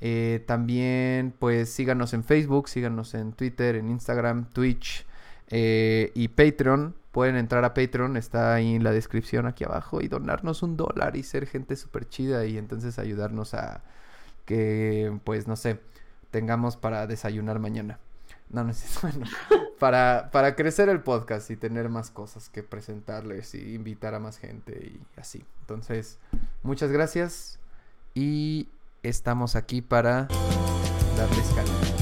[0.00, 5.06] Eh, también, pues síganos en Facebook, síganos en Twitter, en Instagram, Twitch
[5.48, 6.94] eh, y Patreon.
[7.12, 11.16] Pueden entrar a Patreon, está ahí en la descripción aquí abajo y donarnos un dólar
[11.16, 13.82] y ser gente súper chida y entonces ayudarnos a
[14.44, 15.80] que, pues no sé,
[16.30, 17.98] tengamos para desayunar mañana.
[18.48, 18.98] No, no es.
[19.78, 24.36] Para, para crecer el podcast y tener más cosas que presentarles y invitar a más
[24.36, 25.42] gente y así.
[25.60, 26.18] Entonces,
[26.62, 27.58] muchas gracias
[28.12, 28.68] y
[29.02, 30.28] estamos aquí para
[31.16, 31.99] darles calor.